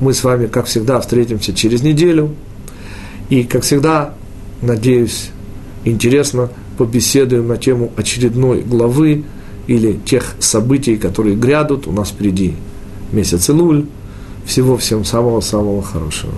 Мы 0.00 0.12
с 0.12 0.24
вами, 0.24 0.48
как 0.48 0.66
всегда, 0.66 1.00
встретимся 1.00 1.54
через 1.54 1.82
неделю. 1.82 2.34
И, 3.28 3.42
как 3.44 3.62
всегда, 3.62 4.14
надеюсь, 4.62 5.30
интересно 5.84 6.50
побеседуем 6.78 7.48
на 7.48 7.56
тему 7.56 7.92
очередной 7.96 8.62
главы 8.62 9.24
или 9.66 9.98
тех 10.04 10.36
событий, 10.38 10.96
которые 10.96 11.36
грядут. 11.36 11.86
У 11.86 11.92
нас 11.92 12.10
впереди 12.10 12.54
месяц 13.12 13.48
Илуль. 13.48 13.86
Всего 14.44 14.76
всем 14.76 15.04
самого-самого 15.04 15.82
хорошего. 15.82 16.32